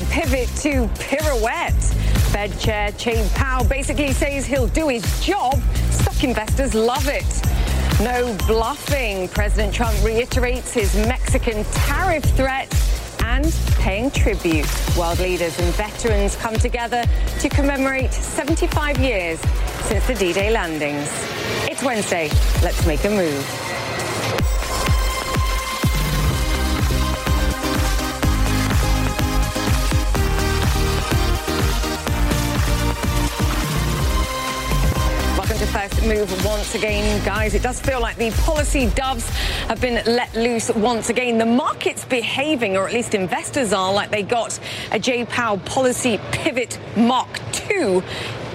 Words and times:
Pivot 0.00 0.48
to 0.62 0.88
pirouette, 0.98 1.82
Fed 2.32 2.58
Chair 2.58 2.92
Jay 2.92 3.28
Powell 3.34 3.64
basically 3.64 4.12
says 4.12 4.46
he'll 4.46 4.68
do 4.68 4.88
his 4.88 5.02
job. 5.24 5.60
Stock 5.90 6.24
investors 6.24 6.74
love 6.74 7.08
it. 7.08 7.26
No 8.00 8.34
bluffing. 8.46 9.28
President 9.28 9.74
Trump 9.74 9.94
reiterates 10.02 10.72
his 10.72 10.94
Mexican 11.06 11.62
tariff 11.72 12.24
threat 12.36 12.72
and 13.24 13.52
paying 13.80 14.10
tribute. 14.10 14.66
World 14.96 15.18
leaders 15.18 15.58
and 15.58 15.74
veterans 15.74 16.36
come 16.36 16.54
together 16.54 17.04
to 17.40 17.48
commemorate 17.50 18.14
75 18.14 18.98
years 18.98 19.38
since 19.82 20.06
the 20.06 20.14
D-Day 20.14 20.50
landings. 20.50 21.08
It's 21.70 21.82
Wednesday. 21.82 22.30
Let's 22.62 22.86
make 22.86 23.04
a 23.04 23.10
move. 23.10 24.61
First 35.72 36.02
move 36.06 36.44
once 36.44 36.74
again, 36.74 37.24
guys. 37.24 37.54
It 37.54 37.62
does 37.62 37.80
feel 37.80 37.98
like 37.98 38.16
the 38.16 38.30
policy 38.42 38.90
doves 38.90 39.26
have 39.68 39.80
been 39.80 40.04
let 40.04 40.34
loose 40.34 40.70
once 40.70 41.08
again. 41.08 41.38
The 41.38 41.46
market's 41.46 42.04
behaving, 42.04 42.76
or 42.76 42.86
at 42.86 42.92
least 42.92 43.14
investors 43.14 43.72
are, 43.72 43.90
like 43.90 44.10
they 44.10 44.22
got 44.22 44.60
a 44.90 44.98
J. 44.98 45.24
Powell 45.24 45.56
policy 45.60 46.20
pivot 46.30 46.78
Mark 46.94 47.40
II 47.70 48.02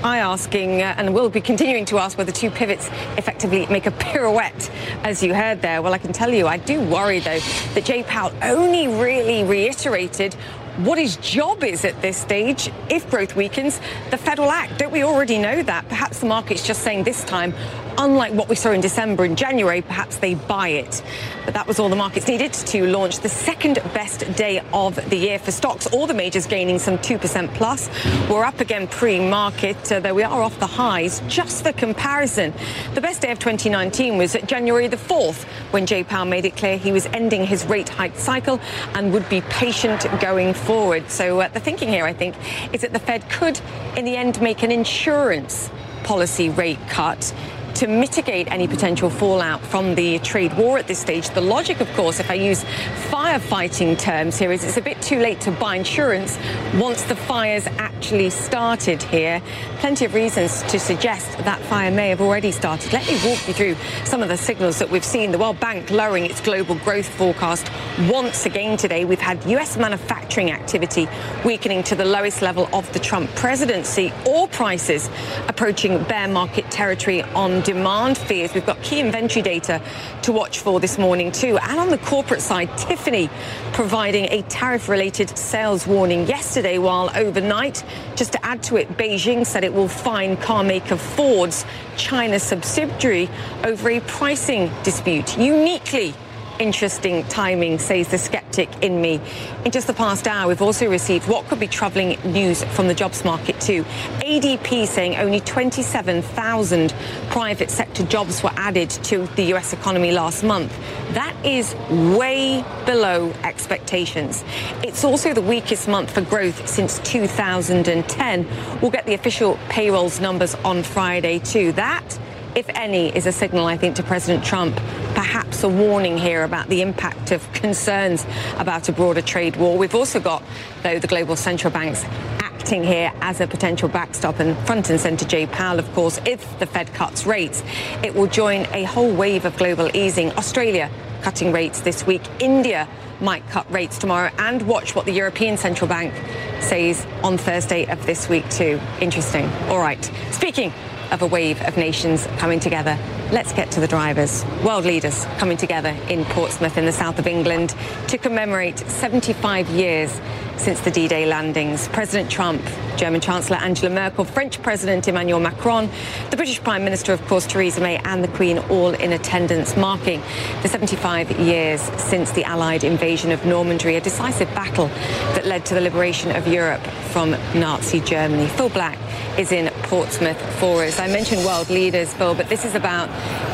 I 0.03 0.19
asking, 0.19 0.83
uh, 0.83 0.93
and 0.95 1.11
will 1.11 1.29
be 1.29 1.41
continuing 1.41 1.85
to 1.85 1.97
ask, 1.97 2.19
whether 2.19 2.31
two 2.31 2.51
pivots 2.51 2.87
effectively 3.17 3.65
make 3.65 3.87
a 3.87 3.91
pirouette, 3.91 4.69
as 5.03 5.23
you 5.23 5.33
heard 5.33 5.63
there. 5.63 5.81
Well, 5.81 5.95
I 5.95 5.97
can 5.97 6.13
tell 6.13 6.31
you, 6.31 6.45
I 6.45 6.57
do 6.57 6.79
worry, 6.81 7.19
though, 7.19 7.39
that 7.73 7.83
Jay 7.83 8.03
Powell 8.03 8.31
only 8.43 8.87
really 8.87 9.43
reiterated 9.43 10.35
what 10.77 10.97
his 10.97 11.17
job 11.17 11.63
is 11.63 11.85
at 11.85 12.01
this 12.01 12.17
stage 12.17 12.69
if 12.89 13.09
growth 13.09 13.35
weakens. 13.35 13.79
The 14.11 14.17
Fed 14.17 14.39
will 14.39 14.51
act. 14.51 14.77
Don't 14.77 14.91
we 14.91 15.03
already 15.03 15.37
know 15.37 15.63
that? 15.63 15.87
Perhaps 15.89 16.19
the 16.19 16.27
market's 16.27 16.65
just 16.65 16.83
saying 16.83 17.03
this 17.03 17.23
time, 17.23 17.53
unlike 17.97 18.33
what 18.33 18.49
we 18.49 18.55
saw 18.55 18.71
in 18.71 18.81
December 18.81 19.25
and 19.25 19.37
January, 19.37 19.81
perhaps 19.81 20.17
they 20.17 20.35
buy 20.35 20.69
it. 20.69 21.01
But 21.45 21.53
that 21.53 21.67
was 21.67 21.79
all 21.79 21.89
the 21.89 21.95
markets 21.95 22.27
needed 22.27 22.53
to 22.53 22.87
launch 22.87 23.19
the 23.19 23.29
second 23.29 23.75
best 23.93 24.31
day 24.35 24.61
of 24.73 24.95
the 25.09 25.15
year 25.15 25.39
for 25.39 25.51
stocks. 25.51 25.87
All 25.87 26.07
the 26.07 26.13
majors 26.13 26.45
gaining 26.45 26.79
some 26.79 26.97
2% 26.99 27.53
plus. 27.55 27.89
We're 28.29 28.43
up 28.43 28.59
again 28.59 28.87
pre-market, 28.87 29.91
uh, 29.91 29.99
though 29.99 30.13
we 30.13 30.23
are 30.23 30.43
off 30.43 30.59
the 30.59 30.67
highs. 30.67 31.21
Just 31.27 31.63
for 31.63 31.71
comparison, 31.73 32.53
the 32.93 33.01
best 33.01 33.21
day 33.21 33.31
of 33.31 33.39
2019 33.39 34.17
was 34.17 34.35
January 34.45 34.87
the 34.87 34.97
4th, 34.97 35.43
when 35.71 35.85
Jay 35.85 36.03
Powell 36.03 36.25
made 36.25 36.45
it 36.45 36.55
clear 36.55 36.77
he 36.77 36.91
was 36.91 37.05
ending 37.07 37.45
his 37.45 37.65
rate 37.65 37.89
hike 37.89 38.15
cycle 38.15 38.59
and 38.93 39.13
would 39.13 39.27
be 39.29 39.41
patient 39.41 40.05
going 40.19 40.53
forward. 40.53 41.09
So 41.09 41.39
uh, 41.39 41.47
the 41.49 41.59
thinking 41.59 41.89
here, 41.89 42.05
I 42.05 42.13
think, 42.13 42.35
is 42.73 42.81
that 42.81 42.93
the 42.93 42.99
Fed 42.99 43.29
could, 43.29 43.59
in 43.95 44.05
the 44.05 44.15
end, 44.15 44.41
make 44.41 44.63
an 44.63 44.71
insurance 44.71 45.69
policy 46.03 46.49
rate 46.49 46.79
cut 46.87 47.33
to 47.77 47.85
mitigate 47.85 48.51
any 48.51 48.67
potential 48.67 49.07
fallout 49.07 49.61
from 49.61 49.93
the 49.93 50.17
trade 50.19 50.51
war 50.57 50.79
at 50.79 50.87
this 50.87 50.97
stage. 50.97 51.29
The 51.29 51.41
logic, 51.41 51.79
of 51.79 51.93
course, 51.93 52.19
if 52.19 52.31
I 52.31 52.33
use 52.33 52.63
firefighting 53.11 53.99
terms 53.99 54.39
here, 54.39 54.51
is 54.51 54.63
it's 54.63 54.77
a 54.77 54.81
bit 54.81 54.99
too 54.99 55.19
late 55.19 55.39
to 55.41 55.51
buy 55.51 55.75
insurance 55.75 56.39
once 56.73 57.03
the 57.03 57.15
fires 57.15 57.67
actually 57.77 58.31
started 58.31 59.03
here. 59.03 59.43
Plenty 59.77 60.05
of 60.05 60.15
reasons 60.15 60.63
to 60.63 60.79
suggest 60.79 61.37
that 61.39 61.61
fire 61.61 61.91
may 61.91 62.09
have 62.09 62.19
already 62.19 62.51
started. 62.51 62.91
Let 62.93 63.05
me 63.05 63.13
walk 63.23 63.47
you 63.47 63.53
through 63.53 63.75
some 64.05 64.23
of 64.23 64.29
the 64.29 64.37
signals 64.37 64.79
that 64.79 64.89
we've 64.89 65.05
seen. 65.05 65.31
The 65.31 65.37
World 65.37 65.59
Bank 65.59 65.91
lowering 65.91 66.25
its 66.25 66.41
global 66.41 66.75
growth 66.79 67.07
forecast 67.07 67.71
once 68.09 68.47
again 68.47 68.77
today. 68.77 69.05
We've 69.05 69.19
had 69.19 69.45
U.S. 69.45 69.77
manufacturing 69.77 70.49
activity 70.49 71.07
weakening 71.45 71.83
to 71.83 71.95
the 71.95 72.05
lowest 72.05 72.41
level 72.41 72.69
of 72.73 72.91
the 72.93 72.99
Trump 72.99 73.29
presidency. 73.35 74.11
Oil 74.25 74.47
prices 74.47 75.11
approaching 75.47 76.03
bear 76.05 76.27
market 76.27 76.71
territory 76.71 77.21
on 77.21 77.61
demand 77.67 78.17
fears. 78.17 78.53
We've 78.53 78.65
got 78.65 78.81
key 78.81 79.01
inventory 79.01 79.41
data 79.41 79.81
to 80.21 80.31
watch 80.31 80.59
for 80.59 80.79
this 80.79 80.97
morning, 80.97 81.33
too. 81.33 81.57
And 81.57 81.77
on 81.81 81.89
the 81.89 81.97
corporate 81.97 82.39
side, 82.39 82.69
Tiffany 82.77 83.29
providing 83.73 84.25
a 84.31 84.41
tariff 84.43 84.87
related 84.87 85.37
sales 85.37 85.85
warning 85.85 86.25
yesterday, 86.27 86.77
while 86.77 87.11
overnight, 87.13 87.83
just 88.15 88.31
to 88.31 88.45
add 88.45 88.63
to 88.63 88.77
it, 88.77 88.97
Beijing 88.97 89.45
said 89.45 89.65
it 89.65 89.73
will 89.73 89.89
fine 89.89 90.37
car 90.37 90.63
maker 90.63 90.95
Ford's 90.95 91.65
China 91.97 92.39
subsidiary 92.39 93.29
over 93.65 93.89
a 93.89 93.99
pricing 93.99 94.71
dispute. 94.83 95.37
Uniquely 95.37 96.13
interesting 96.59 97.23
timing, 97.25 97.79
says 97.79 98.07
the 98.07 98.17
skeptic 98.17 98.69
in 98.81 99.01
me. 99.01 99.19
In 99.65 99.71
just 99.71 99.87
the 99.87 99.93
past 99.93 100.27
hour, 100.27 100.47
we've 100.47 100.61
also 100.61 100.89
received 100.89 101.27
what 101.27 101.45
could 101.47 101.59
be 101.59 101.67
troubling 101.67 102.19
news 102.31 102.63
from 102.63 102.87
the 102.87 102.93
jobs 102.93 103.23
market 103.23 103.59
too. 103.59 103.83
ADP 104.23 104.87
saying 104.87 105.15
only 105.17 105.39
27,000 105.41 106.93
private 107.29 107.69
sector 107.69 108.03
jobs 108.05 108.43
were 108.43 108.51
added 108.55 108.89
to 108.89 109.25
the 109.35 109.53
US 109.53 109.73
economy 109.73 110.11
last 110.11 110.43
month. 110.43 110.75
That 111.13 111.35
is 111.45 111.75
way 111.89 112.63
below 112.85 113.33
expectations. 113.43 114.43
It's 114.83 115.03
also 115.03 115.33
the 115.33 115.41
weakest 115.41 115.87
month 115.87 116.11
for 116.11 116.21
growth 116.21 116.67
since 116.67 116.99
2010. 116.99 118.47
We'll 118.81 118.91
get 118.91 119.05
the 119.05 119.13
official 119.13 119.57
payrolls 119.69 120.19
numbers 120.19 120.55
on 120.55 120.83
Friday 120.83 121.39
too. 121.39 121.71
That 121.73 122.19
if 122.57 122.67
any, 122.69 123.15
is 123.15 123.27
a 123.27 123.31
signal, 123.31 123.67
I 123.67 123.77
think, 123.77 123.95
to 123.97 124.03
President 124.03 124.43
Trump, 124.43 124.75
perhaps 125.13 125.63
a 125.63 125.69
warning 125.69 126.17
here 126.17 126.43
about 126.43 126.67
the 126.69 126.81
impact 126.81 127.31
of 127.31 127.53
concerns 127.53 128.25
about 128.57 128.89
a 128.89 128.91
broader 128.91 129.21
trade 129.21 129.55
war. 129.57 129.77
We've 129.77 129.93
also 129.93 130.19
got, 130.19 130.41
though, 130.81 130.97
the 130.97 131.05
global 131.05 131.35
central 131.35 131.71
banks 131.71 132.03
acting 132.39 132.83
here 132.83 133.13
as 133.21 133.41
a 133.41 133.45
potential 133.45 133.87
backstop 133.87 134.39
and 134.39 134.57
front 134.65 134.89
and 134.89 134.99
center 134.99 135.23
Jay 135.23 135.45
Powell, 135.45 135.77
of 135.77 135.93
course, 135.93 136.19
if 136.25 136.57
the 136.57 136.65
Fed 136.65 136.91
cuts 136.95 137.27
rates, 137.27 137.61
it 138.03 138.15
will 138.15 138.25
join 138.25 138.65
a 138.73 138.85
whole 138.85 139.13
wave 139.13 139.45
of 139.45 139.55
global 139.55 139.95
easing. 139.95 140.31
Australia 140.31 140.89
cutting 141.21 141.51
rates 141.51 141.81
this 141.81 142.07
week. 142.07 142.23
India 142.39 142.87
might 143.21 143.47
cut 143.49 143.71
rates 143.71 143.99
tomorrow 143.99 144.31
and 144.39 144.63
watch 144.63 144.95
what 144.95 145.05
the 145.05 145.11
European 145.11 145.57
Central 145.57 145.87
Bank 145.87 146.11
says 146.59 147.05
on 147.23 147.37
Thursday 147.37 147.85
of 147.85 148.03
this 148.07 148.27
week 148.27 148.49
too. 148.49 148.79
Interesting. 148.99 149.45
All 149.69 149.79
right. 149.79 150.03
Speaking 150.31 150.73
of 151.11 151.21
a 151.21 151.27
wave 151.27 151.61
of 151.63 151.77
nations 151.77 152.27
coming 152.37 152.59
together. 152.59 152.97
Let's 153.31 153.53
get 153.53 153.71
to 153.71 153.79
the 153.79 153.87
drivers. 153.87 154.45
World 154.63 154.85
leaders 154.85 155.25
coming 155.37 155.57
together 155.57 155.95
in 156.09 156.23
Portsmouth 156.25 156.77
in 156.77 156.85
the 156.85 156.91
south 156.91 157.19
of 157.19 157.27
England 157.27 157.75
to 158.07 158.17
commemorate 158.17 158.79
75 158.79 159.69
years 159.69 160.19
since 160.57 160.79
the 160.81 160.91
D-Day 160.91 161.25
landings. 161.25 161.87
President 161.89 162.31
Trump, 162.31 162.61
German 162.95 163.21
Chancellor 163.21 163.57
Angela 163.57 163.93
Merkel, 163.93 164.25
French 164.25 164.61
President 164.63 165.07
Emmanuel 165.07 165.39
Macron, 165.39 165.89
the 166.31 166.37
British 166.37 166.61
Prime 166.63 166.83
Minister, 166.83 167.13
of 167.13 167.25
course, 167.27 167.45
Theresa 167.45 167.79
May, 167.79 167.97
and 167.97 168.23
the 168.23 168.27
Queen 168.29 168.59
all 168.69 168.93
in 168.93 169.13
attendance, 169.13 169.77
marking 169.77 170.21
the 170.61 170.67
75 170.67 171.31
years 171.39 171.81
since 171.97 172.31
the 172.31 172.43
Allied 172.43 172.83
invasion 172.83 173.31
of 173.31 173.45
Normandy, 173.45 173.95
a 173.95 174.01
decisive 174.01 174.47
battle 174.55 174.87
that 175.35 175.45
led 175.45 175.65
to 175.67 175.73
the 175.73 175.81
liberation 175.81 176.35
of 176.35 176.47
Europe 176.47 176.81
from 177.11 177.31
Nazi 177.53 177.99
Germany. 177.99 178.47
Phil 178.47 178.69
Black 178.69 178.97
is 179.37 179.51
in 179.51 179.71
Portsmouth 179.87 180.39
for 180.59 180.83
us. 180.83 180.99
I 180.99 181.07
mentioned 181.07 181.45
world 181.45 181.69
leaders, 181.69 182.13
Phil, 182.13 182.35
but 182.35 182.49
this 182.49 182.65
is 182.65 182.75
about 182.75 183.07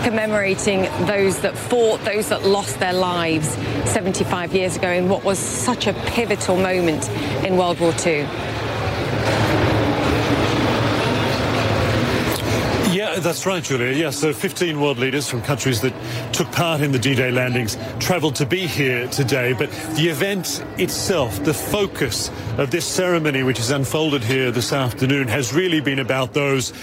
commemorating 0.04 0.82
those 1.06 1.40
that 1.42 1.56
fought, 1.56 2.04
those 2.06 2.30
that 2.30 2.44
lost 2.44 2.80
their 2.80 2.94
lives 2.94 3.50
75 3.86 4.54
years 4.56 4.76
ago 4.76 4.90
in 4.90 5.10
what 5.10 5.24
was 5.24 5.38
such 5.38 5.88
a 5.88 5.94
pivotal 5.94 6.58
moment 6.58 7.08
in 7.46 7.58
World 7.58 7.80
War 7.80 7.94
II. 8.06 8.26
Uh, 13.14 13.20
that's 13.20 13.46
right, 13.46 13.64
Julia. 13.64 13.92
Yes, 13.92 14.00
yeah, 14.00 14.10
so 14.10 14.34
15 14.34 14.82
world 14.82 14.98
leaders 14.98 15.30
from 15.30 15.44
countries 15.44 15.82
that 15.82 15.94
took 16.34 16.52
part 16.52 16.82
in 16.82 16.92
the 16.92 16.98
D-Day 16.98 17.30
landings 17.30 17.78
traveled 18.00 18.34
to 18.36 18.46
be 18.46 18.66
here 18.66 19.08
today. 19.10 19.54
But 19.54 19.70
the 19.96 20.08
event 20.08 20.64
itself, 20.80 21.44
the 21.44 21.54
focus 21.54 22.32
of 22.58 22.72
this 22.72 22.86
ceremony, 22.86 23.44
which 23.44 23.60
has 23.60 23.70
unfolded 23.70 24.24
here 24.24 24.50
this 24.50 24.74
afternoon, 24.74 25.28
has 25.28 25.54
really 25.54 25.80
been 25.80 26.00
about 26.00 26.34
those 26.34 26.74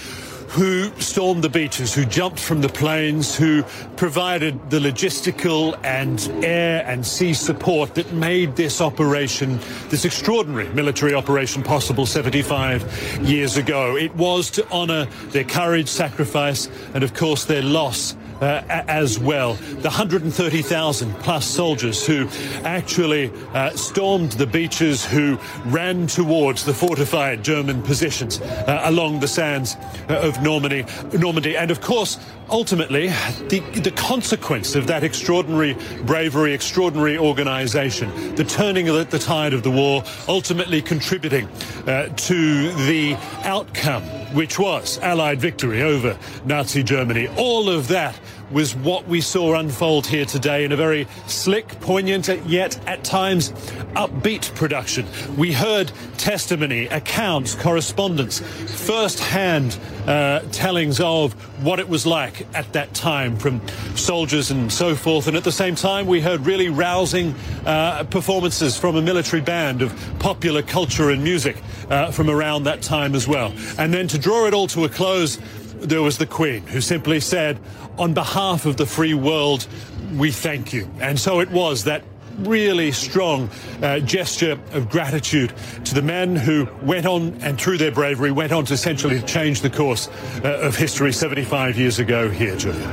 who 0.51 0.91
stormed 0.99 1.41
the 1.41 1.49
beaches, 1.49 1.93
who 1.93 2.03
jumped 2.03 2.37
from 2.37 2.59
the 2.59 2.67
planes, 2.67 3.33
who 3.33 3.63
provided 3.95 4.69
the 4.69 4.79
logistical 4.79 5.79
and 5.85 6.29
air 6.43 6.83
and 6.85 7.07
sea 7.07 7.33
support 7.33 7.95
that 7.95 8.11
made 8.11 8.53
this 8.57 8.81
operation, 8.81 9.57
this 9.87 10.03
extraordinary 10.03 10.67
military 10.73 11.13
operation 11.13 11.63
possible 11.63 12.05
75 12.05 13.21
years 13.21 13.55
ago. 13.55 13.95
It 13.95 14.13
was 14.15 14.51
to 14.51 14.69
honor 14.69 15.05
their 15.29 15.45
courage, 15.45 15.87
sacrifice, 15.87 16.67
and 16.93 17.01
of 17.01 17.13
course 17.13 17.45
their 17.45 17.63
loss 17.63 18.15
uh, 18.41 18.63
as 18.67 19.19
well. 19.19 19.53
The 19.53 19.89
130,000 19.89 21.13
plus 21.15 21.45
soldiers 21.45 22.05
who 22.05 22.27
actually 22.63 23.31
uh, 23.53 23.69
stormed 23.71 24.33
the 24.33 24.47
beaches, 24.47 25.05
who 25.05 25.37
ran 25.65 26.07
towards 26.07 26.65
the 26.65 26.73
fortified 26.73 27.43
German 27.43 27.81
positions 27.83 28.41
uh, 28.41 28.81
along 28.85 29.19
the 29.19 29.27
sands 29.27 29.75
uh, 30.09 30.19
of 30.21 30.41
Normandy, 30.41 30.85
Normandy. 31.13 31.55
And 31.55 31.71
of 31.71 31.81
course, 31.81 32.17
ultimately, 32.49 33.07
the, 33.47 33.59
the 33.83 33.91
consequence 33.91 34.75
of 34.75 34.87
that 34.87 35.03
extraordinary 35.03 35.75
bravery, 36.05 36.53
extraordinary 36.53 37.17
organization, 37.17 38.35
the 38.35 38.43
turning 38.43 38.89
of 38.89 38.95
the, 38.95 39.03
the 39.05 39.19
tide 39.19 39.53
of 39.53 39.63
the 39.63 39.71
war, 39.71 40.03
ultimately 40.27 40.81
contributing 40.81 41.47
uh, 41.87 42.07
to 42.07 42.71
the 42.85 43.15
outcome, 43.43 44.03
which 44.33 44.57
was 44.57 44.97
Allied 44.99 45.39
victory 45.39 45.81
over 45.81 46.17
Nazi 46.45 46.83
Germany. 46.83 47.27
All 47.37 47.69
of 47.69 47.87
that 47.89 48.19
was 48.51 48.75
what 48.75 49.07
we 49.07 49.21
saw 49.21 49.55
unfold 49.55 50.05
here 50.05 50.25
today 50.25 50.65
in 50.65 50.71
a 50.71 50.75
very 50.75 51.07
slick, 51.27 51.67
poignant, 51.79 52.27
yet 52.45 52.77
at 52.87 53.03
times 53.03 53.51
upbeat 53.95 54.53
production. 54.55 55.05
We 55.37 55.53
heard 55.53 55.91
testimony, 56.17 56.87
accounts, 56.87 57.55
correspondence, 57.55 58.39
first-hand 58.85 59.77
uh, 60.05 60.41
tellings 60.51 60.99
of 60.99 61.33
what 61.63 61.79
it 61.79 61.87
was 61.87 62.05
like 62.05 62.45
at 62.53 62.73
that 62.73 62.93
time 62.93 63.37
from 63.37 63.65
soldiers 63.95 64.51
and 64.51 64.71
so 64.71 64.95
forth. 64.95 65.27
And 65.27 65.37
at 65.37 65.43
the 65.43 65.51
same 65.51 65.75
time, 65.75 66.07
we 66.07 66.19
heard 66.19 66.45
really 66.45 66.69
rousing 66.69 67.35
uh, 67.65 68.03
performances 68.05 68.77
from 68.77 68.95
a 68.95 69.01
military 69.01 69.41
band 69.41 69.81
of 69.81 69.93
popular 70.19 70.61
culture 70.61 71.09
and 71.09 71.23
music 71.23 71.55
uh, 71.91 72.09
from 72.09 72.29
around 72.29 72.63
that 72.63 72.81
time 72.81 73.13
as 73.13 73.27
well. 73.27 73.53
And 73.77 73.93
then 73.93 74.07
to 74.07 74.17
draw 74.17 74.47
it 74.47 74.53
all 74.53 74.67
to 74.67 74.85
a 74.85 74.89
close, 74.89 75.37
there 75.75 76.01
was 76.01 76.17
the 76.17 76.25
Queen, 76.25 76.65
who 76.65 76.81
simply 76.81 77.19
said, 77.19 77.59
on 77.99 78.13
behalf 78.13 78.65
of 78.65 78.77
the 78.77 78.85
free 78.85 79.13
world, 79.13 79.67
we 80.15 80.31
thank 80.31 80.73
you. 80.73 80.89
And 80.99 81.19
so 81.19 81.41
it 81.41 81.51
was 81.51 81.83
that 81.83 82.03
really 82.39 82.91
strong 82.91 83.49
uh, 83.81 83.99
gesture 83.99 84.57
of 84.71 84.89
gratitude 84.89 85.53
to 85.83 85.93
the 85.93 86.01
men 86.01 86.35
who 86.35 86.67
went 86.81 87.05
on 87.05 87.33
and 87.41 87.59
through 87.59 87.77
their 87.77 87.91
bravery 87.91 88.31
went 88.31 88.51
on 88.51 88.65
to 88.65 88.73
essentially 88.73 89.21
change 89.23 89.61
the 89.61 89.69
course 89.69 90.07
uh, 90.43 90.59
of 90.61 90.75
history 90.75 91.11
75 91.11 91.77
years 91.77 91.99
ago 91.99 92.29
here, 92.29 92.55
Julia. 92.55 92.87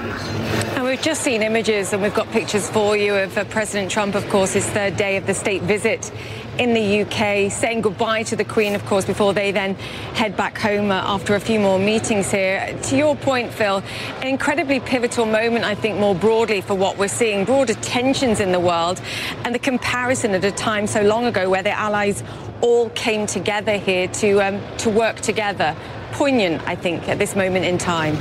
And 0.74 0.84
we've 0.84 1.00
just 1.00 1.22
seen 1.22 1.42
images 1.42 1.92
and 1.92 2.02
we've 2.02 2.14
got 2.14 2.30
pictures 2.30 2.68
for 2.68 2.96
you 2.96 3.14
of 3.14 3.38
uh, 3.38 3.44
President 3.44 3.90
Trump, 3.90 4.14
of 4.14 4.28
course, 4.28 4.52
his 4.52 4.66
third 4.66 4.96
day 4.96 5.16
of 5.16 5.26
the 5.26 5.34
state 5.34 5.62
visit 5.62 6.10
in 6.58 6.74
the 6.74 7.02
UK, 7.02 7.50
saying 7.50 7.82
goodbye 7.82 8.24
to 8.24 8.36
the 8.36 8.44
Queen, 8.44 8.74
of 8.74 8.84
course, 8.84 9.04
before 9.04 9.32
they 9.32 9.52
then 9.52 9.74
head 10.14 10.36
back 10.36 10.58
home 10.58 10.90
uh, 10.90 10.94
after 11.04 11.34
a 11.36 11.40
few 11.40 11.60
more 11.60 11.78
meetings 11.78 12.30
here. 12.30 12.76
To 12.84 12.96
your 12.96 13.14
point, 13.14 13.52
Phil, 13.52 13.82
an 14.20 14.26
incredibly 14.26 14.80
pivotal 14.80 15.24
moment, 15.24 15.64
I 15.64 15.74
think, 15.74 15.98
more 15.98 16.14
broadly 16.14 16.60
for 16.60 16.74
what 16.74 16.98
we're 16.98 17.08
seeing, 17.08 17.44
broader 17.44 17.74
tensions 17.74 18.40
in 18.40 18.52
the 18.52 18.60
world, 18.60 19.00
and 19.44 19.54
the 19.54 19.60
comparison 19.60 20.32
at 20.32 20.44
a 20.44 20.50
time 20.50 20.86
so 20.86 21.02
long 21.02 21.26
ago 21.26 21.48
where 21.48 21.62
the 21.62 21.70
Allies 21.70 22.24
all 22.60 22.90
came 22.90 23.26
together 23.26 23.76
here 23.76 24.08
to, 24.08 24.40
um, 24.40 24.60
to 24.78 24.90
work 24.90 25.20
together. 25.20 25.76
Poignant, 26.12 26.66
I 26.66 26.74
think, 26.74 27.08
at 27.08 27.18
this 27.18 27.36
moment 27.36 27.64
in 27.66 27.78
time. 27.78 28.16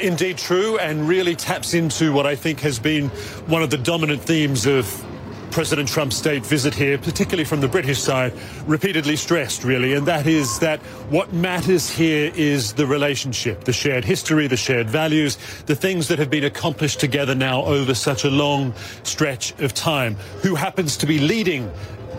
Indeed 0.00 0.38
true 0.38 0.78
and 0.78 1.08
really 1.08 1.36
taps 1.36 1.74
into 1.74 2.12
what 2.12 2.26
I 2.26 2.34
think 2.34 2.60
has 2.60 2.78
been 2.78 3.08
one 3.46 3.62
of 3.62 3.70
the 3.70 3.78
dominant 3.78 4.22
themes 4.22 4.66
of 4.66 4.86
President 5.50 5.88
Trump's 5.88 6.16
state 6.16 6.46
visit 6.46 6.74
here, 6.74 6.96
particularly 6.96 7.44
from 7.44 7.60
the 7.60 7.68
British 7.68 8.00
side, 8.00 8.32
repeatedly 8.66 9.16
stressed, 9.16 9.64
really, 9.64 9.94
and 9.94 10.06
that 10.06 10.26
is 10.26 10.60
that 10.60 10.78
what 11.10 11.32
matters 11.32 11.90
here 11.90 12.32
is 12.36 12.72
the 12.74 12.86
relationship, 12.86 13.64
the 13.64 13.72
shared 13.72 14.04
history, 14.04 14.46
the 14.46 14.56
shared 14.56 14.88
values, 14.88 15.38
the 15.66 15.74
things 15.74 16.06
that 16.08 16.18
have 16.18 16.30
been 16.30 16.44
accomplished 16.44 17.00
together 17.00 17.34
now 17.34 17.64
over 17.64 17.94
such 17.94 18.24
a 18.24 18.30
long 18.30 18.72
stretch 19.02 19.58
of 19.60 19.74
time. 19.74 20.14
Who 20.42 20.54
happens 20.54 20.96
to 20.98 21.06
be 21.06 21.18
leading 21.18 21.70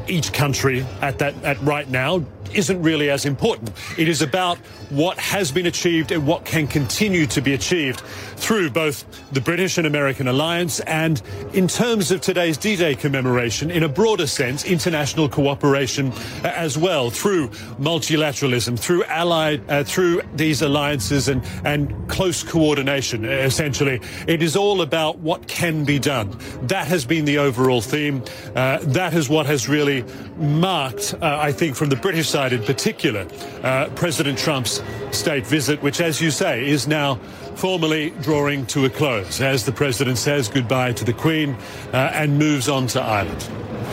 each 0.08 0.34
country 0.34 0.86
at 1.02 1.20
that 1.20 1.36
at 1.44 1.62
right 1.62 1.90
now 1.90 2.24
isn't 2.54 2.82
really 2.82 3.10
as 3.10 3.26
important. 3.26 3.72
It 3.98 4.08
is 4.08 4.22
about 4.22 4.58
what 4.90 5.18
has 5.18 5.52
been 5.52 5.68
achieved 5.68 6.12
and 6.12 6.28
what 6.28 6.46
can 6.46 6.68
continue 6.68 7.26
to 7.28 7.42
be 7.42 7.54
achieved 7.54 8.02
through 8.02 8.70
both 8.70 9.06
the 9.32 9.40
British 9.40 9.78
and 9.78 9.88
American 9.88 10.28
alliance 10.28 10.80
and 10.82 11.22
in 11.54 11.68
terms 11.68 12.12
of 12.12 12.22
today's 12.22 12.58
D-Day 12.58 12.96
commemoration 12.96 13.72
in 13.72 13.84
a 13.84 13.90
broader 13.90 14.28
sense 14.28 14.66
international 14.66 15.30
cooperation 15.30 16.12
as 16.44 16.78
well 16.78 17.10
through 17.10 17.48
multilateralism 17.80 18.78
through 18.78 19.04
allied 19.06 19.62
uh, 19.70 19.84
through 19.84 20.22
these 20.36 20.62
alliances 20.62 21.28
and 21.28 21.42
and 21.64 22.10
close 22.10 22.44
coordination 22.44 23.26
essentially. 23.26 24.02
It 24.28 24.42
is 24.42 24.56
all 24.56 24.82
about 24.82 25.20
what 25.20 25.48
can 25.48 25.86
be 25.86 26.00
done. 26.00 26.36
That 26.64 26.88
has 26.88 27.06
been 27.06 27.26
the 27.26 27.38
overall 27.38 27.82
theme. 27.82 28.24
Uh, 28.56 28.80
that 28.82 29.14
is 29.14 29.30
what 29.30 29.46
has 29.46 29.70
really 29.70 29.91
marked 30.38 31.14
uh, 31.22 31.38
I 31.40 31.52
think 31.52 31.76
from 31.76 31.90
the 31.90 31.96
British 31.96 32.30
side 32.30 32.54
in 32.54 32.64
particular, 32.64 33.28
uh, 33.64 33.90
President 33.96 34.38
Trump's 34.38 34.82
state 35.12 35.46
visit, 35.46 35.82
which, 35.82 36.00
as 36.02 36.22
you 36.22 36.32
say, 36.32 36.68
is 36.68 36.88
now 36.88 37.16
formally 37.56 38.12
drawing 38.22 38.66
to 38.68 38.86
a 38.86 38.90
close 38.90 39.42
as 39.42 39.66
the 39.66 39.72
president 39.72 40.18
says 40.18 40.48
goodbye 40.48 40.94
to 40.94 41.06
the 41.06 41.14
Queen 41.14 41.56
uh, 41.94 42.12
and 42.14 42.38
moves 42.38 42.70
on 42.70 42.88
to 42.88 43.02
Ireland. 43.02 43.48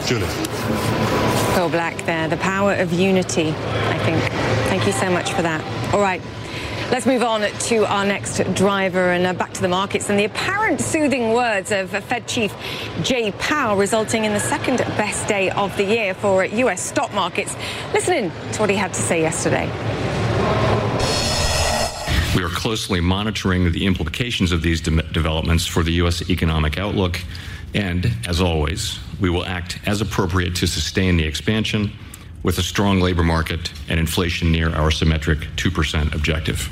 Julia. 0.07 0.29
Phil 1.55 1.69
Black 1.69 1.97
there, 2.07 2.29
the 2.29 2.37
power 2.37 2.75
of 2.75 2.93
unity, 2.93 3.49
I 3.51 3.99
think. 4.05 4.23
Thank 4.69 4.87
you 4.87 4.93
so 4.93 5.11
much 5.11 5.33
for 5.33 5.43
that. 5.43 5.61
All 5.93 6.01
right. 6.01 6.23
Let's 6.91 7.05
move 7.05 7.23
on 7.23 7.43
to 7.43 7.85
our 7.85 8.07
next 8.07 8.39
driver 8.55 9.11
and 9.11 9.27
uh, 9.27 9.35
back 9.35 9.53
to 9.53 9.61
the 9.61 9.69
markets 9.69 10.09
and 10.09 10.19
the 10.19 10.25
apparent 10.25 10.81
soothing 10.81 11.35
words 11.35 11.71
of 11.71 11.91
Fed 11.91 12.27
Chief 12.27 12.55
Jay 13.03 13.31
Powell 13.33 13.77
resulting 13.77 14.25
in 14.25 14.33
the 14.33 14.41
second 14.41 14.79
best 14.79 15.29
day 15.29 15.51
of 15.51 15.77
the 15.77 15.85
year 15.85 16.15
for 16.15 16.47
U.S. 16.47 16.81
stock 16.81 17.13
markets. 17.13 17.55
Listen 17.93 18.15
in 18.15 18.31
to 18.53 18.61
what 18.61 18.71
he 18.71 18.77
had 18.77 18.95
to 18.95 19.01
say 19.03 19.21
yesterday. 19.21 19.67
We 22.35 22.43
are 22.43 22.49
closely 22.49 23.03
monitoring 23.03 23.71
the 23.71 23.85
implications 23.85 24.51
of 24.51 24.63
these 24.63 24.81
de- 24.81 25.03
developments 25.13 25.67
for 25.67 25.83
the 25.83 25.93
U.S. 25.93 26.31
economic 26.31 26.79
outlook, 26.79 27.21
and 27.75 28.11
as 28.27 28.41
always, 28.41 28.99
we 29.21 29.29
will 29.29 29.45
act 29.45 29.79
as 29.85 30.01
appropriate 30.01 30.57
to 30.57 30.67
sustain 30.67 31.19
the 31.19 31.25
expansion 31.25 31.93
with 32.43 32.57
a 32.57 32.63
strong 32.63 32.99
labor 33.01 33.25
market 33.25 33.73
and 33.91 34.01
inflation 34.01 34.51
near 34.51 34.71
our 34.71 34.91
symmetric 34.91 35.41
2% 35.57 36.15
objective. 36.15 36.71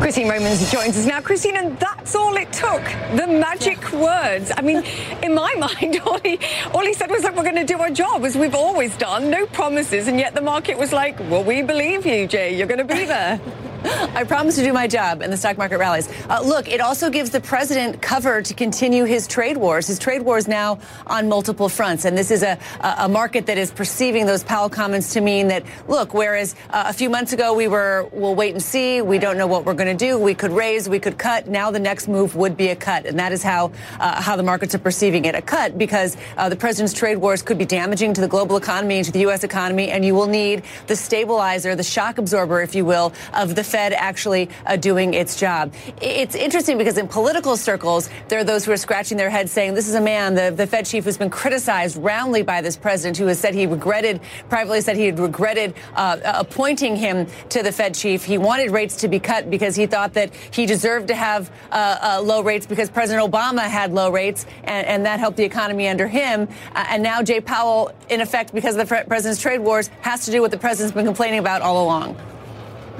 Christine 0.00 0.30
Romans 0.30 0.72
joins 0.72 0.96
us 0.96 1.04
now. 1.04 1.20
Christine, 1.20 1.56
and 1.56 1.78
that's 1.78 2.14
all 2.16 2.34
it 2.36 2.50
took. 2.54 2.82
The 3.16 3.26
magic 3.26 3.92
words. 3.92 4.50
I 4.56 4.62
mean, 4.62 4.82
in 5.22 5.34
my 5.34 5.54
mind, 5.56 6.00
all 6.06 6.18
he, 6.20 6.38
all 6.72 6.84
he 6.84 6.94
said 6.94 7.10
was 7.10 7.22
that 7.22 7.36
we're 7.36 7.42
going 7.42 7.56
to 7.56 7.66
do 7.66 7.78
our 7.78 7.90
job 7.90 8.24
as 8.24 8.34
we've 8.34 8.54
always 8.54 8.96
done. 8.96 9.30
No 9.30 9.44
promises. 9.46 10.08
And 10.08 10.18
yet 10.18 10.34
the 10.34 10.40
market 10.40 10.78
was 10.78 10.92
like, 10.92 11.20
well, 11.28 11.44
we 11.44 11.60
believe 11.60 12.06
you, 12.06 12.26
Jay. 12.26 12.56
You're 12.56 12.66
going 12.66 12.78
to 12.78 12.94
be 12.94 13.04
there. 13.04 13.38
I 14.14 14.24
promise 14.24 14.56
to 14.56 14.62
do 14.62 14.72
my 14.74 14.86
job, 14.86 15.22
and 15.22 15.32
the 15.32 15.36
stock 15.38 15.56
market 15.56 15.78
rallies. 15.78 16.08
Uh, 16.28 16.42
look, 16.42 16.68
it 16.68 16.80
also 16.80 17.08
gives 17.08 17.30
the 17.30 17.40
president 17.40 18.02
cover 18.02 18.42
to 18.42 18.52
continue 18.52 19.04
his 19.04 19.26
trade 19.26 19.56
wars. 19.56 19.86
His 19.86 19.98
trade 19.98 20.22
wars 20.22 20.46
now 20.46 20.78
on 21.06 21.28
multiple 21.28 21.70
fronts, 21.70 22.04
and 22.04 22.18
this 22.18 22.30
is 22.30 22.42
a, 22.42 22.58
a 22.80 23.08
market 23.08 23.46
that 23.46 23.56
is 23.56 23.70
perceiving 23.70 24.26
those 24.26 24.44
Powell 24.44 24.68
comments 24.68 25.14
to 25.14 25.22
mean 25.22 25.48
that, 25.48 25.64
look, 25.88 26.12
whereas 26.12 26.54
uh, 26.70 26.84
a 26.88 26.92
few 26.92 27.08
months 27.08 27.32
ago 27.32 27.54
we 27.54 27.68
were, 27.68 28.06
we'll 28.12 28.34
wait 28.34 28.52
and 28.52 28.62
see, 28.62 29.00
we 29.00 29.18
don't 29.18 29.38
know 29.38 29.46
what 29.46 29.64
we're 29.64 29.74
going 29.74 29.96
to 29.96 30.04
do, 30.04 30.18
we 30.18 30.34
could 30.34 30.52
raise, 30.52 30.86
we 30.86 31.00
could 31.00 31.16
cut. 31.16 31.48
Now 31.48 31.70
the 31.70 31.80
next 31.80 32.06
move 32.06 32.36
would 32.36 32.58
be 32.58 32.68
a 32.68 32.76
cut, 32.76 33.06
and 33.06 33.18
that 33.18 33.32
is 33.32 33.42
how 33.42 33.72
uh, 33.98 34.20
how 34.20 34.36
the 34.36 34.42
markets 34.42 34.74
are 34.74 34.78
perceiving 34.78 35.24
it, 35.24 35.34
a 35.34 35.42
cut, 35.42 35.78
because 35.78 36.18
uh, 36.36 36.50
the 36.50 36.56
president's 36.56 36.92
trade 36.92 37.16
wars 37.16 37.40
could 37.40 37.56
be 37.56 37.64
damaging 37.64 38.12
to 38.12 38.20
the 38.20 38.28
global 38.28 38.56
economy 38.56 38.96
and 38.96 39.06
to 39.06 39.12
the 39.12 39.20
U.S. 39.20 39.42
economy, 39.42 39.90
and 39.90 40.04
you 40.04 40.14
will 40.14 40.26
need 40.26 40.64
the 40.86 40.96
stabilizer, 40.96 41.74
the 41.74 41.82
shock 41.82 42.18
absorber, 42.18 42.60
if 42.60 42.74
you 42.74 42.84
will, 42.84 43.12
of 43.32 43.54
the 43.54 43.64
Fed 43.70 43.92
actually 43.92 44.50
uh, 44.66 44.76
doing 44.76 45.14
its 45.14 45.38
job. 45.38 45.72
It's 46.00 46.34
interesting 46.34 46.76
because 46.76 46.98
in 46.98 47.08
political 47.08 47.56
circles, 47.56 48.10
there 48.28 48.38
are 48.40 48.44
those 48.44 48.64
who 48.64 48.72
are 48.72 48.76
scratching 48.76 49.16
their 49.16 49.30
heads 49.30 49.52
saying 49.52 49.74
this 49.74 49.88
is 49.88 49.94
a 49.94 50.00
man, 50.00 50.34
the, 50.34 50.50
the 50.50 50.66
Fed 50.66 50.86
chief, 50.86 51.04
who's 51.04 51.16
been 51.16 51.30
criticized 51.30 51.96
roundly 51.96 52.42
by 52.42 52.60
this 52.60 52.76
president, 52.76 53.16
who 53.16 53.26
has 53.26 53.38
said 53.38 53.54
he 53.54 53.66
regretted, 53.66 54.20
privately 54.48 54.80
said 54.80 54.96
he 54.96 55.06
had 55.06 55.18
regretted 55.18 55.74
uh, 55.94 56.18
appointing 56.24 56.96
him 56.96 57.26
to 57.50 57.62
the 57.62 57.72
Fed 57.72 57.94
chief. 57.94 58.24
He 58.24 58.38
wanted 58.38 58.70
rates 58.70 58.96
to 58.96 59.08
be 59.08 59.20
cut 59.20 59.50
because 59.50 59.76
he 59.76 59.86
thought 59.86 60.14
that 60.14 60.34
he 60.50 60.66
deserved 60.66 61.08
to 61.08 61.14
have 61.14 61.50
uh, 61.70 61.98
uh 62.18 62.22
low 62.22 62.42
rates 62.42 62.66
because 62.66 62.90
President 62.90 63.30
Obama 63.30 63.62
had 63.62 63.92
low 63.92 64.10
rates, 64.10 64.46
and, 64.64 64.86
and 64.86 65.06
that 65.06 65.20
helped 65.20 65.36
the 65.36 65.44
economy 65.44 65.88
under 65.88 66.08
him. 66.08 66.48
Uh, 66.74 66.86
and 66.88 67.02
now 67.02 67.22
Jay 67.22 67.40
Powell, 67.40 67.92
in 68.08 68.20
effect, 68.20 68.52
because 68.52 68.76
of 68.76 68.88
the 68.88 69.04
president's 69.06 69.40
trade 69.40 69.60
wars, 69.60 69.88
has 70.00 70.24
to 70.24 70.30
do 70.30 70.40
what 70.40 70.50
the 70.50 70.58
president's 70.58 70.94
been 70.94 71.04
complaining 71.04 71.38
about 71.38 71.62
all 71.62 71.84
along. 71.84 72.16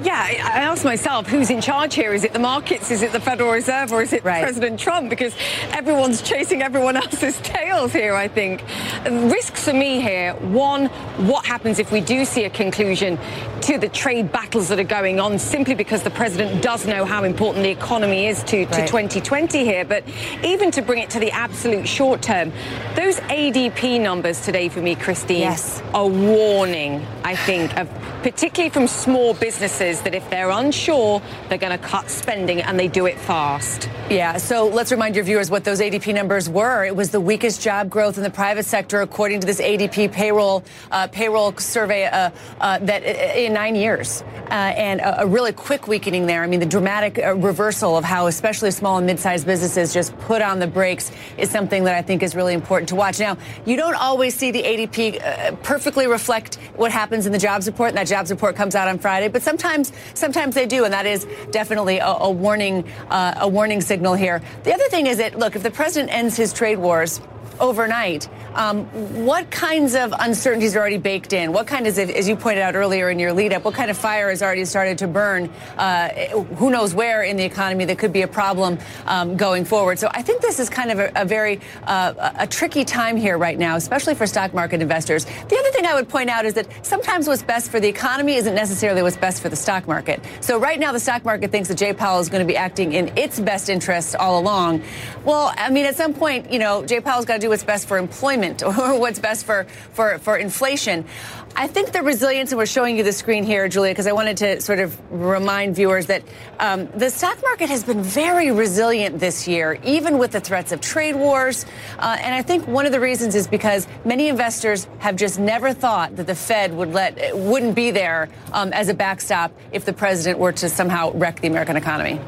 Yeah, 0.03 0.19
I 0.19 0.61
ask 0.61 0.83
myself, 0.83 1.27
who's 1.27 1.49
in 1.49 1.61
charge 1.61 1.93
here? 1.93 2.13
Is 2.13 2.23
it 2.23 2.33
the 2.33 2.39
markets? 2.39 2.89
Is 2.89 3.03
it 3.03 3.11
the 3.11 3.19
Federal 3.19 3.51
Reserve? 3.51 3.91
Or 3.91 4.01
is 4.01 4.13
it 4.13 4.23
right. 4.23 4.41
President 4.41 4.79
Trump? 4.79 5.09
Because 5.09 5.35
everyone's 5.71 6.21
chasing 6.21 6.61
everyone 6.61 6.95
else's 7.03 7.39
tails 7.41 7.93
here, 7.93 8.15
I 8.15 8.27
think. 8.27 8.63
Risks 9.05 9.65
for 9.65 9.73
me 9.73 10.01
here 10.01 10.33
one, 10.33 10.85
what 11.27 11.45
happens 11.45 11.77
if 11.77 11.91
we 11.91 12.01
do 12.01 12.25
see 12.25 12.45
a 12.45 12.49
conclusion 12.49 13.19
to 13.61 13.77
the 13.77 13.89
trade 13.89 14.31
battles 14.31 14.69
that 14.69 14.79
are 14.79 14.83
going 14.83 15.19
on 15.19 15.37
simply 15.37 15.75
because 15.75 16.01
the 16.01 16.09
president 16.09 16.63
does 16.63 16.87
know 16.87 17.05
how 17.05 17.23
important 17.23 17.63
the 17.63 17.69
economy 17.69 18.25
is 18.25 18.43
to, 18.43 18.65
to 18.65 18.71
right. 18.71 18.87
2020 18.87 19.63
here? 19.63 19.85
But 19.85 20.03
even 20.43 20.71
to 20.71 20.81
bring 20.81 20.99
it 20.99 21.11
to 21.11 21.19
the 21.19 21.31
absolute 21.31 21.87
short 21.87 22.21
term, 22.21 22.51
those 22.95 23.19
ADP 23.21 24.01
numbers 24.01 24.41
today 24.41 24.67
for 24.69 24.81
me, 24.81 24.95
Christine, 24.95 25.41
yes. 25.41 25.81
are 25.93 26.07
warning, 26.07 27.05
I 27.23 27.35
think, 27.35 27.77
of 27.77 27.87
particularly 28.23 28.69
from 28.69 28.87
small 28.87 29.33
businesses, 29.33 29.90
that 30.01 30.15
if 30.15 30.29
they're 30.29 30.49
unsure, 30.49 31.21
they're 31.49 31.57
going 31.57 31.77
to 31.77 31.85
cut 31.85 32.09
spending 32.09 32.61
and 32.61 32.79
they 32.79 32.87
do 32.87 33.05
it 33.05 33.19
fast. 33.19 33.89
Yeah, 34.09 34.37
so 34.37 34.67
let's 34.67 34.91
remind 34.91 35.15
your 35.15 35.25
viewers 35.25 35.49
what 35.49 35.63
those 35.63 35.79
ADP 35.79 36.13
numbers 36.13 36.49
were. 36.49 36.85
It 36.85 36.95
was 36.95 37.11
the 37.11 37.21
weakest 37.21 37.61
job 37.61 37.89
growth 37.89 38.17
in 38.17 38.23
the 38.23 38.29
private 38.29 38.65
sector, 38.65 39.01
according 39.01 39.41
to 39.41 39.47
this 39.47 39.61
ADP 39.61 40.11
payroll 40.11 40.63
uh, 40.91 41.07
payroll 41.07 41.55
survey 41.57 42.05
uh, 42.05 42.29
uh, 42.59 42.79
that 42.79 43.03
uh, 43.03 43.39
in 43.39 43.53
nine 43.53 43.75
years, 43.75 44.21
uh, 44.49 44.53
and 44.53 44.99
a, 44.99 45.21
a, 45.21 45.27
really 45.27 45.53
quick 45.53 45.87
weakening 45.87 46.25
there. 46.25 46.43
I 46.43 46.47
mean, 46.47 46.59
the 46.59 46.65
dramatic 46.65 47.17
uh, 47.17 47.35
reversal 47.35 47.97
of 47.97 48.03
how, 48.03 48.27
especially 48.27 48.71
small 48.71 48.97
and 48.97 49.07
mid-sized 49.07 49.45
businesses, 49.45 49.93
just 49.93 50.17
put 50.19 50.41
on 50.41 50.59
the 50.59 50.67
brakes 50.67 51.09
is 51.37 51.49
something 51.49 51.85
that 51.85 51.95
I 51.95 52.01
think 52.01 52.21
is 52.21 52.35
really 52.35 52.53
important 52.53 52.89
to 52.89 52.95
watch. 52.95 53.19
Now, 53.19 53.37
you 53.65 53.77
don't 53.77 53.95
always 53.95 54.35
see 54.35 54.51
the 54.51 54.63
ADP 54.63 55.61
perfectly 55.63 56.07
reflect 56.07 56.55
what 56.75 56.91
happens 56.91 57.25
in 57.25 57.31
the 57.31 57.39
jobs 57.39 57.65
report, 57.65 57.89
and 57.89 57.97
that 57.97 58.07
jobs 58.07 58.29
report 58.29 58.57
comes 58.57 58.75
out 58.75 58.89
on 58.89 58.99
Friday. 58.99 59.29
But 59.29 59.41
sometimes, 59.41 59.70
sometimes 60.13 60.55
they 60.55 60.65
do, 60.65 60.83
and 60.83 60.93
that 60.93 61.05
is 61.05 61.25
definitely 61.51 61.97
a, 61.99 62.05
a 62.05 62.31
warning, 62.31 62.87
uh, 63.09 63.35
a 63.41 63.47
warning 63.47 63.81
signal 63.81 64.13
here. 64.13 64.41
The 64.63 64.73
other 64.73 64.87
thing 64.89 65.07
is 65.07 65.17
that 65.17 65.37
look, 65.37 65.55
if 65.55 65.63
the 65.63 65.71
president 65.71 66.13
ends 66.13 66.35
his 66.37 66.53
trade 66.53 66.77
wars 66.77 67.21
overnight. 67.61 68.27
Um, 68.53 68.85
what 69.25 69.49
kinds 69.49 69.95
of 69.95 70.13
uncertainties 70.19 70.75
are 70.75 70.79
already 70.79 70.97
baked 70.97 71.31
in? 71.31 71.53
What 71.53 71.67
kind 71.67 71.87
of, 71.87 71.97
as 71.97 72.27
you 72.27 72.35
pointed 72.35 72.61
out 72.61 72.75
earlier 72.75 73.09
in 73.09 73.19
your 73.19 73.31
lead 73.31 73.53
up, 73.53 73.63
what 73.63 73.75
kind 73.75 73.89
of 73.89 73.97
fire 73.97 74.29
has 74.29 74.41
already 74.41 74.65
started 74.65 74.97
to 74.97 75.07
burn? 75.07 75.49
Uh, 75.77 76.09
who 76.57 76.69
knows 76.69 76.93
where 76.93 77.23
in 77.23 77.37
the 77.37 77.45
economy 77.45 77.85
that 77.85 77.97
could 77.97 78.11
be 78.11 78.23
a 78.23 78.27
problem 78.27 78.77
um, 79.05 79.37
going 79.37 79.63
forward? 79.63 79.99
So 79.99 80.09
I 80.11 80.21
think 80.21 80.41
this 80.41 80.59
is 80.59 80.69
kind 80.69 80.91
of 80.91 80.99
a, 80.99 81.11
a 81.15 81.23
very 81.23 81.61
uh, 81.83 82.31
a 82.39 82.47
tricky 82.47 82.83
time 82.83 83.15
here 83.15 83.37
right 83.37 83.57
now, 83.57 83.77
especially 83.77 84.15
for 84.15 84.27
stock 84.27 84.53
market 84.53 84.81
investors. 84.81 85.23
The 85.25 85.57
other 85.57 85.71
thing 85.71 85.85
I 85.85 85.93
would 85.93 86.09
point 86.09 86.29
out 86.29 86.43
is 86.43 86.55
that 86.55 86.67
sometimes 86.85 87.27
what's 87.27 87.43
best 87.43 87.71
for 87.71 87.79
the 87.79 87.87
economy 87.87 88.35
isn't 88.35 88.55
necessarily 88.55 89.01
what's 89.01 89.17
best 89.17 89.41
for 89.41 89.49
the 89.49 89.55
stock 89.55 89.87
market. 89.87 90.19
So 90.41 90.59
right 90.59 90.79
now 90.79 90.91
the 90.91 90.99
stock 90.99 91.23
market 91.23 91.51
thinks 91.51 91.69
that 91.69 91.77
Jay 91.77 91.93
Powell 91.93 92.19
is 92.19 92.27
going 92.27 92.45
to 92.45 92.51
be 92.51 92.57
acting 92.57 92.93
in 92.93 93.15
its 93.17 93.39
best 93.39 93.69
interest 93.69 94.15
all 94.15 94.39
along. 94.39 94.83
Well, 95.23 95.53
I 95.55 95.69
mean, 95.69 95.85
at 95.85 95.95
some 95.95 96.13
point, 96.13 96.51
you 96.51 96.59
know, 96.59 96.85
Jay 96.85 96.99
Powell's 96.99 97.25
got 97.25 97.35
to 97.35 97.39
do 97.39 97.50
what's 97.51 97.63
best 97.63 97.87
for 97.87 97.97
employment 97.97 98.63
or 98.65 98.99
what's 98.99 99.19
best 99.19 99.45
for, 99.45 99.65
for, 99.93 100.17
for 100.19 100.37
inflation. 100.37 101.05
I 101.53 101.67
think 101.67 101.91
the 101.91 102.01
resilience, 102.01 102.51
and 102.51 102.57
we're 102.57 102.65
showing 102.65 102.97
you 102.97 103.03
the 103.03 103.11
screen 103.11 103.43
here, 103.43 103.67
Julia, 103.67 103.91
because 103.91 104.07
I 104.07 104.13
wanted 104.13 104.37
to 104.37 104.61
sort 104.61 104.79
of 104.79 104.97
remind 105.11 105.75
viewers 105.75 106.05
that 106.05 106.23
um, 106.59 106.87
the 106.95 107.09
stock 107.09 107.41
market 107.41 107.69
has 107.69 107.83
been 107.83 108.01
very 108.01 108.51
resilient 108.51 109.19
this 109.19 109.49
year, 109.49 109.77
even 109.83 110.17
with 110.17 110.31
the 110.31 110.39
threats 110.39 110.71
of 110.71 110.79
trade 110.79 111.15
wars. 111.15 111.65
Uh, 111.99 112.17
and 112.21 112.33
I 112.33 112.41
think 112.41 112.67
one 112.67 112.85
of 112.85 112.93
the 112.93 113.01
reasons 113.01 113.35
is 113.35 113.47
because 113.47 113.85
many 114.05 114.29
investors 114.29 114.87
have 114.99 115.17
just 115.17 115.39
never 115.39 115.73
thought 115.73 116.15
that 116.15 116.27
the 116.27 116.35
Fed 116.35 116.73
would 116.73 116.93
let 116.93 117.35
wouldn't 117.35 117.75
be 117.75 117.91
there 117.91 118.29
um, 118.53 118.71
as 118.71 118.87
a 118.87 118.93
backstop 118.93 119.51
if 119.73 119.83
the 119.83 119.93
president 119.93 120.39
were 120.39 120.53
to 120.53 120.69
somehow 120.69 121.11
wreck 121.11 121.41
the 121.41 121.47
American 121.47 121.75
economy. 121.75 122.19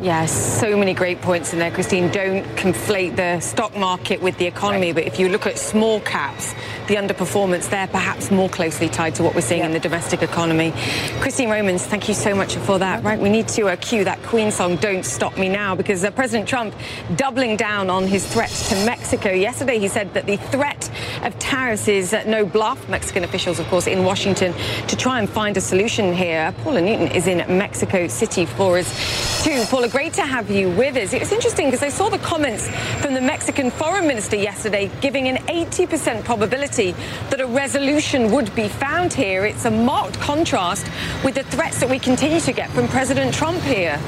Yes, 0.00 0.60
so 0.60 0.76
many 0.76 0.94
great 0.94 1.20
points 1.22 1.52
in 1.52 1.58
there, 1.58 1.72
Christine. 1.72 2.08
Don't 2.12 2.44
conflate 2.54 3.16
the 3.16 3.40
stock 3.40 3.76
market 3.76 4.22
with 4.22 4.38
the 4.38 4.46
economy, 4.46 4.92
right. 4.92 4.94
but 4.94 5.04
if 5.06 5.18
you 5.18 5.28
look 5.28 5.44
at 5.44 5.58
small 5.58 5.98
caps, 6.02 6.54
the 6.88 6.94
underperformance 6.94 7.68
there 7.68 7.86
perhaps 7.86 8.30
more 8.30 8.48
closely 8.48 8.88
tied 8.88 9.14
to 9.14 9.22
what 9.22 9.34
we're 9.34 9.42
seeing 9.42 9.62
in 9.62 9.72
the 9.72 9.78
domestic 9.78 10.22
economy. 10.22 10.72
Christine 11.20 11.50
Romans, 11.50 11.84
thank 11.84 12.08
you 12.08 12.14
so 12.14 12.34
much 12.34 12.56
for 12.56 12.78
that. 12.78 13.04
Right, 13.04 13.20
we 13.20 13.28
need 13.28 13.46
to 13.48 13.68
uh, 13.68 13.76
cue 13.76 14.04
that 14.04 14.22
Queen 14.22 14.50
song, 14.50 14.76
Don't 14.76 15.04
Stop 15.04 15.36
Me 15.36 15.50
Now, 15.50 15.74
because 15.74 16.02
uh, 16.02 16.10
President 16.10 16.48
Trump 16.48 16.74
doubling 17.14 17.56
down 17.56 17.90
on 17.90 18.06
his 18.06 18.26
threat 18.26 18.48
to 18.70 18.74
Mexico. 18.86 19.30
Yesterday, 19.30 19.78
he 19.78 19.86
said 19.86 20.14
that 20.14 20.24
the 20.24 20.38
threat 20.38 20.90
of 21.22 21.38
tariffs 21.38 21.88
is 21.88 22.14
uh, 22.14 22.24
no 22.26 22.46
bluff. 22.46 22.88
Mexican 22.88 23.22
officials, 23.22 23.58
of 23.58 23.66
course, 23.68 23.86
in 23.86 24.02
Washington 24.02 24.54
to 24.86 24.96
try 24.96 25.18
and 25.18 25.28
find 25.28 25.58
a 25.58 25.60
solution 25.60 26.14
here. 26.14 26.54
Paula 26.64 26.80
Newton 26.80 27.08
is 27.08 27.26
in 27.26 27.38
Mexico 27.58 28.08
City 28.08 28.46
for 28.46 28.78
us 28.78 29.44
too. 29.44 29.62
Paula, 29.64 29.88
great 29.88 30.14
to 30.14 30.22
have 30.22 30.50
you 30.50 30.70
with 30.70 30.96
us. 30.96 31.12
It 31.12 31.20
was 31.20 31.32
interesting 31.32 31.66
because 31.66 31.82
I 31.82 31.90
saw 31.90 32.08
the 32.08 32.18
comments 32.18 32.66
from 33.02 33.12
the 33.12 33.20
Mexican 33.20 33.70
foreign 33.70 34.06
minister 34.06 34.36
yesterday 34.36 34.90
giving 35.02 35.28
an 35.28 35.36
80% 35.46 36.24
probability 36.24 36.77
that 36.78 37.40
a 37.40 37.46
resolution 37.46 38.30
would 38.30 38.54
be 38.54 38.68
found 38.68 39.12
here. 39.12 39.44
It's 39.44 39.64
a 39.64 39.70
marked 39.70 40.18
contrast 40.20 40.86
with 41.24 41.34
the 41.34 41.42
threats 41.42 41.80
that 41.80 41.90
we 41.90 41.98
continue 41.98 42.40
to 42.40 42.52
get 42.52 42.70
from 42.70 42.86
President 42.86 43.34
Trump 43.34 43.60
here. 43.62 44.00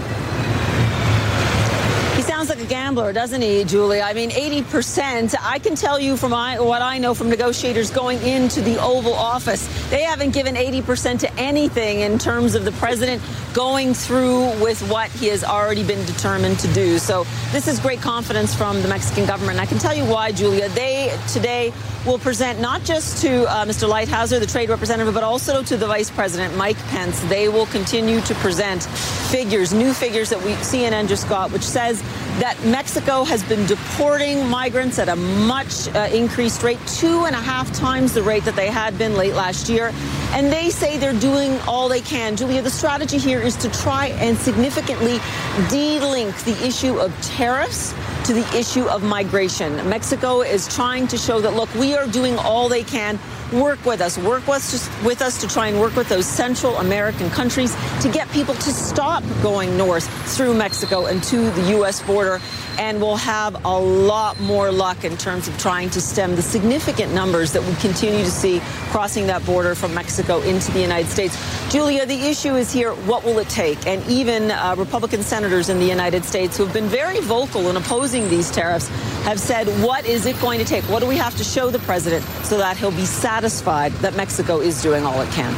Sounds 2.40 2.48
like 2.48 2.66
a 2.66 2.70
gambler, 2.70 3.12
doesn't 3.12 3.42
he, 3.42 3.64
Julie? 3.64 4.00
I 4.00 4.14
mean, 4.14 4.30
80%. 4.30 5.34
I 5.42 5.58
can 5.58 5.74
tell 5.74 6.00
you 6.00 6.16
from 6.16 6.30
what 6.30 6.80
I 6.80 6.96
know 6.96 7.12
from 7.12 7.28
negotiators 7.28 7.90
going 7.90 8.18
into 8.22 8.62
the 8.62 8.80
Oval 8.80 9.12
Office, 9.12 9.68
they 9.90 10.04
haven't 10.04 10.30
given 10.30 10.54
80% 10.54 11.18
to 11.18 11.34
anything 11.34 12.00
in 12.00 12.18
terms 12.18 12.54
of 12.54 12.64
the 12.64 12.72
president 12.72 13.22
going 13.52 13.92
through 13.92 14.58
with 14.62 14.80
what 14.88 15.10
he 15.10 15.26
has 15.26 15.44
already 15.44 15.84
been 15.86 16.02
determined 16.06 16.58
to 16.60 16.68
do. 16.72 16.98
So 16.98 17.24
this 17.52 17.68
is 17.68 17.78
great 17.78 18.00
confidence 18.00 18.54
from 18.54 18.80
the 18.80 18.88
Mexican 18.88 19.26
government. 19.26 19.58
And 19.58 19.60
I 19.60 19.66
can 19.66 19.76
tell 19.78 19.94
you 19.94 20.06
why, 20.06 20.32
Julia. 20.32 20.70
They 20.70 21.14
today 21.30 21.74
will 22.06 22.18
present 22.18 22.58
not 22.58 22.82
just 22.84 23.20
to 23.20 23.44
uh, 23.50 23.66
Mr. 23.66 23.86
Lighthizer, 23.86 24.40
the 24.40 24.46
trade 24.46 24.70
representative, 24.70 25.12
but 25.12 25.22
also 25.22 25.62
to 25.62 25.76
the 25.76 25.86
Vice 25.86 26.10
President, 26.10 26.56
Mike 26.56 26.78
Pence. 26.88 27.20
They 27.24 27.50
will 27.50 27.66
continue 27.66 28.22
to 28.22 28.34
present 28.36 28.84
figures, 28.84 29.74
new 29.74 29.92
figures 29.92 30.30
that 30.30 30.42
we 30.42 30.52
CNN 30.52 31.06
just 31.08 31.28
got, 31.28 31.52
which 31.52 31.62
says 31.62 32.02
that 32.40 32.58
Mexico 32.64 33.22
has 33.22 33.44
been 33.44 33.66
deporting 33.66 34.48
migrants 34.48 34.98
at 34.98 35.10
a 35.10 35.16
much 35.16 35.88
uh, 35.88 36.08
increased 36.10 36.62
rate, 36.62 36.78
two 36.86 37.26
and 37.26 37.36
a 37.36 37.40
half 37.40 37.70
times 37.74 38.14
the 38.14 38.22
rate 38.22 38.44
that 38.44 38.56
they 38.56 38.68
had 38.68 38.96
been 38.96 39.14
late 39.14 39.34
last 39.34 39.68
year. 39.68 39.92
And 40.32 40.50
they 40.50 40.70
say 40.70 40.96
they're 40.96 41.12
doing 41.12 41.58
all 41.68 41.86
they 41.86 42.00
can. 42.00 42.36
Julia, 42.36 42.62
the 42.62 42.70
strategy 42.70 43.18
here 43.18 43.40
is 43.40 43.56
to 43.56 43.70
try 43.70 44.06
and 44.06 44.38
significantly 44.38 45.20
de-link 45.68 46.34
the 46.44 46.66
issue 46.66 46.98
of 46.98 47.14
tariffs 47.20 47.92
to 48.24 48.32
the 48.32 48.58
issue 48.58 48.84
of 48.84 49.02
migration. 49.02 49.76
Mexico 49.88 50.40
is 50.40 50.66
trying 50.74 51.06
to 51.08 51.18
show 51.18 51.40
that, 51.40 51.52
look, 51.52 51.72
we 51.74 51.94
are 51.94 52.06
doing 52.06 52.38
all 52.38 52.70
they 52.70 52.84
can 52.84 53.18
work 53.52 53.84
with 53.84 54.00
us, 54.00 54.18
work 54.18 54.46
with 54.46 54.56
us, 54.56 55.04
with 55.04 55.22
us 55.22 55.40
to 55.40 55.48
try 55.48 55.68
and 55.68 55.80
work 55.80 55.96
with 55.96 56.08
those 56.08 56.26
Central 56.26 56.76
American 56.78 57.30
countries 57.30 57.74
to 58.00 58.08
get 58.08 58.28
people 58.30 58.54
to 58.54 58.72
stop 58.72 59.22
going 59.42 59.76
north 59.76 60.08
through 60.36 60.54
Mexico 60.54 61.06
and 61.06 61.22
to 61.24 61.50
the 61.50 61.70
U.S. 61.70 62.02
border 62.02 62.40
and 62.80 62.98
we'll 62.98 63.14
have 63.14 63.62
a 63.66 63.78
lot 63.78 64.40
more 64.40 64.72
luck 64.72 65.04
in 65.04 65.14
terms 65.18 65.46
of 65.46 65.58
trying 65.58 65.90
to 65.90 66.00
stem 66.00 66.34
the 66.34 66.40
significant 66.40 67.12
numbers 67.12 67.52
that 67.52 67.62
we 67.62 67.74
continue 67.74 68.24
to 68.24 68.30
see 68.30 68.58
crossing 68.88 69.26
that 69.26 69.44
border 69.44 69.74
from 69.74 69.92
Mexico 69.94 70.40
into 70.40 70.72
the 70.72 70.80
United 70.80 71.06
States. 71.06 71.36
Julia, 71.70 72.06
the 72.06 72.18
issue 72.26 72.54
is 72.56 72.72
here, 72.72 72.92
what 73.04 73.22
will 73.22 73.38
it 73.38 73.50
take? 73.50 73.86
And 73.86 74.02
even 74.08 74.50
uh, 74.50 74.76
Republican 74.78 75.22
senators 75.22 75.68
in 75.68 75.78
the 75.78 75.84
United 75.84 76.24
States 76.24 76.56
who 76.56 76.64
have 76.64 76.72
been 76.72 76.86
very 76.86 77.20
vocal 77.20 77.68
in 77.68 77.76
opposing 77.76 78.30
these 78.30 78.50
tariffs 78.50 78.88
have 79.24 79.38
said, 79.38 79.66
what 79.84 80.06
is 80.06 80.24
it 80.24 80.40
going 80.40 80.58
to 80.58 80.64
take? 80.64 80.82
What 80.84 81.00
do 81.00 81.06
we 81.06 81.18
have 81.18 81.36
to 81.36 81.44
show 81.44 81.68
the 81.68 81.80
president 81.80 82.24
so 82.44 82.56
that 82.56 82.78
he'll 82.78 82.92
be 82.92 83.04
satisfied 83.04 83.92
that 84.00 84.16
Mexico 84.16 84.60
is 84.60 84.82
doing 84.82 85.04
all 85.04 85.20
it 85.20 85.30
can? 85.32 85.52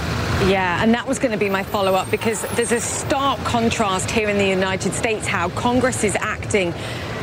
Yeah, 0.51 0.83
and 0.83 0.93
that 0.93 1.07
was 1.07 1.21
going 1.21 1.31
to 1.31 1.39
be 1.39 1.49
my 1.49 1.63
follow 1.63 1.95
up 1.95 2.11
because 2.11 2.43
there's 2.57 2.73
a 2.73 2.81
stark 2.81 3.39
contrast 3.45 4.11
here 4.11 4.29
in 4.29 4.39
the 4.39 4.49
United 4.49 4.93
States 4.93 5.25
how 5.25 5.51
Congress 5.51 6.03
is 6.03 6.17
acting 6.17 6.75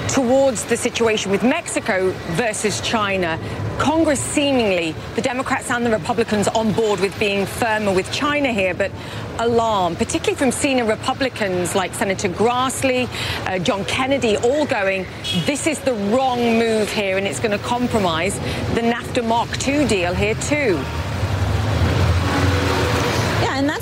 towards 0.10 0.66
the 0.66 0.76
situation 0.76 1.32
with 1.32 1.44
Mexico 1.44 2.12
versus 2.32 2.82
China. 2.82 3.40
Congress 3.78 4.20
seemingly, 4.20 4.96
the 5.16 5.22
Democrats 5.22 5.70
and 5.70 5.86
the 5.86 5.92
Republicans 5.92 6.48
on 6.50 6.74
board 6.74 7.00
with 7.00 7.18
being 7.20 7.46
firmer 7.46 7.94
with 7.94 8.12
China 8.12 8.52
here, 8.52 8.74
but 8.74 8.92
alarm, 9.38 9.96
particularly 9.96 10.36
from 10.36 10.52
senior 10.52 10.86
Republicans 10.86 11.76
like 11.76 11.94
Senator 11.94 12.28
Grassley, 12.28 13.08
uh, 13.48 13.60
John 13.60 13.86
Kennedy, 13.86 14.36
all 14.38 14.66
going, 14.66 15.06
this 15.46 15.68
is 15.68 15.80
the 15.80 15.94
wrong 15.94 16.58
move 16.58 16.92
here 16.92 17.18
and 17.18 17.28
it's 17.28 17.40
going 17.40 17.58
to 17.58 17.64
compromise 17.64 18.38
the 18.74 18.82
NAFTA 18.82 19.26
Mark 19.26 19.68
II 19.68 19.88
deal 19.88 20.14
here 20.14 20.36
too 20.36 20.84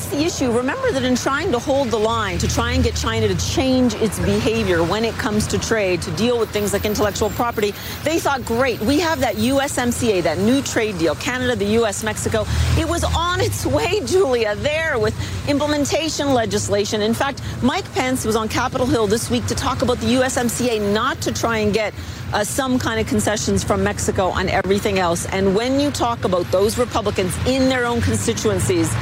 the 0.10 0.24
issue. 0.24 0.52
Remember 0.52 0.92
that 0.92 1.04
in 1.04 1.16
trying 1.16 1.52
to 1.52 1.60
hold 1.60 1.90
the 1.90 1.98
line, 1.98 2.38
to 2.40 2.48
try 2.48 2.74
and 2.74 2.84
get 2.84 2.96
China 2.96 3.28
to 3.28 3.36
change 3.36 3.94
its 3.96 4.20
behavior 4.20 4.84
when 4.84 5.04
it 5.04 5.14
comes 5.16 5.48
to 5.48 5.60
trade, 5.60 6.02
to 6.04 6.12
deal 6.12 6.40
with 6.40 6.50
things 6.50 6.74
like 6.74 6.86
intellectual 6.86 7.30
property, 7.32 7.74
they 8.04 8.20
thought, 8.20 8.44
great, 8.46 8.80
we 8.82 9.00
have 9.00 9.20
that 9.20 9.36
USMCA, 9.36 10.24
that 10.24 10.38
new 10.40 10.62
trade 10.62 10.98
deal, 10.98 11.16
Canada, 11.16 11.56
the 11.56 11.80
US, 11.82 12.04
Mexico. 12.04 12.46
It 12.78 12.88
was 12.88 13.04
on 13.04 13.40
its 13.40 13.66
way, 13.78 14.02
Julia, 14.06 14.56
there 14.56 15.00
with 15.00 15.16
implementation 15.50 16.34
legislation. 16.34 17.02
In 17.02 17.14
fact, 17.14 17.42
Mike 17.62 17.92
Pence 17.94 18.26
was 18.26 18.36
on 18.36 18.50
Capitol 18.50 18.88
Hill 18.88 19.08
this 19.08 19.30
week 19.30 19.46
to 19.48 19.56
talk 19.56 19.82
about 19.82 19.98
the 19.98 20.08
USMCA, 20.16 20.94
not 20.94 21.22
to 21.22 21.34
try 21.34 21.60
and 21.60 21.74
get 21.74 21.94
uh, 22.34 22.44
some 22.44 22.78
kind 22.78 23.00
of 23.00 23.08
concessions 23.08 23.64
from 23.64 23.84
Mexico 23.84 24.28
on 24.28 24.50
everything 24.50 25.00
else. 25.00 25.26
And 25.28 25.56
when 25.56 25.80
you 25.80 25.92
talk 25.92 26.24
about 26.24 26.50
those 26.52 26.78
Republicans 26.78 27.36
in 27.48 27.70
their 27.70 27.86
own 27.86 28.02
constituencies, 28.02 28.94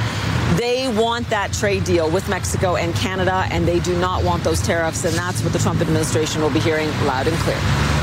they 0.56 0.88
want 0.96 1.28
that 1.30 1.52
trade 1.52 1.84
deal 1.84 2.10
with 2.10 2.28
Mexico 2.28 2.76
and 2.76 2.94
Canada, 2.94 3.46
and 3.50 3.66
they 3.66 3.80
do 3.80 3.98
not 3.98 4.24
want 4.24 4.42
those 4.44 4.60
tariffs. 4.60 5.04
And 5.04 5.14
that's 5.14 5.42
what 5.42 5.52
the 5.52 5.58
Trump 5.58 5.80
administration 5.80 6.42
will 6.42 6.50
be 6.50 6.60
hearing 6.60 6.88
loud 7.04 7.26
and 7.26 7.36
clear. 7.38 7.95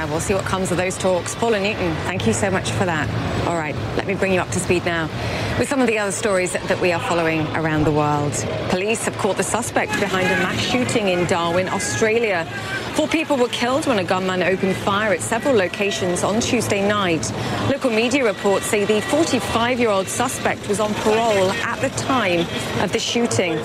Yeah, 0.00 0.10
we'll 0.10 0.20
see 0.20 0.32
what 0.32 0.46
comes 0.46 0.70
of 0.70 0.78
those 0.78 0.96
talks. 0.96 1.34
Paula 1.34 1.60
Newton, 1.60 1.94
thank 2.06 2.26
you 2.26 2.32
so 2.32 2.50
much 2.50 2.70
for 2.70 2.86
that. 2.86 3.06
All 3.46 3.58
right, 3.58 3.74
let 3.98 4.06
me 4.06 4.14
bring 4.14 4.32
you 4.32 4.40
up 4.40 4.48
to 4.52 4.58
speed 4.58 4.86
now 4.86 5.10
with 5.58 5.68
some 5.68 5.82
of 5.82 5.88
the 5.88 5.98
other 5.98 6.10
stories 6.10 6.54
that 6.54 6.80
we 6.80 6.90
are 6.90 7.00
following 7.00 7.46
around 7.48 7.84
the 7.84 7.92
world. 7.92 8.32
Police 8.70 9.04
have 9.04 9.18
caught 9.18 9.36
the 9.36 9.42
suspect 9.42 9.92
behind 10.00 10.26
a 10.28 10.36
mass 10.42 10.58
shooting 10.58 11.08
in 11.08 11.26
Darwin, 11.26 11.68
Australia. 11.68 12.46
Four 12.94 13.08
people 13.08 13.36
were 13.36 13.48
killed 13.48 13.86
when 13.86 13.98
a 13.98 14.04
gunman 14.04 14.42
opened 14.42 14.74
fire 14.76 15.12
at 15.12 15.20
several 15.20 15.54
locations 15.54 16.24
on 16.24 16.40
Tuesday 16.40 16.86
night. 16.86 17.30
Local 17.68 17.90
media 17.90 18.24
reports 18.24 18.64
say 18.64 18.86
the 18.86 19.00
45-year-old 19.02 20.08
suspect 20.08 20.66
was 20.66 20.80
on 20.80 20.94
parole 20.94 21.50
at 21.50 21.78
the 21.82 21.90
time 21.90 22.40
of 22.82 22.90
the 22.92 22.98
shooting. 22.98 23.58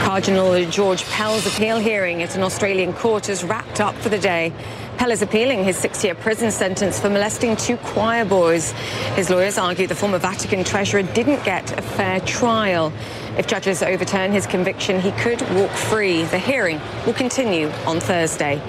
Cardinal 0.00 0.64
George 0.70 1.04
Pell's 1.04 1.46
appeal 1.46 1.78
hearing 1.78 2.20
at 2.24 2.34
an 2.34 2.42
Australian 2.42 2.92
court 2.92 3.26
has 3.26 3.44
wrapped 3.44 3.80
up 3.80 3.94
for 3.96 4.08
the 4.08 4.18
day. 4.18 4.52
Pell 4.98 5.10
is 5.10 5.22
appealing 5.22 5.64
his 5.64 5.76
six-year 5.76 6.14
prison 6.14 6.50
sentence 6.50 7.00
for 7.00 7.10
molesting 7.10 7.56
two 7.56 7.76
choir 7.78 8.24
boys. 8.24 8.72
His 9.16 9.30
lawyers 9.30 9.58
argue 9.58 9.86
the 9.86 9.94
former 9.94 10.18
Vatican 10.18 10.62
treasurer 10.62 11.02
didn't 11.02 11.44
get 11.44 11.76
a 11.76 11.82
fair 11.82 12.20
trial. 12.20 12.92
If 13.36 13.46
judges 13.46 13.82
overturn 13.82 14.32
his 14.32 14.46
conviction, 14.46 15.00
he 15.00 15.10
could 15.12 15.40
walk 15.54 15.70
free. 15.70 16.22
The 16.24 16.38
hearing 16.38 16.80
will 17.04 17.14
continue 17.14 17.68
on 17.86 17.98
Thursday. 17.98 18.60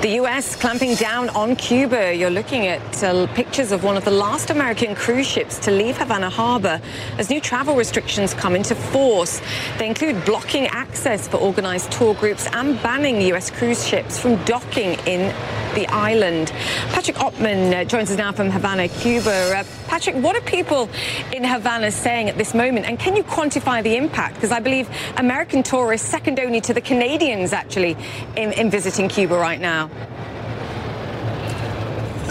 The 0.00 0.14
U.S. 0.14 0.56
clamping 0.56 0.94
down 0.94 1.28
on 1.28 1.56
Cuba. 1.56 2.16
You're 2.16 2.30
looking 2.30 2.66
at 2.66 3.04
uh, 3.04 3.26
pictures 3.34 3.70
of 3.70 3.84
one 3.84 3.98
of 3.98 4.04
the 4.06 4.10
last 4.10 4.48
American 4.48 4.94
cruise 4.94 5.26
ships 5.26 5.58
to 5.58 5.70
leave 5.70 5.98
Havana 5.98 6.30
Harbor 6.30 6.80
as 7.18 7.28
new 7.28 7.38
travel 7.38 7.76
restrictions 7.76 8.32
come 8.32 8.56
into 8.56 8.74
force. 8.74 9.42
They 9.76 9.86
include 9.86 10.24
blocking 10.24 10.68
access 10.68 11.28
for 11.28 11.36
organized 11.36 11.92
tour 11.92 12.14
groups 12.14 12.46
and 12.54 12.82
banning 12.82 13.20
U.S. 13.20 13.50
cruise 13.50 13.86
ships 13.86 14.18
from 14.18 14.42
docking 14.44 14.98
in 15.06 15.34
the 15.74 15.86
island. 15.88 16.48
Patrick 16.94 17.18
Oppmann 17.18 17.82
uh, 17.82 17.84
joins 17.84 18.10
us 18.10 18.16
now 18.16 18.32
from 18.32 18.48
Havana, 18.48 18.88
Cuba. 18.88 19.58
Uh, 19.58 19.64
Patrick, 19.90 20.14
what 20.14 20.36
are 20.36 20.40
people 20.42 20.88
in 21.32 21.42
Havana 21.42 21.90
saying 21.90 22.28
at 22.28 22.38
this 22.38 22.54
moment? 22.54 22.86
And 22.86 22.96
can 22.96 23.16
you 23.16 23.24
quantify 23.24 23.82
the 23.82 23.96
impact? 23.96 24.36
Because 24.36 24.52
I 24.52 24.60
believe 24.60 24.88
American 25.16 25.64
tourists, 25.64 26.08
second 26.08 26.38
only 26.38 26.60
to 26.60 26.72
the 26.72 26.80
Canadians, 26.80 27.52
actually, 27.52 27.96
in, 28.36 28.52
in 28.52 28.70
visiting 28.70 29.08
Cuba 29.08 29.36
right 29.36 29.60
now. 29.60 29.90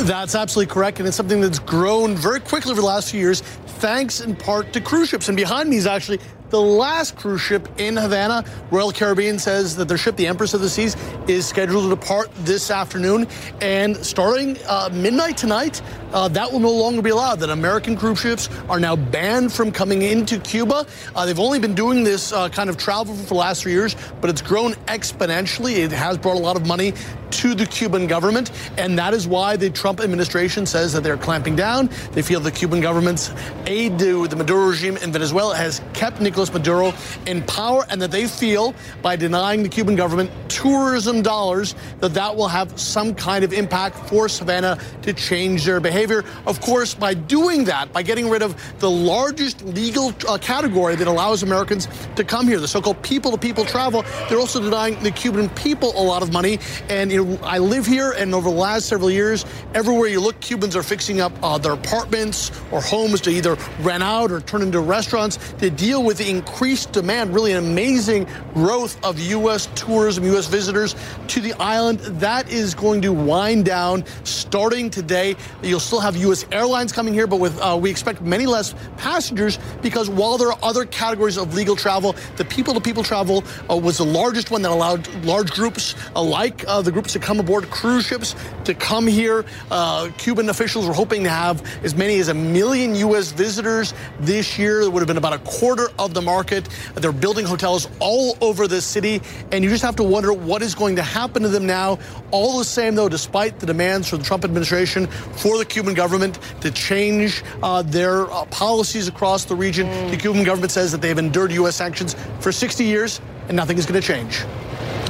That's 0.05 0.35
absolutely 0.35 0.73
correct. 0.73 0.99
And 0.99 1.07
it's 1.09 1.17
something 1.17 1.41
that's 1.41 1.59
grown 1.59 2.15
very 2.15 2.39
quickly 2.39 2.71
over 2.71 2.79
the 2.79 2.87
last 2.87 3.11
few 3.11 3.19
years, 3.19 3.41
thanks 3.41 4.21
in 4.21 4.37
part 4.37 4.71
to 4.71 4.79
cruise 4.79 5.09
ships. 5.09 5.27
And 5.27 5.35
behind 5.35 5.69
me 5.69 5.75
is 5.75 5.85
actually 5.85 6.21
the 6.49 6.61
last 6.61 7.15
cruise 7.15 7.41
ship 7.41 7.67
in 7.77 7.95
Havana. 7.95 8.43
Royal 8.71 8.91
Caribbean 8.91 9.39
says 9.39 9.75
that 9.75 9.87
their 9.87 9.97
ship, 9.97 10.15
the 10.15 10.27
Empress 10.27 10.53
of 10.53 10.61
the 10.61 10.69
Seas, 10.69 10.95
is 11.27 11.45
scheduled 11.45 11.83
to 11.83 11.89
depart 11.89 12.29
this 12.39 12.71
afternoon. 12.71 13.27
And 13.61 13.95
starting 13.97 14.57
uh, 14.67 14.89
midnight 14.91 15.37
tonight, 15.37 15.81
uh, 16.13 16.27
that 16.29 16.51
will 16.51 16.59
no 16.59 16.71
longer 16.71 17.01
be 17.01 17.09
allowed. 17.11 17.39
That 17.39 17.49
American 17.49 17.95
cruise 17.95 18.19
ships 18.19 18.49
are 18.69 18.79
now 18.79 18.95
banned 18.95 19.53
from 19.53 19.71
coming 19.71 20.01
into 20.01 20.39
Cuba. 20.39 20.85
Uh, 21.15 21.25
they've 21.25 21.39
only 21.39 21.59
been 21.59 21.75
doing 21.75 22.03
this 22.03 22.33
uh, 22.33 22.49
kind 22.49 22.69
of 22.69 22.77
travel 22.77 23.15
for 23.15 23.27
the 23.27 23.33
last 23.35 23.63
three 23.63 23.73
years, 23.73 23.95
but 24.21 24.29
it's 24.29 24.41
grown 24.41 24.73
exponentially. 24.87 25.77
It 25.77 25.91
has 25.91 26.17
brought 26.17 26.35
a 26.35 26.39
lot 26.39 26.55
of 26.55 26.65
money 26.65 26.93
to 27.31 27.53
the 27.53 27.65
Cuban 27.65 28.07
government, 28.07 28.51
and 28.77 28.97
that 28.97 29.13
is 29.13 29.27
why 29.27 29.55
the 29.55 29.69
Trump 29.69 29.99
administration 29.99 30.65
says 30.65 30.93
that 30.93 31.03
they're 31.03 31.17
clamping 31.17 31.55
down. 31.55 31.89
They 32.11 32.23
feel 32.23 32.39
the 32.39 32.51
Cuban 32.51 32.81
government's 32.81 33.31
aid 33.67 33.99
to 33.99 34.27
the 34.27 34.35
Maduro 34.35 34.67
regime 34.67 34.97
in 34.97 35.11
Venezuela 35.11 35.55
has 35.55 35.81
kept 35.93 36.21
Nicolas 36.39 36.53
Maduro 36.53 36.93
in 37.25 37.43
power, 37.43 37.85
and 37.89 38.01
that 38.01 38.11
they 38.11 38.25
feel 38.25 38.73
by 39.01 39.17
denying 39.17 39.61
the 39.61 39.67
Cuban 39.67 39.97
government 39.97 40.31
tourism 40.47 41.21
dollars 41.21 41.75
that 41.99 42.13
that 42.13 42.33
will 42.33 42.47
have 42.47 42.79
some 42.79 43.13
kind 43.13 43.43
of 43.43 43.51
impact 43.51 43.97
for 44.07 44.29
Havana 44.29 44.79
to 45.01 45.11
change 45.11 45.65
their 45.65 45.81
behavior. 45.81 46.23
Of 46.47 46.61
course, 46.61 46.93
by 46.93 47.13
doing 47.13 47.65
that, 47.65 47.91
by 47.91 48.03
getting 48.03 48.29
rid 48.29 48.41
of 48.41 48.55
the 48.79 48.89
largest 48.89 49.65
legal 49.65 50.13
uh, 50.29 50.37
category 50.37 50.95
that 50.95 51.07
allows 51.07 51.43
Americans 51.43 51.89
to 52.15 52.23
come 52.23 52.47
here, 52.47 52.59
the 52.59 52.67
so-called 52.69 53.01
people-to-people 53.03 53.65
travel, 53.65 54.05
they're 54.29 54.39
also 54.39 54.61
denying 54.61 54.97
the 55.03 55.11
Cuban 55.11 55.49
people 55.49 55.91
a 55.97 56.03
lot 56.03 56.23
of 56.23 56.31
money. 56.31 56.57
And 56.87 57.11
you 57.11 57.25
know, 57.25 57.39
I 57.43 57.57
live 57.57 57.85
here, 57.85 58.11
and 58.13 58.33
over 58.33 58.49
the 58.49 58.55
last 58.55 58.85
several 58.85 59.11
years, 59.11 59.45
everywhere 59.73 60.07
you 60.07 60.21
look, 60.21 60.39
Cubans 60.39 60.77
are 60.77 60.83
fixing 60.83 61.19
up 61.19 61.33
uh, 61.43 61.57
their 61.57 61.73
apartments 61.73 62.51
or 62.71 62.79
homes 62.79 63.19
to 63.21 63.29
either 63.29 63.57
rent 63.81 64.03
out 64.03 64.31
or 64.31 64.39
turn 64.39 64.61
into 64.61 64.79
restaurants 64.79 65.37
to 65.57 65.69
deal 65.69 66.01
with 66.03 66.17
the 66.17 66.28
increased 66.29 66.91
demand, 66.91 67.33
really 67.33 67.51
an 67.51 67.57
amazing 67.57 68.27
growth 68.53 69.03
of 69.03 69.19
U.S. 69.19 69.67
tourism, 69.75 70.23
U.S. 70.25 70.47
visitors 70.47 70.95
to 71.27 71.41
the 71.41 71.53
island. 71.53 71.99
That 71.99 72.49
is 72.49 72.75
going 72.75 73.01
to 73.01 73.11
wind 73.11 73.65
down 73.65 74.05
starting 74.23 74.89
today. 74.89 75.35
You'll 75.61 75.79
still 75.79 75.99
have 75.99 76.15
U.S. 76.17 76.45
airlines 76.51 76.91
coming 76.91 77.13
here, 77.13 77.27
but 77.27 77.37
with 77.37 77.59
uh, 77.59 77.77
we 77.79 77.89
expect 77.89 78.21
many 78.21 78.45
less 78.45 78.75
passengers 78.97 79.59
because 79.81 80.09
while 80.09 80.37
there 80.37 80.49
are 80.49 80.59
other 80.61 80.85
categories 80.85 81.37
of 81.37 81.53
legal 81.53 81.75
travel, 81.75 82.15
the 82.37 82.45
people-to-people 82.45 83.03
travel 83.03 83.43
uh, 83.69 83.75
was 83.75 83.97
the 83.97 84.05
largest 84.05 84.51
one 84.51 84.61
that 84.61 84.71
allowed 84.71 85.07
large 85.25 85.51
groups, 85.51 85.95
uh, 86.15 86.21
like 86.21 86.65
uh, 86.67 86.81
the 86.81 86.91
groups 86.91 87.13
that 87.13 87.21
come 87.21 87.39
aboard 87.39 87.69
cruise 87.69 88.05
ships, 88.05 88.35
to 88.65 88.73
come 88.73 89.07
here. 89.07 89.45
Uh, 89.71 90.09
Cuban 90.17 90.49
officials 90.49 90.87
were 90.87 90.93
hoping 90.93 91.23
to 91.23 91.29
have 91.29 91.65
as 91.83 91.95
many 91.95 92.19
as 92.19 92.27
a 92.27 92.33
million 92.33 92.95
U.S. 92.95 93.31
visitors 93.31 93.93
this 94.19 94.57
year. 94.59 94.81
It 94.81 94.91
would 94.91 94.99
have 94.99 95.07
been 95.07 95.17
about 95.17 95.33
a 95.33 95.39
quarter 95.39 95.89
of 95.97 96.13
the 96.13 96.18
market. 96.21 96.67
They're 96.95 97.11
building 97.11 97.45
hotels 97.45 97.87
all 97.99 98.37
over 98.41 98.67
the 98.67 98.81
city, 98.81 99.21
and 99.51 99.63
you 99.63 99.69
just 99.69 99.83
have 99.83 99.95
to 99.97 100.03
wonder 100.03 100.33
what 100.33 100.61
is 100.61 100.75
going 100.75 100.95
to 100.97 101.03
happen 101.03 101.43
to 101.43 101.49
them 101.49 101.65
now. 101.65 101.99
All 102.31 102.57
the 102.57 102.65
same, 102.65 102.95
though, 102.95 103.09
despite 103.09 103.59
the 103.59 103.65
demands 103.65 104.07
from 104.07 104.19
the 104.19 104.25
Trump 104.25 104.43
administration 104.43 105.07
for 105.07 105.57
the 105.57 105.65
Cuban 105.65 105.93
government 105.93 106.39
to 106.61 106.71
change 106.71 107.43
uh, 107.63 107.81
their 107.81 108.31
uh, 108.31 108.45
policies 108.45 109.07
across 109.07 109.45
the 109.45 109.55
region. 109.55 109.87
Mm. 109.87 110.11
The 110.11 110.17
Cuban 110.17 110.43
government 110.43 110.71
says 110.71 110.91
that 110.91 111.01
they've 111.01 111.17
endured 111.17 111.51
U.S. 111.53 111.75
sanctions 111.75 112.15
for 112.39 112.51
60 112.51 112.83
years 112.83 113.21
and 113.49 113.55
nothing 113.55 113.77
is 113.77 113.85
going 113.85 113.99
to 113.99 114.07
change. 114.07 114.45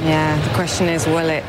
Yeah, 0.02 0.40
the 0.48 0.54
question 0.54 0.88
is, 0.88 1.06
will 1.06 1.28
it? 1.28 1.44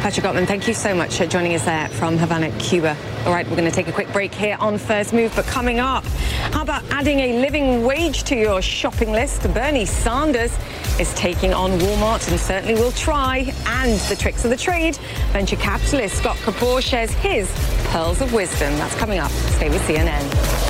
Patrick 0.00 0.26
Oppmann, 0.26 0.46
thank 0.46 0.68
you 0.68 0.74
so 0.74 0.94
much 0.94 1.16
for 1.16 1.26
joining 1.26 1.54
us 1.54 1.64
there 1.64 1.88
from 1.88 2.18
Havana, 2.18 2.50
Cuba. 2.58 2.94
All 3.24 3.32
right, 3.32 3.48
we're 3.48 3.56
going 3.56 3.70
to 3.70 3.74
take 3.74 3.88
a 3.88 3.92
quick 3.92 4.12
break 4.12 4.34
here 4.34 4.58
on 4.60 4.76
First 4.76 5.14
Move, 5.14 5.32
but 5.34 5.46
coming 5.46 5.80
up, 5.80 6.04
how 6.52 6.60
about 6.60 6.82
adding 6.90 7.20
a 7.20 7.40
living 7.40 7.82
wage 7.82 8.24
to 8.24 8.36
your 8.36 8.60
shopping 8.60 9.10
list? 9.10 9.42
Bernie 9.54 9.86
Sanders 9.86 10.52
is 11.00 11.14
taking 11.14 11.54
on 11.54 11.70
Walmart 11.78 12.28
and 12.30 12.38
certainly 12.38 12.74
will 12.74 12.92
try. 12.92 13.50
And 13.66 13.98
the 14.10 14.16
tricks 14.16 14.44
of 14.44 14.50
the 14.50 14.56
trade, 14.58 14.96
venture 15.32 15.56
capitalist 15.56 16.18
Scott 16.18 16.36
Kupor 16.38 16.82
shares 16.82 17.10
his 17.12 17.50
pearls 17.86 18.20
of 18.20 18.34
wisdom. 18.34 18.76
That's 18.76 18.94
coming 18.96 19.18
up. 19.18 19.30
Stay 19.30 19.70
with 19.70 19.80
CNN. 19.88 20.63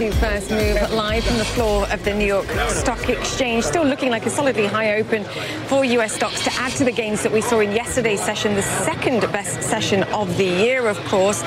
To 0.00 0.10
First 0.12 0.50
Move 0.50 0.78
live 0.92 1.22
from 1.24 1.36
the 1.36 1.44
floor 1.44 1.86
of 1.90 2.02
the 2.04 2.14
New 2.14 2.24
York 2.24 2.46
Stock 2.70 3.10
Exchange. 3.10 3.64
Still 3.64 3.84
looking 3.84 4.08
like 4.08 4.24
a 4.24 4.30
solidly 4.30 4.66
high 4.66 4.94
open 4.94 5.24
for 5.66 5.84
US 5.84 6.14
stocks 6.14 6.42
to 6.44 6.52
add 6.54 6.72
to 6.76 6.84
the 6.84 6.90
gains 6.90 7.22
that 7.22 7.30
we 7.30 7.42
saw 7.42 7.60
in 7.60 7.72
yesterday's 7.72 8.22
session, 8.22 8.54
the 8.54 8.62
second 8.62 9.20
best 9.30 9.62
session 9.62 10.04
of 10.04 10.34
the 10.38 10.44
year, 10.44 10.86
of 10.86 10.96
course. 11.04 11.42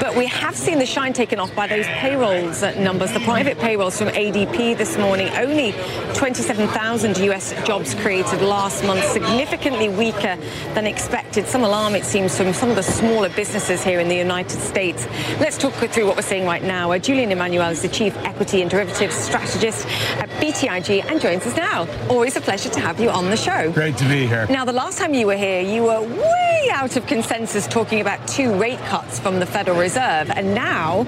But 0.00 0.14
we 0.14 0.26
have 0.26 0.54
seen 0.54 0.78
the 0.78 0.84
shine 0.84 1.14
taken 1.14 1.38
off 1.38 1.54
by 1.54 1.66
those 1.66 1.86
payrolls 1.86 2.60
numbers, 2.76 3.10
the 3.12 3.20
private 3.20 3.58
payrolls 3.58 3.96
from 3.96 4.08
ADP 4.08 4.76
this 4.76 4.98
morning. 4.98 5.30
Only 5.30 5.72
27,000 6.12 7.16
US 7.18 7.54
jobs 7.64 7.94
created 7.94 8.42
last 8.42 8.84
month, 8.84 9.02
significantly 9.12 9.88
weaker 9.88 10.36
than 10.74 10.86
expected. 10.86 11.46
Some 11.46 11.64
alarm, 11.64 11.94
it 11.94 12.04
seems, 12.04 12.36
from 12.36 12.52
some 12.52 12.68
of 12.68 12.76
the 12.76 12.82
smaller 12.82 13.30
businesses 13.30 13.82
here 13.82 13.98
in 13.98 14.08
the 14.08 14.16
United 14.16 14.60
States. 14.60 15.06
Let's 15.40 15.56
talk 15.56 15.72
through 15.72 16.06
what 16.06 16.16
we're 16.16 16.22
seeing 16.22 16.44
right 16.44 16.62
now. 16.62 16.92
Uh, 16.92 16.98
Julian 16.98 17.32
Emanuel 17.62 17.78
is 17.78 17.82
the 17.82 17.96
Chief 17.96 18.16
Equity 18.24 18.60
and 18.62 18.68
Derivatives 18.68 19.14
Strategist 19.14 19.86
at 20.18 20.28
BTIG 20.40 21.04
and 21.04 21.20
joins 21.20 21.46
us 21.46 21.56
now. 21.56 21.86
Always 22.08 22.34
a 22.34 22.40
pleasure 22.40 22.68
to 22.70 22.80
have 22.80 22.98
you 22.98 23.08
on 23.08 23.30
the 23.30 23.36
show. 23.36 23.70
Great 23.70 23.96
to 23.98 24.04
be 24.08 24.26
here. 24.26 24.48
Now, 24.50 24.64
the 24.64 24.72
last 24.72 24.98
time 24.98 25.14
you 25.14 25.28
were 25.28 25.36
here, 25.36 25.60
you 25.60 25.84
were 25.84 26.00
way 26.02 26.68
out 26.72 26.96
of 26.96 27.06
consensus 27.06 27.68
talking 27.68 28.00
about 28.00 28.26
two 28.26 28.52
rate 28.54 28.80
cuts 28.80 29.20
from 29.20 29.38
the 29.38 29.46
Federal 29.46 29.78
Reserve. 29.78 30.28
And 30.30 30.56
now 30.56 31.06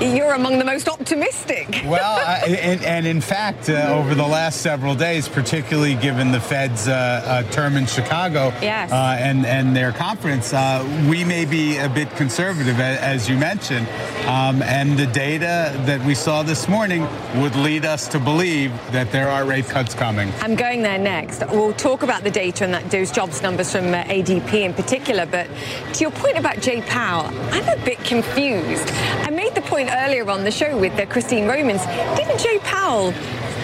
you're 0.00 0.34
among 0.34 0.58
the 0.58 0.64
most 0.64 0.88
optimistic. 0.88 1.82
well, 1.86 2.18
uh, 2.18 2.46
and, 2.46 2.82
and, 2.84 3.06
in 3.06 3.20
fact, 3.20 3.68
uh, 3.68 3.86
over 3.88 4.14
the 4.14 4.26
last 4.26 4.60
several 4.60 4.94
days, 4.94 5.28
particularly 5.28 5.94
given 5.94 6.32
the 6.32 6.40
Fed's 6.40 6.88
uh, 6.88 6.92
uh 6.92 7.42
term 7.50 7.76
in 7.76 7.86
Chicago 7.86 8.52
yes. 8.60 8.90
Uh, 8.90 9.16
and, 9.18 9.46
and 9.46 9.74
their 9.76 9.92
conference, 9.92 10.52
uh, 10.52 10.84
we 11.08 11.24
may 11.24 11.44
be 11.44 11.78
a 11.78 11.88
bit 11.88 12.10
conservative, 12.16 12.80
as 12.80 13.28
you 13.28 13.36
mentioned. 13.36 13.88
Um, 14.26 14.62
and 14.62 14.98
the 14.98 15.06
data 15.06 15.72
that 15.86 16.04
we 16.04 16.14
saw 16.14 16.42
this 16.42 16.68
morning 16.68 17.06
would 17.36 17.56
lead 17.56 17.84
us 17.84 18.08
to 18.08 18.18
believe 18.18 18.72
that 18.92 19.10
there 19.12 19.28
are 19.28 19.44
rate 19.44 19.66
cuts 19.66 19.94
coming. 19.94 20.32
I'm 20.40 20.54
going 20.54 20.82
there 20.82 20.98
next. 20.98 21.42
We'll 21.50 21.72
talk 21.74 22.02
about 22.02 22.22
the 22.22 22.30
data 22.30 22.64
and 22.64 22.74
that, 22.74 22.90
those 22.90 23.10
jobs 23.10 23.42
numbers 23.42 23.72
from 23.72 23.86
ADP 23.86 24.54
in 24.54 24.74
particular. 24.74 25.26
But 25.26 25.48
to 25.94 26.00
your 26.00 26.10
point 26.12 26.38
about 26.38 26.60
Jay 26.60 26.82
Powell, 26.82 27.26
I'm 27.50 27.68
a 27.68 27.84
bit 27.84 27.98
confused. 28.04 28.88
I 28.90 29.30
made 29.30 29.54
the 29.54 29.62
point 29.62 29.81
earlier 29.88 30.28
on 30.30 30.44
the 30.44 30.50
show 30.50 30.76
with 30.78 30.98
uh, 30.98 31.06
Christine 31.06 31.46
Romans, 31.46 31.84
didn't 32.16 32.38
Jay 32.38 32.58
Powell 32.60 33.12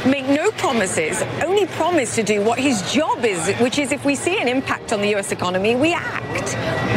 make 0.06 0.26
no 0.26 0.50
promises, 0.52 1.22
only 1.44 1.66
promise 1.66 2.14
to 2.14 2.22
do 2.22 2.42
what 2.42 2.58
his 2.58 2.92
job 2.92 3.24
is, 3.24 3.48
which 3.58 3.78
is 3.78 3.92
if 3.92 4.04
we 4.04 4.14
see 4.14 4.38
an 4.38 4.48
impact 4.48 4.92
on 4.92 5.00
the 5.00 5.08
U.S. 5.10 5.32
economy, 5.32 5.74
we 5.74 5.92
act. 5.92 6.54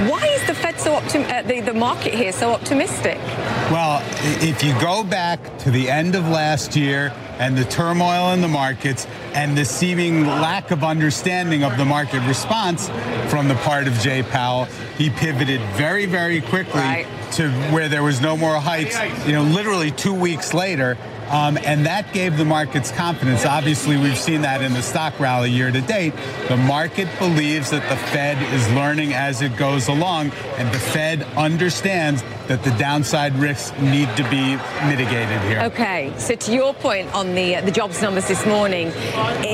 Why 0.09 0.25
is 0.27 0.45
the 0.47 0.53
Fed 0.53 0.79
so 0.79 0.93
optim- 0.93 1.29
uh, 1.29 1.41
the, 1.43 1.61
the 1.61 1.73
market 1.73 2.13
here 2.13 2.31
so 2.31 2.51
optimistic? 2.51 3.17
Well, 3.71 4.01
if 4.41 4.63
you 4.63 4.73
go 4.79 5.03
back 5.03 5.39
to 5.59 5.71
the 5.71 5.89
end 5.89 6.15
of 6.15 6.27
last 6.27 6.75
year 6.75 7.13
and 7.39 7.57
the 7.57 7.65
turmoil 7.65 8.33
in 8.33 8.41
the 8.41 8.47
markets 8.47 9.07
and 9.33 9.57
the 9.57 9.65
seeming 9.65 10.25
lack 10.25 10.71
of 10.71 10.83
understanding 10.83 11.63
of 11.63 11.77
the 11.77 11.85
market 11.85 12.21
response 12.27 12.89
from 13.29 13.47
the 13.47 13.55
part 13.55 13.87
of 13.87 13.93
Jay 13.95 14.23
Powell, 14.23 14.65
he 14.97 15.09
pivoted 15.09 15.61
very, 15.71 16.05
very 16.05 16.41
quickly 16.41 16.81
right. 16.81 17.07
To 17.33 17.49
where 17.71 17.89
there 17.89 18.03
was 18.03 18.21
no 18.21 18.35
more 18.35 18.55
hikes. 18.55 18.97
You 19.25 19.33
know, 19.33 19.43
literally 19.43 19.91
two 19.91 20.13
weeks 20.13 20.53
later, 20.53 20.97
um, 21.29 21.57
and 21.63 21.85
that 21.85 22.11
gave 22.11 22.37
the 22.37 22.43
markets 22.43 22.91
confidence. 22.91 23.45
Obviously, 23.45 23.95
we've 23.95 24.17
seen 24.17 24.41
that 24.41 24.61
in 24.61 24.73
the 24.73 24.81
stock 24.81 25.17
rally 25.19 25.49
year 25.49 25.71
to 25.71 25.81
date. 25.81 26.13
The 26.49 26.57
market 26.57 27.07
believes 27.19 27.69
that 27.71 27.87
the 27.89 27.95
Fed 27.95 28.41
is 28.53 28.69
learning 28.73 29.13
as 29.13 29.41
it 29.41 29.55
goes 29.55 29.87
along, 29.87 30.31
and 30.57 30.69
the 30.73 30.79
Fed 30.79 31.23
understands 31.37 32.21
that 32.51 32.63
the 32.65 32.77
downside 32.77 33.33
risks 33.35 33.71
need 33.79 34.09
to 34.17 34.23
be 34.29 34.57
mitigated 34.85 35.39
here. 35.43 35.61
Okay, 35.61 36.13
so 36.17 36.35
to 36.35 36.53
your 36.53 36.73
point 36.73 37.07
on 37.13 37.33
the 37.33 37.55
uh, 37.55 37.61
the 37.61 37.71
jobs 37.71 38.01
numbers 38.01 38.27
this 38.27 38.45
morning, 38.45 38.91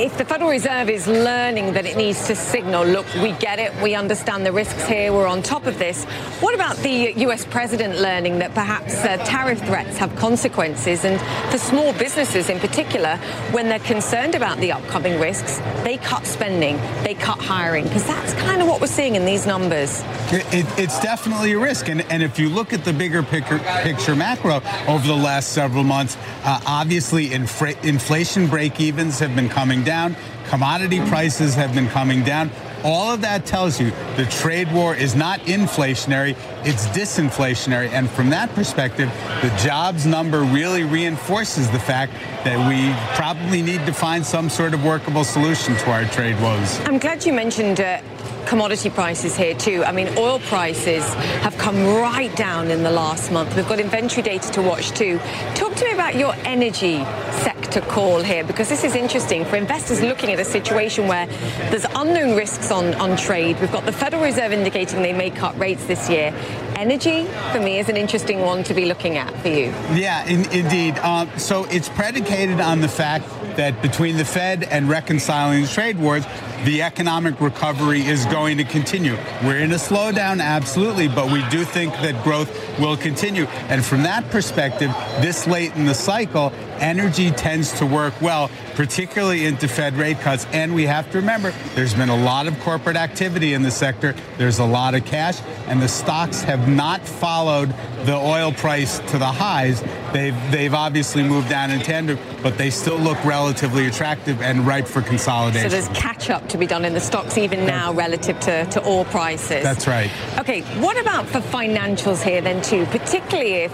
if 0.04 0.18
the 0.18 0.24
Federal 0.24 0.50
Reserve 0.50 0.90
is 0.90 1.06
learning 1.06 1.74
that 1.74 1.86
it 1.86 1.96
needs 1.96 2.26
to 2.26 2.34
signal, 2.34 2.84
look, 2.84 3.06
we 3.22 3.30
get 3.32 3.60
it, 3.60 3.72
we 3.84 3.94
understand 3.94 4.44
the 4.44 4.50
risks 4.50 4.84
here, 4.88 5.12
we're 5.12 5.28
on 5.28 5.42
top 5.42 5.66
of 5.66 5.78
this. 5.78 6.06
What 6.40 6.56
about 6.56 6.76
the 6.78 7.14
U.S. 7.18 7.44
president 7.44 8.00
learning 8.00 8.40
that 8.40 8.52
perhaps 8.52 8.96
uh, 9.04 9.16
tariff 9.18 9.60
threats 9.60 9.96
have 9.98 10.14
consequences, 10.16 11.04
and 11.04 11.20
for 11.52 11.58
small 11.58 11.92
businesses 11.92 12.50
in 12.50 12.58
particular, 12.58 13.16
when 13.52 13.68
they're 13.68 13.78
concerned 13.78 14.34
about 14.34 14.58
the 14.58 14.72
upcoming 14.72 15.20
risks, 15.20 15.58
they 15.84 15.98
cut 15.98 16.26
spending, 16.26 16.78
they 17.04 17.14
cut 17.14 17.38
hiring, 17.38 17.84
because 17.84 18.08
that's 18.08 18.34
kind 18.34 18.60
of 18.60 18.66
what 18.66 18.80
we're 18.80 18.88
seeing 18.88 19.14
in 19.14 19.24
these 19.24 19.46
numbers. 19.46 20.02
It, 20.32 20.44
it, 20.52 20.66
it's 20.76 20.98
definitely 20.98 21.52
a 21.52 21.58
risk, 21.60 21.88
and, 21.88 22.00
and 22.10 22.24
if 22.24 22.40
you 22.40 22.48
look 22.48 22.72
at 22.72 22.87
the 22.88 22.98
bigger 22.98 23.22
picture, 23.22 23.58
picture 23.82 24.16
macro 24.16 24.62
over 24.86 25.06
the 25.06 25.14
last 25.14 25.52
several 25.52 25.84
months, 25.84 26.16
uh, 26.44 26.58
obviously 26.66 27.34
inflation 27.34 28.46
break 28.46 28.80
evens 28.80 29.18
have 29.18 29.36
been 29.36 29.48
coming 29.48 29.84
down, 29.84 30.16
commodity 30.46 30.98
prices 31.08 31.54
have 31.54 31.74
been 31.74 31.88
coming 31.88 32.24
down. 32.24 32.50
All 32.84 33.12
of 33.12 33.20
that 33.22 33.44
tells 33.44 33.78
you 33.78 33.90
the 34.16 34.24
trade 34.30 34.72
war 34.72 34.94
is 34.94 35.14
not 35.14 35.40
inflationary, 35.40 36.34
it's 36.64 36.86
disinflationary. 36.86 37.90
And 37.90 38.08
from 38.08 38.30
that 38.30 38.48
perspective, 38.54 39.10
the 39.42 39.50
jobs 39.62 40.06
number 40.06 40.40
really 40.40 40.84
reinforces 40.84 41.70
the 41.70 41.80
fact 41.80 42.12
that 42.44 42.56
we 42.68 42.94
probably 43.16 43.60
need 43.60 43.84
to 43.84 43.92
find 43.92 44.24
some 44.24 44.48
sort 44.48 44.72
of 44.72 44.82
workable 44.82 45.24
solution 45.24 45.76
to 45.76 45.90
our 45.90 46.04
trade 46.06 46.40
woes. 46.40 46.80
I'm 46.86 46.98
glad 46.98 47.26
you 47.26 47.34
mentioned 47.34 47.80
uh, 47.80 48.00
commodity 48.48 48.88
prices 48.88 49.36
here 49.36 49.54
too. 49.54 49.84
I 49.84 49.92
mean, 49.92 50.08
oil 50.16 50.38
prices 50.38 51.04
have 51.44 51.56
come 51.58 51.76
right 51.84 52.34
down 52.34 52.70
in 52.70 52.82
the 52.82 52.90
last 52.90 53.30
month. 53.30 53.54
We've 53.54 53.68
got 53.68 53.78
inventory 53.78 54.22
data 54.22 54.50
to 54.52 54.62
watch 54.62 54.90
too. 54.92 55.18
Talk 55.54 55.74
to 55.74 55.84
me 55.84 55.92
about 55.92 56.16
your 56.16 56.34
energy 56.46 57.04
sector 57.44 57.82
call 57.82 58.22
here, 58.22 58.42
because 58.44 58.70
this 58.70 58.84
is 58.84 58.94
interesting 58.94 59.44
for 59.44 59.56
investors 59.56 60.00
looking 60.00 60.32
at 60.32 60.40
a 60.40 60.44
situation 60.44 61.06
where 61.06 61.26
there's 61.70 61.84
unknown 61.94 62.36
risks 62.36 62.70
on, 62.70 62.94
on 62.94 63.18
trade. 63.18 63.60
We've 63.60 63.70
got 63.70 63.84
the 63.84 63.92
Federal 63.92 64.22
Reserve 64.22 64.52
indicating 64.52 65.02
they 65.02 65.12
may 65.12 65.28
cut 65.28 65.56
rates 65.58 65.84
this 65.84 66.08
year. 66.08 66.34
Energy, 66.76 67.24
for 67.52 67.60
me, 67.60 67.78
is 67.78 67.90
an 67.90 67.98
interesting 67.98 68.40
one 68.40 68.64
to 68.64 68.72
be 68.72 68.86
looking 68.86 69.18
at 69.18 69.30
for 69.42 69.48
you. 69.48 69.66
Yeah, 69.92 70.24
in, 70.26 70.50
indeed. 70.52 70.96
Um, 71.00 71.28
so 71.36 71.64
it's 71.64 71.90
predicated 71.90 72.60
on 72.60 72.80
the 72.80 72.88
fact 72.88 73.26
that 73.58 73.82
between 73.82 74.16
the 74.16 74.24
Fed 74.24 74.62
and 74.62 74.88
reconciling 74.88 75.62
the 75.62 75.68
trade 75.68 75.98
wars, 75.98 76.24
the 76.64 76.80
economic 76.82 77.40
recovery 77.40 78.00
is 78.00 78.24
going 78.26 78.56
to 78.56 78.64
continue. 78.64 79.16
We're 79.42 79.58
in 79.58 79.72
a 79.72 79.76
slowdown, 79.76 80.40
absolutely, 80.40 81.08
but 81.08 81.32
we 81.32 81.44
do 81.48 81.64
think 81.64 81.92
that 81.94 82.22
growth 82.22 82.48
will 82.78 82.96
continue. 82.96 83.46
And 83.68 83.84
from 83.84 84.04
that 84.04 84.30
perspective, 84.30 84.92
this 85.20 85.48
late 85.48 85.74
in 85.74 85.86
the 85.86 85.94
cycle, 85.94 86.52
energy 86.80 87.30
tends 87.30 87.72
to 87.78 87.86
work 87.86 88.20
well, 88.20 88.50
particularly 88.74 89.46
into 89.46 89.68
Fed 89.68 89.94
rate 89.94 90.20
cuts. 90.20 90.46
And 90.52 90.74
we 90.74 90.84
have 90.84 91.10
to 91.12 91.18
remember 91.18 91.52
there's 91.74 91.94
been 91.94 92.08
a 92.08 92.16
lot 92.16 92.46
of 92.46 92.58
corporate 92.60 92.96
activity 92.96 93.54
in 93.54 93.62
the 93.62 93.70
sector. 93.70 94.14
There's 94.36 94.58
a 94.58 94.64
lot 94.64 94.94
of 94.94 95.04
cash, 95.04 95.40
and 95.66 95.80
the 95.82 95.88
stocks 95.88 96.42
have 96.42 96.68
not 96.68 97.00
followed 97.00 97.74
the 98.04 98.16
oil 98.16 98.52
price 98.52 98.98
to 99.10 99.18
the 99.18 99.26
highs. 99.26 99.82
They've 100.12 100.36
they've 100.50 100.74
obviously 100.74 101.22
moved 101.22 101.48
down 101.48 101.70
in 101.70 101.80
tandem, 101.80 102.18
but 102.42 102.56
they 102.56 102.70
still 102.70 102.98
look 102.98 103.22
relatively 103.24 103.86
attractive 103.86 104.40
and 104.40 104.66
ripe 104.66 104.86
for 104.86 105.02
consolidation. 105.02 105.70
So 105.70 105.76
there's 105.76 105.98
catch 105.98 106.30
up 106.30 106.48
to 106.48 106.58
be 106.58 106.66
done 106.66 106.84
in 106.84 106.94
the 106.94 107.00
stocks 107.00 107.36
even 107.36 107.66
now 107.66 107.92
relative 107.92 108.38
to, 108.40 108.64
to 108.66 108.86
oil 108.86 109.04
prices. 109.06 109.62
That's 109.62 109.86
right. 109.86 110.10
Okay, 110.38 110.62
what 110.80 110.98
about 110.98 111.26
for 111.26 111.40
financials 111.40 112.22
here 112.22 112.40
then 112.40 112.62
too, 112.62 112.86
particularly 112.86 113.54
if 113.64 113.72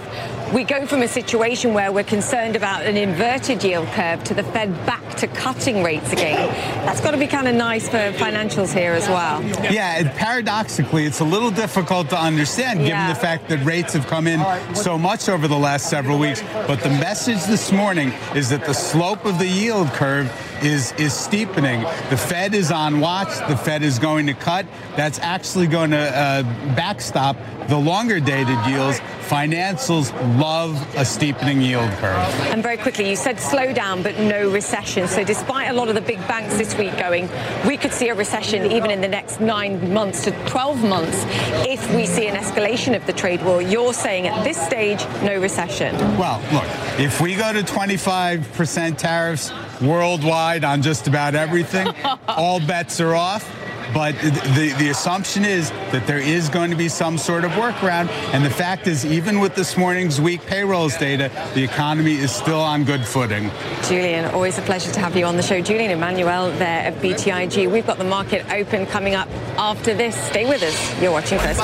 we 0.53 0.63
go 0.65 0.87
from 0.87 1.03
a 1.03 1.09
situation 1.09 1.75
where 1.75 1.91
we're 1.91 2.05
concerned 2.05 2.55
about 2.57 2.83
an 2.83 2.97
inverted 2.97 3.63
yield 3.65 3.87
curve 3.89 4.23
to 4.25 4.35
the 4.35 4.43
Fed 4.43 4.71
back 4.87 5.03
to 5.17 5.27
cutting 5.27 5.83
rates 5.83 6.13
again. 6.13 6.49
That's 6.85 7.01
got 7.01 7.13
to 7.13 7.17
be 7.17 7.27
kind 7.27 7.49
of 7.49 7.55
nice 7.55 7.89
for 7.89 7.97
financials 8.13 8.73
here 8.77 8.93
as 8.93 9.09
well. 9.09 9.43
Yeah, 9.73 10.13
paradoxically, 10.17 11.07
it's 11.07 11.21
a 11.21 11.25
little 11.25 11.51
difficult 11.51 12.11
to 12.11 12.19
understand 12.19 12.81
given 12.81 12.91
Yeah. 12.91 13.13
the 13.13 13.19
fact 13.19 13.49
that 13.49 13.65
rates 13.65 13.93
have 13.95 14.07
come 14.07 14.27
in 14.27 14.41
so 14.75 14.99
much 14.99 15.29
over 15.29 15.49
the 15.49 15.57
last 15.59 15.89
several 15.89 16.19
weeks. 16.19 16.43
But 16.67 16.81
the 16.81 16.91
message 16.91 17.43
this 17.45 17.73
morning 17.73 18.13
is 18.35 18.49
that 18.51 18.65
the 18.65 18.75
slope 18.75 19.25
of 19.25 19.39
the 19.39 19.49
yield 19.49 19.89
curve 19.93 20.31
is 20.63 20.93
is 20.93 21.13
steepening. 21.13 21.83
The 22.11 22.17
Fed 22.17 22.55
is 22.55 22.71
on 22.71 23.01
watch. 23.01 23.37
The 23.49 23.57
Fed 23.57 23.83
is 23.83 23.99
going 23.99 24.27
to 24.27 24.35
cut. 24.35 24.67
That's 24.97 25.19
actually 25.19 25.67
going 25.67 25.91
to 25.91 25.99
uh, 25.99 26.43
backstop 26.75 27.37
the 27.69 27.79
longer 27.79 28.21
dated 28.21 28.59
yields. 28.67 29.01
Financials 29.29 30.13
love 30.39 30.77
a 30.97 31.05
steepening 31.05 31.61
yield 31.63 31.91
curve. 31.93 32.17
And 32.53 32.63
very 32.63 32.77
quickly, 32.77 33.09
you 33.09 33.17
said 33.17 33.37
slowdown 33.37 34.03
but 34.03 34.19
no 34.19 34.51
recession. 34.51 35.09
So 35.09 35.25
despite 35.25 35.71
a 35.71 35.73
lot 35.73 35.89
of 35.89 35.95
the 35.95 36.03
big 36.03 36.19
banks 36.29 36.59
this 36.59 36.77
week 36.77 36.97
going, 36.99 37.29
we 37.67 37.79
could 37.79 37.93
see 37.93 38.11
a 38.11 38.15
recession 38.15 38.71
even 38.71 38.91
in 38.91 39.01
the 39.01 39.09
next 39.09 39.41
nine 39.41 39.93
months 39.93 40.25
to 40.25 40.31
12 40.47 40.85
months 40.85 41.25
if 41.67 41.95
we 41.95 42.05
see 42.07 42.27
an 42.27 42.37
escalation 42.37 42.95
of 42.95 43.07
the 43.07 43.15
trade 43.15 43.43
war. 43.43 43.63
You're 43.63 43.95
saying 43.95 44.27
at 44.27 44.45
this 44.45 44.61
stage, 44.61 45.05
no 45.23 45.41
recession. 45.41 45.97
Well, 46.19 46.41
look, 46.53 46.67
if 47.01 47.21
we 47.21 47.35
go 47.35 47.53
to 47.53 47.63
25% 47.63 48.99
tariffs 48.99 49.53
worldwide 49.81 50.65
on 50.65 50.83
just 50.83 51.07
about 51.07 51.35
everything, 51.35 51.89
all 52.29 52.61
bets 52.61 53.01
are 53.01 53.15
off. 53.15 53.51
But 53.93 54.17
the, 54.21 54.75
the 54.79 54.89
assumption 54.89 55.45
is 55.45 55.71
that 55.93 56.07
there 56.07 56.19
is 56.19 56.49
going 56.49 56.71
to 56.71 56.77
be 56.77 56.89
some 56.89 57.17
sort 57.17 57.45
of 57.45 57.53
workaround. 57.53 58.09
And 58.33 58.45
the 58.45 58.51
fact 58.51 58.89
is, 58.89 59.05
even 59.07 59.39
with 59.39 59.55
this 59.55 59.77
morning's 59.77 60.21
weak 60.21 60.45
payrolls 60.47 60.97
data, 60.97 61.31
the 61.55 61.63
economy 61.63 62.15
is 62.15 62.33
still 62.33 62.61
on 62.61 62.85
good 62.85 63.07
footing. 63.07 63.51
Julian, 63.85 64.25
always 64.27 64.59
a 64.59 64.63
pleasure 64.63 64.91
to 64.91 65.01
have 65.01 65.17
you 65.17 65.25
on 65.27 65.37
the 65.37 65.43
show. 65.43 65.61
Julian 65.61 65.93
Emanuel 65.93 66.51
there 66.53 66.87
at 66.87 66.95
BTIG. 66.95 67.71
We've 67.71 67.87
got 67.87 67.99
the 67.99 68.05
market 68.05 68.51
open 68.51 68.87
coming 68.87 69.15
up 69.15 69.29
after 69.59 69.95
this. 69.95 70.17
Stay 70.27 70.49
with 70.49 70.63
us. 70.63 71.01
You're 71.01 71.13
watching 71.13 71.39
First 71.39 71.61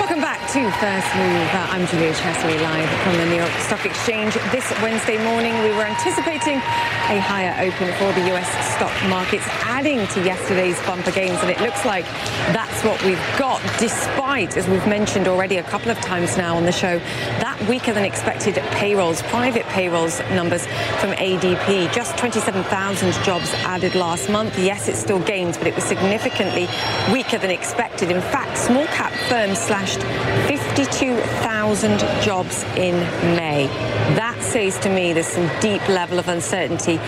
Move. 0.00 0.30
to 0.50 0.68
First 0.82 1.06
Move. 1.14 1.46
Uh, 1.54 1.70
I'm 1.70 1.86
Julia 1.86 2.12
Chatterley 2.12 2.60
live 2.60 2.90
from 3.04 3.14
the 3.18 3.26
New 3.26 3.36
York 3.36 3.54
Stock 3.60 3.86
Exchange. 3.86 4.34
This 4.50 4.66
Wednesday 4.82 5.16
morning, 5.22 5.54
we 5.62 5.70
were 5.70 5.86
anticipating 5.86 6.56
a 7.06 7.22
higher 7.22 7.54
open 7.62 7.86
for 7.94 8.10
the 8.18 8.26
U.S. 8.34 8.50
stock 8.74 8.90
markets, 9.08 9.46
adding 9.80 10.06
to 10.08 10.22
yesterday's 10.22 10.78
bumper 10.82 11.10
gains, 11.10 11.40
and 11.40 11.50
it 11.50 11.58
looks 11.62 11.86
like 11.86 12.04
that's 12.52 12.84
what 12.84 13.02
we've 13.02 13.16
got, 13.38 13.62
despite, 13.78 14.54
as 14.58 14.68
we've 14.68 14.86
mentioned 14.86 15.26
already 15.26 15.56
a 15.56 15.62
couple 15.62 15.90
of 15.90 15.98
times 16.02 16.36
now 16.36 16.54
on 16.54 16.66
the 16.66 16.72
show, 16.72 16.98
that 17.40 17.58
weaker 17.66 17.90
than 17.94 18.04
expected 18.04 18.56
payrolls, 18.72 19.22
private 19.22 19.64
payrolls 19.68 20.20
numbers 20.32 20.66
from 21.00 21.12
ADP. 21.12 21.90
Just 21.94 22.14
27,000 22.18 23.12
jobs 23.24 23.54
added 23.64 23.94
last 23.94 24.28
month. 24.28 24.58
Yes, 24.58 24.86
it's 24.86 24.98
still 24.98 25.20
gains, 25.20 25.56
but 25.56 25.66
it 25.66 25.74
was 25.74 25.84
significantly 25.84 26.68
weaker 27.10 27.38
than 27.38 27.50
expected. 27.50 28.10
In 28.10 28.20
fact, 28.20 28.58
small 28.58 28.84
cap 28.88 29.14
firms 29.30 29.58
slashed 29.58 30.02
52,000 30.46 32.00
jobs 32.22 32.64
in 32.76 32.96
May. 33.34 33.66
That 34.14 34.36
says 34.42 34.78
to 34.80 34.90
me 34.90 35.14
there's 35.14 35.26
some 35.26 35.50
deep 35.60 35.88
level 35.88 36.18
of 36.18 36.28
uncertainty 36.28 37.00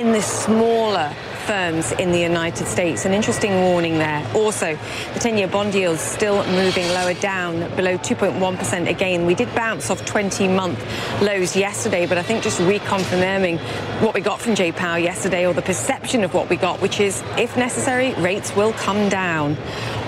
in 0.00 0.12
the 0.12 0.22
smaller 0.22 1.14
firms 1.46 1.92
in 1.92 2.10
the 2.10 2.18
United 2.18 2.66
States. 2.66 3.04
An 3.04 3.12
interesting 3.12 3.52
warning 3.62 3.98
there. 3.98 4.26
Also, 4.34 4.74
the 4.74 5.20
10-year 5.20 5.48
bond 5.48 5.74
yields 5.74 6.00
still 6.00 6.44
moving 6.48 6.86
lower 6.88 7.14
down 7.14 7.60
below 7.76 7.96
2.1% 7.98 8.88
again. 8.88 9.26
We 9.26 9.34
did 9.34 9.54
bounce 9.54 9.90
off 9.90 10.04
20-month 10.04 11.22
lows 11.22 11.56
yesterday, 11.56 12.06
but 12.06 12.18
I 12.18 12.22
think 12.22 12.42
just 12.42 12.60
reconfirming 12.60 13.58
what 14.02 14.14
we 14.14 14.20
got 14.20 14.40
from 14.40 14.54
Jay 14.54 14.72
Powell 14.72 14.98
yesterday 14.98 15.46
or 15.46 15.54
the 15.54 15.62
perception 15.62 16.24
of 16.24 16.34
what 16.34 16.50
we 16.50 16.56
got, 16.56 16.82
which 16.82 17.00
is 17.00 17.22
if 17.38 17.56
necessary, 17.56 18.12
rates 18.14 18.54
will 18.56 18.72
come 18.72 19.08
down. 19.08 19.56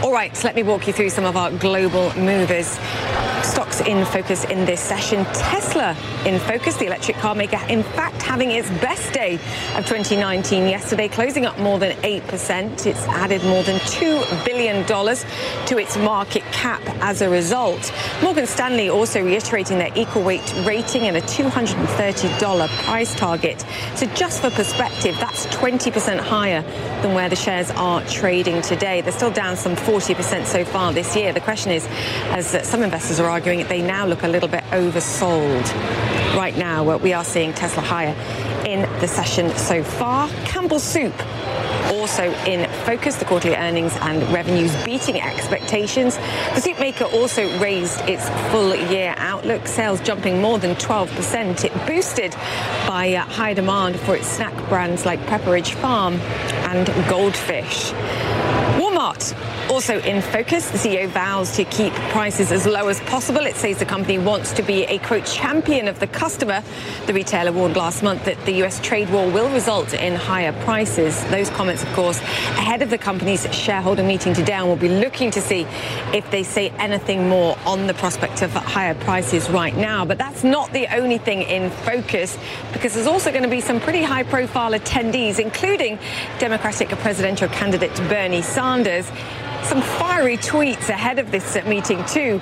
All 0.01 0.13
right, 0.13 0.35
so 0.37 0.47
let 0.47 0.55
me 0.55 0.63
walk 0.63 0.87
you 0.87 0.93
through 0.93 1.11
some 1.11 1.25
of 1.25 1.37
our 1.37 1.51
global 1.51 2.15
movers. 2.17 2.79
Stocks 3.43 3.81
in 3.81 4.05
focus 4.07 4.45
in 4.45 4.65
this 4.65 4.81
session. 4.81 5.25
Tesla 5.27 5.97
in 6.25 6.39
focus, 6.39 6.77
the 6.77 6.87
electric 6.87 7.17
car 7.17 7.35
maker, 7.35 7.59
in 7.69 7.83
fact, 7.83 8.23
having 8.23 8.51
its 8.51 8.69
best 8.81 9.13
day 9.13 9.35
of 9.77 9.87
2019 9.87 10.69
yesterday, 10.69 11.09
closing 11.09 11.47
up 11.47 11.59
more 11.59 11.79
than 11.79 11.97
8%. 12.03 12.87
It's 12.87 13.07
added 13.09 13.43
more 13.45 13.63
than 13.65 13.77
$2 13.81 14.45
billion 14.45 14.85
to 14.85 15.79
its 15.79 15.97
market 15.97 16.43
cap 16.53 16.83
as 17.01 17.23
a 17.23 17.29
result. 17.29 17.93
Morgan 18.23 18.47
Stanley 18.47 18.91
also 18.91 19.25
reiterating 19.25 19.79
their 19.79 19.93
equal 19.97 20.23
weight 20.23 20.55
rating 20.65 21.03
and 21.03 21.17
a 21.17 21.23
$230 21.23 22.69
price 22.85 23.15
target. 23.15 23.65
So 23.97 24.07
just 24.15 24.43
for 24.43 24.51
perspective, 24.51 25.17
that's 25.19 25.47
20% 25.47 26.19
higher 26.19 26.63
than 27.03 27.15
where 27.15 27.29
the 27.29 27.37
shares 27.37 27.71
are 27.73 28.05
trading 28.07 28.63
today. 28.63 29.01
They're 29.01 29.13
still 29.13 29.31
down 29.31 29.57
some 29.57 29.75
40% 29.89 30.45
so 30.45 30.67
far 30.67 30.93
this 30.93 31.17
year. 31.17 31.33
The 31.33 31.41
question 31.41 31.73
is, 31.73 31.87
as 32.27 32.69
some 32.69 32.83
investors 32.83 33.19
are 33.21 33.31
arguing, 33.31 33.67
they 33.69 33.81
now 33.81 34.05
look 34.05 34.23
a 34.23 34.29
little 34.29 34.49
bit 34.49 34.63
oversold. 34.65 35.65
Right 36.37 36.55
now, 36.59 36.99
we 36.99 37.15
are 37.15 37.25
seeing 37.25 37.55
Tesla 37.55 37.83
higher 37.83 38.15
in 38.67 38.83
the 39.01 39.09
session 39.09 39.49
so 39.57 39.83
far. 39.83 40.29
Campbell 40.45 40.79
Soup 40.79 41.15
also 41.91 42.31
in 42.45 42.69
focus, 42.85 43.17
the 43.17 43.25
quarterly 43.25 43.57
earnings 43.57 43.97
and 44.03 44.23
revenues 44.31 44.77
beating 44.85 45.23
expectations. 45.23 46.17
The 46.55 46.61
soup 46.61 46.79
maker 46.79 47.05
also 47.05 47.49
raised 47.59 48.01
its 48.03 48.29
full 48.51 48.75
year 48.75 49.15
outlook, 49.17 49.67
sales 49.67 50.03
jumping 50.03 50.43
more 50.43 50.59
than 50.59 50.75
12%. 50.77 51.65
It 51.65 51.87
boosted 51.87 52.33
by 52.87 53.15
uh, 53.15 53.23
high 53.23 53.55
demand 53.55 53.99
for 54.01 54.17
its 54.17 54.27
snack 54.27 54.55
brands 54.69 55.07
like 55.07 55.19
Pepperidge 55.21 55.73
Farm 55.75 56.15
and 56.69 56.87
Goldfish. 57.09 57.95
Walmart 58.89 59.69
also 59.71 60.01
in 60.01 60.23
focus, 60.23 60.71
the 60.71 60.79
CEO 60.79 61.09
vows 61.09 61.55
to 61.55 61.65
keep 61.65 61.93
prices 62.11 62.51
as 62.51 62.67
low 62.67 62.89
as 62.89 63.01
possible. 63.01 63.41
It 63.43 63.55
says 63.55 63.79
the 63.79 63.85
company 63.85 64.19
wants 64.19 64.53
to 64.55 64.63
be 64.63 64.85
a, 64.85 64.99
quote, 64.99 65.27
champion 65.27 65.89
of 65.89 66.01
the 66.01 66.07
customer. 66.07 66.63
The 67.07 67.13
retailer 67.13 67.53
warned 67.53 67.77
last 67.77 68.03
month 68.03 68.25
that 68.25 68.43
the 68.47 68.53
U.S. 68.53 68.81
trade 68.81 69.11
war 69.11 69.31
will 69.31 69.53
result 69.53 69.93
in 69.93 70.15
higher 70.15 70.53
prices. 70.65 71.23
Those 71.27 71.51
comments, 71.51 71.83
of 71.83 71.93
course, 71.93 72.19
ahead 72.57 72.81
of 72.81 72.89
the 72.89 72.97
company's 72.97 73.53
shareholder 73.55 74.03
meeting 74.03 74.33
today, 74.33 74.55
and 74.55 74.67
we'll 74.67 74.77
be 74.77 74.89
looking 74.89 75.31
to 75.33 75.41
see 75.41 75.67
if 76.15 76.29
they 76.31 76.43
say 76.43 76.71
anything 76.79 77.29
more 77.29 77.59
on 77.67 77.87
the 77.87 77.95
prospect 77.95 78.41
of 78.41 78.53
higher 78.53 78.95
prices 78.95 79.51
right 79.51 79.77
now. 79.77 80.05
But 80.05 80.17
that's 80.17 80.45
not 80.45 80.73
the 80.73 80.87
only 80.97 81.19
thing 81.19 81.43
in 81.43 81.71
focus, 81.71 82.39
because 82.73 82.95
there's 82.95 83.07
also 83.07 83.31
going 83.31 83.43
to 83.43 83.51
be 83.51 83.61
some 83.61 83.81
pretty 83.81 84.03
high 84.03 84.23
profile 84.23 84.73
attendees, 84.73 85.39
including 85.39 85.99
Democratic 86.39 86.89
presidential 86.89 87.49
candidate 87.49 87.95
Bernie 88.09 88.41
Sanders 88.41 88.78
some 89.63 89.83
fiery 89.83 90.37
tweets 90.37 90.89
ahead 90.89 91.19
of 91.19 91.31
this 91.31 91.57
meeting 91.67 92.05
too. 92.07 92.41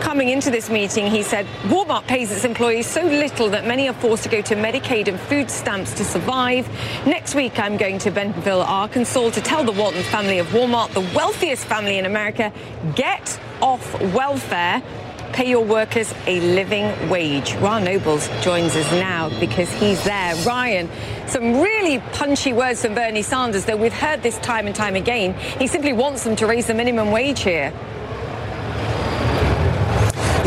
Coming 0.00 0.28
into 0.28 0.50
this 0.50 0.70
meeting, 0.70 1.06
he 1.06 1.22
said 1.22 1.46
Walmart 1.64 2.06
pays 2.06 2.30
its 2.30 2.44
employees 2.44 2.86
so 2.86 3.02
little 3.02 3.48
that 3.50 3.66
many 3.66 3.88
are 3.88 3.94
forced 3.94 4.22
to 4.24 4.28
go 4.28 4.40
to 4.42 4.54
Medicaid 4.54 5.08
and 5.08 5.18
food 5.18 5.50
stamps 5.50 5.92
to 5.94 6.04
survive. 6.04 6.68
Next 7.06 7.34
week, 7.34 7.58
I'm 7.58 7.76
going 7.76 7.98
to 7.98 8.10
Bentonville, 8.10 8.62
Arkansas 8.62 9.30
to 9.30 9.40
tell 9.40 9.64
the 9.64 9.72
Walton 9.72 10.02
family 10.04 10.38
of 10.38 10.46
Walmart, 10.48 10.92
the 10.92 11.08
wealthiest 11.16 11.64
family 11.64 11.98
in 11.98 12.06
America, 12.06 12.52
get 12.94 13.40
off 13.60 14.00
welfare 14.14 14.82
pay 15.32 15.48
your 15.48 15.64
workers 15.64 16.12
a 16.26 16.40
living 16.40 17.08
wage. 17.08 17.54
Ryan 17.54 17.84
Nobles 17.84 18.28
joins 18.42 18.74
us 18.76 18.90
now 18.92 19.28
because 19.40 19.70
he's 19.72 20.02
there. 20.04 20.34
Ryan, 20.44 20.88
some 21.26 21.60
really 21.60 21.98
punchy 22.12 22.52
words 22.52 22.82
from 22.82 22.94
Bernie 22.94 23.22
Sanders, 23.22 23.64
though 23.64 23.76
we've 23.76 23.92
heard 23.92 24.22
this 24.22 24.38
time 24.38 24.66
and 24.66 24.74
time 24.74 24.96
again. 24.96 25.34
He 25.58 25.66
simply 25.66 25.92
wants 25.92 26.24
them 26.24 26.36
to 26.36 26.46
raise 26.46 26.66
the 26.66 26.74
minimum 26.74 27.10
wage 27.10 27.40
here. 27.40 27.72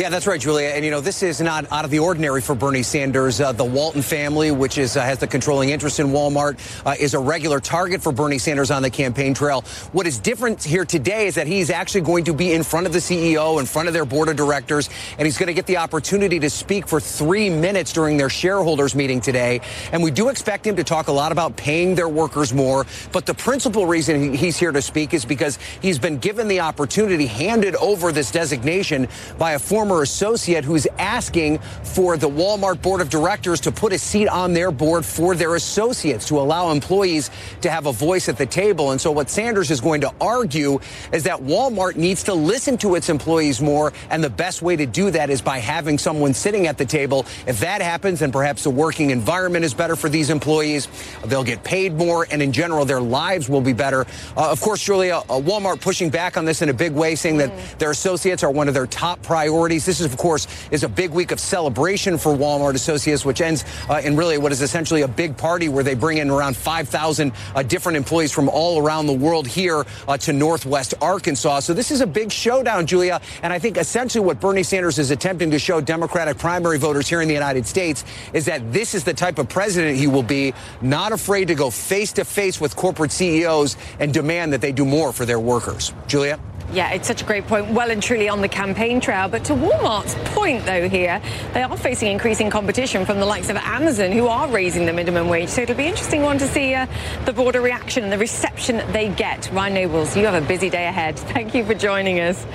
Yeah, 0.02 0.10
that's 0.10 0.26
right, 0.26 0.42
Julia. 0.42 0.70
And, 0.70 0.84
you 0.84 0.90
know, 0.90 1.00
this 1.00 1.22
is 1.22 1.40
not 1.42 1.72
out 1.72 1.86
of 1.86 1.92
the 1.92 2.00
ordinary 2.00 2.42
for 2.42 2.56
Bernie 2.56 2.82
Sanders. 2.82 3.40
Uh, 3.40 3.52
the 3.52 3.64
Walton 3.64 4.02
family, 4.02 4.50
which 4.50 4.80
is 4.80 4.98
uh, 4.98 5.02
has 5.02 5.20
the 5.20 5.28
controlling 5.28 5.70
interest 5.70 6.00
in 6.00 6.08
Walmart, 6.08 6.58
uh, 6.88 6.96
is 7.00 7.14
a 7.14 7.20
regular 7.20 7.60
target 7.60 8.02
for 8.02 8.12
Bernie 8.12 8.40
Sanders 8.40 8.72
on 8.72 8.82
the 8.82 8.90
campaign 8.90 9.36
trail. 9.36 9.62
What 9.92 10.08
is 10.08 10.18
different 10.18 10.64
here 10.64 10.86
today 10.86 11.28
is 11.28 11.36
that 11.36 11.46
he's 11.46 11.70
actually 11.70 12.02
going 12.02 12.24
to 12.24 12.34
be 12.34 12.52
in 12.52 12.64
front 12.64 12.88
of 12.88 12.94
the 12.94 12.98
CEO, 12.98 13.60
in 13.60 13.68
front 13.68 13.90
of 13.90 13.94
their 13.94 14.04
board 14.04 14.28
of 14.28 14.36
directors, 14.38 14.90
and 15.20 15.28
he's 15.28 15.38
going 15.38 15.46
to 15.46 15.54
get 15.54 15.68
the 15.68 15.78
opportunity 15.78 16.40
to 16.40 16.50
speak 16.50 16.88
for 16.88 17.00
three 17.00 17.52
minutes 17.52 17.94
during 17.94 18.18
their 18.18 18.28
shareholders 18.28 18.96
meeting 18.96 19.22
today. 19.22 19.62
And 19.92 20.02
we 20.02 20.10
do 20.10 20.30
expect 20.30 20.66
him 20.66 20.78
to 20.78 20.84
talk 20.84 21.10
a 21.10 21.14
lot 21.14 21.32
about 21.32 21.56
paying 21.58 21.94
their 21.94 22.10
workers 22.10 22.56
more. 22.56 22.88
But 23.12 23.28
the 23.28 23.36
principal 23.36 23.86
reason 23.86 24.34
he's 24.34 24.58
here 24.58 24.72
to 24.72 24.82
speak 24.82 25.14
is 25.14 25.26
because 25.26 25.60
he's 25.80 26.00
been 26.00 26.18
given 26.18 26.48
the 26.48 26.62
opportunity, 26.62 27.28
handed 27.28 27.76
over 27.76 28.12
this 28.12 28.32
designation 28.32 29.08
by 29.38 29.52
a 29.52 29.60
former 29.60 29.91
former 29.92 30.04
associate 30.04 30.64
who's 30.64 30.88
asking 31.00 31.58
for 31.84 32.16
the 32.16 32.30
Walmart 32.30 32.82
board 32.82 33.02
of 33.02 33.10
directors 33.10 33.60
to 33.60 33.74
put 33.74 33.92
a 33.92 33.98
seat 33.98 34.30
on 34.30 34.54
their 34.54 34.72
board 34.72 35.06
for 35.06 35.36
their 35.36 35.56
associates 35.56 36.30
to 36.30 36.40
allow 36.40 36.72
employees 36.72 37.30
to 37.60 37.70
have 37.70 37.88
a 37.88 37.92
voice 37.92 38.30
at 38.30 38.38
the 38.38 38.46
table. 38.46 38.92
And 38.92 39.02
so 39.02 39.12
what 39.12 39.30
Sanders 39.30 39.70
is 39.70 39.82
going 39.82 40.00
to 40.02 40.14
argue 40.22 40.80
is 41.12 41.24
that 41.24 41.42
Walmart 41.42 41.98
needs 41.98 42.24
to 42.24 42.34
listen 42.34 42.78
to 42.78 42.96
its 42.96 43.10
employees 43.10 43.60
more. 43.60 43.92
And 44.10 44.24
the 44.24 44.30
best 44.30 44.62
way 44.62 44.78
to 44.78 44.86
do 44.86 45.12
that 45.12 45.30
is 45.30 45.42
by 45.42 45.58
having 45.58 45.98
someone 45.98 46.34
sitting 46.34 46.68
at 46.68 46.78
the 46.78 46.86
table. 46.86 47.26
If 47.46 47.60
that 47.60 47.82
happens, 47.82 48.22
then 48.22 48.32
perhaps 48.32 48.64
the 48.64 48.70
working 48.70 49.10
environment 49.10 49.66
is 49.66 49.74
better 49.74 49.98
for 49.98 50.08
these 50.08 50.30
employees. 50.30 50.88
They'll 51.26 51.44
get 51.44 51.66
paid 51.66 51.96
more. 51.96 52.26
And 52.32 52.42
in 52.42 52.54
general, 52.54 52.86
their 52.86 53.02
lives 53.02 53.50
will 53.50 53.62
be 53.62 53.74
better. 53.74 54.06
Uh, 54.38 54.52
of 54.52 54.62
course, 54.62 54.82
Julia, 54.82 55.18
uh, 55.18 55.42
Walmart 55.42 55.82
pushing 55.82 56.10
back 56.10 56.38
on 56.38 56.46
this 56.46 56.62
in 56.62 56.70
a 56.70 56.74
big 56.74 56.94
way, 56.94 57.16
saying 57.16 57.38
that 57.40 57.52
mm. 57.52 57.78
their 57.78 57.92
associates 57.92 58.42
are 58.42 58.52
one 58.52 58.70
of 58.70 58.74
their 58.74 58.88
top 58.88 59.22
priorities 59.22 59.71
celebrities. 59.72 59.86
This 59.86 60.00
is, 60.00 60.12
of 60.12 60.18
course, 60.18 60.48
is 60.72 60.84
a 60.84 60.90
big 60.90 61.12
week 61.12 61.32
of 61.32 61.40
celebration 61.40 62.18
for 62.18 62.34
Walmart 62.36 62.76
Associates, 62.76 63.26
which 63.26 63.42
ends 63.42 63.64
uh, 63.90 64.02
in 64.04 64.16
really 64.16 64.38
what 64.38 64.52
is 64.52 64.62
essentially 64.62 65.02
a 65.02 65.08
big 65.08 65.38
party 65.38 65.70
where 65.70 65.84
they 65.84 65.96
bring 65.96 66.18
in 66.18 66.30
around 66.30 66.56
5,000 66.56 67.32
uh, 67.56 67.64
different 67.64 67.98
employees 67.98 68.32
from 68.32 68.50
all 68.50 68.80
around 68.80 69.08
the 69.08 69.14
world 69.14 69.48
here 69.48 69.86
uh, 70.08 70.18
to 70.18 70.34
Northwest 70.34 70.94
Arkansas. 71.02 71.62
So 71.62 71.74
this 71.74 71.92
is 71.92 72.02
a 72.02 72.08
big 72.08 72.32
showdown, 72.32 72.86
Julia. 72.86 73.22
And 73.44 73.54
I 73.54 73.60
think 73.60 73.78
essentially 73.78 74.24
what 74.24 74.40
Bernie 74.40 74.64
Sanders 74.64 75.00
is 75.00 75.12
attempting 75.12 75.52
to 75.52 75.60
show 75.60 75.82
Democratic 75.82 76.38
primary 76.38 76.78
voters 76.78 77.08
here 77.08 77.22
in 77.22 77.28
the 77.28 77.34
United 77.34 77.66
States 77.66 78.04
is 78.34 78.46
that 78.46 78.74
this 78.74 78.94
is 78.94 79.04
the 79.04 79.14
type 79.14 79.40
of 79.40 79.48
president 79.48 79.98
he 79.98 80.08
will 80.08 80.24
be, 80.24 80.54
not 80.82 81.12
afraid 81.12 81.48
to 81.48 81.56
go 81.56 81.70
face 81.70 82.14
to 82.14 82.26
face 82.26 82.60
with 82.60 82.76
corporate 82.76 83.12
CEOs 83.12 83.78
and 84.00 84.14
demand 84.14 84.54
that 84.54 84.62
they 84.62 84.72
do 84.72 84.86
more 84.86 85.14
for 85.14 85.26
their 85.26 85.40
workers. 85.40 85.94
Julia? 86.08 86.40
Yeah, 86.74 86.94
it's 86.94 87.06
such 87.06 87.22
a 87.22 87.26
great 87.26 87.48
point. 87.48 87.68
Well 87.72 87.92
and 87.92 88.02
truly 88.02 88.30
on 88.30 88.40
the 88.40 88.48
campaign 88.48 89.02
trail. 89.02 89.28
But 89.28 89.44
to 89.46 89.54
Walmart's 89.54 90.16
point, 90.34 90.66
though, 90.66 90.88
here, 90.88 91.22
they 91.54 91.64
are 91.64 91.76
facing 91.76 92.10
increasing 92.10 92.50
competition 92.50 93.06
from 93.06 93.20
the 93.20 93.26
likes 93.26 93.50
of 93.50 93.58
Amazon, 93.58 94.14
who 94.14 94.28
are 94.28 94.48
raising 94.48 94.86
the 94.86 94.94
minimum 94.94 95.28
wage. 95.28 95.50
So 95.50 95.64
it'll 95.64 95.76
be 95.76 95.88
interesting 95.88 96.22
one 96.22 96.38
to 96.38 96.48
see 96.48 96.74
uh, 96.74 96.88
the 97.26 97.34
broader 97.34 97.60
reaction 97.60 98.04
and 98.04 98.12
the 98.12 98.18
reception 98.18 98.78
they 98.94 99.10
get. 99.10 99.52
Ryan 99.52 99.74
Nobles, 99.74 100.16
you 100.16 100.26
have 100.26 100.42
a 100.42 100.48
busy 100.48 100.70
day 100.70 100.88
ahead. 100.88 101.20
Thank 101.32 101.54
you 101.54 101.66
for 101.66 101.74
joining 101.74 102.22
us. 102.22 102.46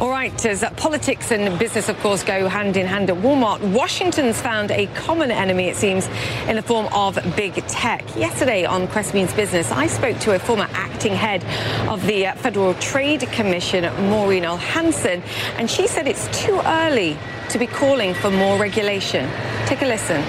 All 0.00 0.10
right, 0.10 0.46
as 0.46 0.64
politics 0.76 1.32
and 1.32 1.58
business, 1.58 1.88
of 1.88 1.98
course, 1.98 2.22
go 2.22 2.48
hand 2.48 2.76
in 2.76 2.86
hand 2.86 3.10
at 3.10 3.16
Walmart, 3.16 3.60
Washington's 3.72 4.40
found 4.40 4.70
a 4.70 4.86
common 4.94 5.32
enemy, 5.32 5.64
it 5.64 5.76
seems, 5.76 6.06
in 6.46 6.54
the 6.54 6.62
form 6.62 6.86
of 6.92 7.18
big 7.34 7.54
tech. 7.66 8.04
Yesterday 8.14 8.64
on 8.64 8.86
Quest 8.86 9.12
Means 9.12 9.32
Business, 9.32 9.72
I 9.72 9.88
spoke 9.88 10.20
to 10.20 10.36
a 10.36 10.38
former 10.38 10.68
acting 10.72 11.14
head 11.14 11.44
of 11.88 12.06
the 12.06 12.28
uh, 12.28 12.34
Federal 12.36 12.74
Trade 12.74 13.22
Commission. 13.32 13.55
Maureen 13.60 14.44
Ohlhausen, 14.44 15.22
and 15.56 15.70
she 15.70 15.86
said 15.86 16.06
it's 16.06 16.28
too 16.38 16.60
early 16.64 17.16
to 17.50 17.58
be 17.58 17.66
calling 17.66 18.14
for 18.14 18.30
more 18.30 18.58
regulation. 18.58 19.30
Take 19.66 19.82
a 19.82 19.86
listen. 19.86 20.22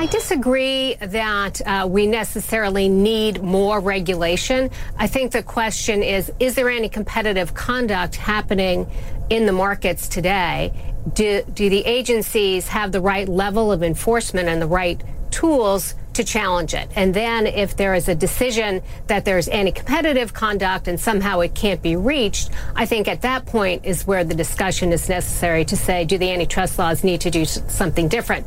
I 0.00 0.06
disagree 0.06 0.94
that 0.94 1.60
uh, 1.66 1.86
we 1.86 2.06
necessarily 2.06 2.88
need 2.88 3.42
more 3.42 3.80
regulation. 3.80 4.70
I 4.96 5.06
think 5.06 5.32
the 5.32 5.42
question 5.42 6.02
is 6.02 6.32
is 6.40 6.54
there 6.54 6.70
any 6.70 6.88
competitive 6.88 7.52
conduct 7.52 8.16
happening 8.16 8.86
in 9.28 9.46
the 9.46 9.52
markets 9.52 10.08
today? 10.08 10.72
Do, 11.12 11.42
do 11.52 11.68
the 11.68 11.84
agencies 11.84 12.68
have 12.68 12.92
the 12.92 13.00
right 13.00 13.28
level 13.28 13.70
of 13.70 13.82
enforcement 13.82 14.48
and 14.48 14.60
the 14.60 14.66
right 14.66 15.02
tools 15.30 15.94
to 16.14 16.24
challenge 16.24 16.74
it. 16.74 16.88
And 16.96 17.14
then 17.14 17.46
if 17.46 17.76
there 17.76 17.94
is 17.94 18.08
a 18.08 18.14
decision 18.14 18.82
that 19.06 19.24
there's 19.24 19.48
anti 19.48 19.72
competitive 19.72 20.32
conduct 20.32 20.88
and 20.88 20.98
somehow 20.98 21.40
it 21.40 21.54
can't 21.54 21.82
be 21.82 21.96
reached, 21.96 22.50
I 22.74 22.86
think 22.86 23.08
at 23.08 23.22
that 23.22 23.46
point 23.46 23.84
is 23.84 24.06
where 24.06 24.24
the 24.24 24.34
discussion 24.34 24.92
is 24.92 25.08
necessary 25.08 25.64
to 25.66 25.76
say, 25.76 26.04
do 26.04 26.18
the 26.18 26.30
antitrust 26.30 26.78
laws 26.78 27.04
need 27.04 27.20
to 27.22 27.30
do 27.30 27.44
something 27.44 28.08
different? 28.08 28.46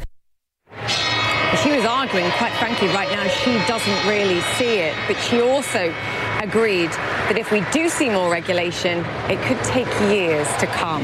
She 1.62 1.72
was 1.72 1.86
arguing, 1.86 2.30
quite 2.32 2.54
frankly, 2.54 2.88
right 2.88 3.10
now 3.12 3.28
she 3.28 3.54
doesn't 3.68 4.08
really 4.08 4.42
see 4.58 4.80
it, 4.80 4.96
but 5.08 5.16
she 5.18 5.40
also 5.40 5.94
agreed 6.42 6.90
that 6.90 7.38
if 7.38 7.52
we 7.52 7.62
do 7.72 7.88
see 7.90 8.10
more 8.10 8.30
regulation, 8.32 9.06
it 9.30 9.40
could 9.48 9.64
take 9.64 9.88
years 10.10 10.48
to 10.58 10.66
come. 10.68 11.04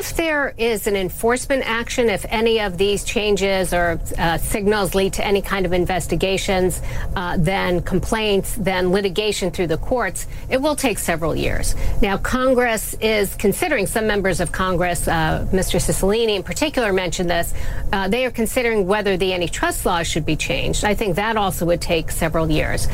If 0.00 0.16
there 0.16 0.54
is 0.56 0.86
an 0.86 0.96
enforcement 0.96 1.62
action, 1.66 2.08
if 2.08 2.24
any 2.30 2.58
of 2.58 2.78
these 2.78 3.04
changes 3.04 3.74
or 3.74 4.00
uh, 4.16 4.38
signals 4.38 4.94
lead 4.94 5.12
to 5.12 5.22
any 5.24 5.42
kind 5.42 5.66
of 5.66 5.74
investigations, 5.74 6.80
uh, 7.16 7.36
then 7.38 7.82
complaints, 7.82 8.54
then 8.56 8.92
litigation 8.92 9.50
through 9.50 9.66
the 9.66 9.76
courts, 9.76 10.26
it 10.48 10.56
will 10.56 10.74
take 10.74 10.98
several 10.98 11.36
years. 11.36 11.74
Now, 12.00 12.16
Congress 12.16 12.94
is 12.94 13.34
considering, 13.34 13.86
some 13.86 14.06
members 14.06 14.40
of 14.40 14.52
Congress, 14.52 15.06
uh, 15.06 15.46
Mr. 15.52 15.78
Cicilline 15.78 16.34
in 16.34 16.42
particular 16.42 16.94
mentioned 16.94 17.28
this, 17.28 17.52
uh, 17.92 18.08
they 18.08 18.24
are 18.24 18.30
considering 18.30 18.86
whether 18.86 19.18
the 19.18 19.34
antitrust 19.34 19.84
laws 19.84 20.06
should 20.06 20.24
be 20.24 20.34
changed. 20.34 20.82
I 20.82 20.94
think 20.94 21.16
that 21.16 21.36
also 21.36 21.66
would 21.66 21.82
take 21.82 22.10
several 22.10 22.50
years. 22.50 22.88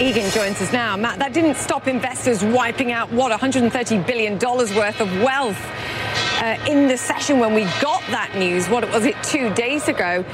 Egan 0.00 0.30
joins 0.30 0.62
us 0.62 0.72
now. 0.72 0.96
Matt, 0.96 1.18
that 1.18 1.32
didn't 1.32 1.56
stop 1.56 1.88
investors 1.88 2.44
wiping 2.44 2.92
out, 2.92 3.10
what, 3.12 3.32
$130 3.32 4.06
billion 4.06 4.38
worth 4.38 5.00
of 5.00 5.10
wealth 5.20 5.60
uh, 6.40 6.56
in 6.68 6.86
the 6.86 6.96
session 6.96 7.40
when 7.40 7.52
we 7.52 7.62
got 7.80 8.00
that 8.08 8.32
news. 8.36 8.68
What 8.68 8.88
was 8.92 9.04
it, 9.04 9.20
two 9.24 9.52
days 9.54 9.88
ago? 9.88 10.24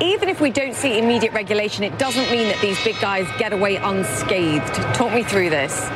Even 0.00 0.28
if 0.28 0.40
we 0.40 0.50
don't 0.50 0.74
see 0.74 1.00
immediate 1.00 1.32
regulation, 1.32 1.82
it 1.82 1.98
doesn't 1.98 2.30
mean 2.30 2.46
that 2.46 2.60
these 2.60 2.82
big 2.84 2.94
guys 3.00 3.26
get 3.38 3.52
away 3.52 3.74
unscathed. 3.74 4.72
Talk 4.94 5.12
me 5.12 5.24
through 5.24 5.50
this. 5.50 5.88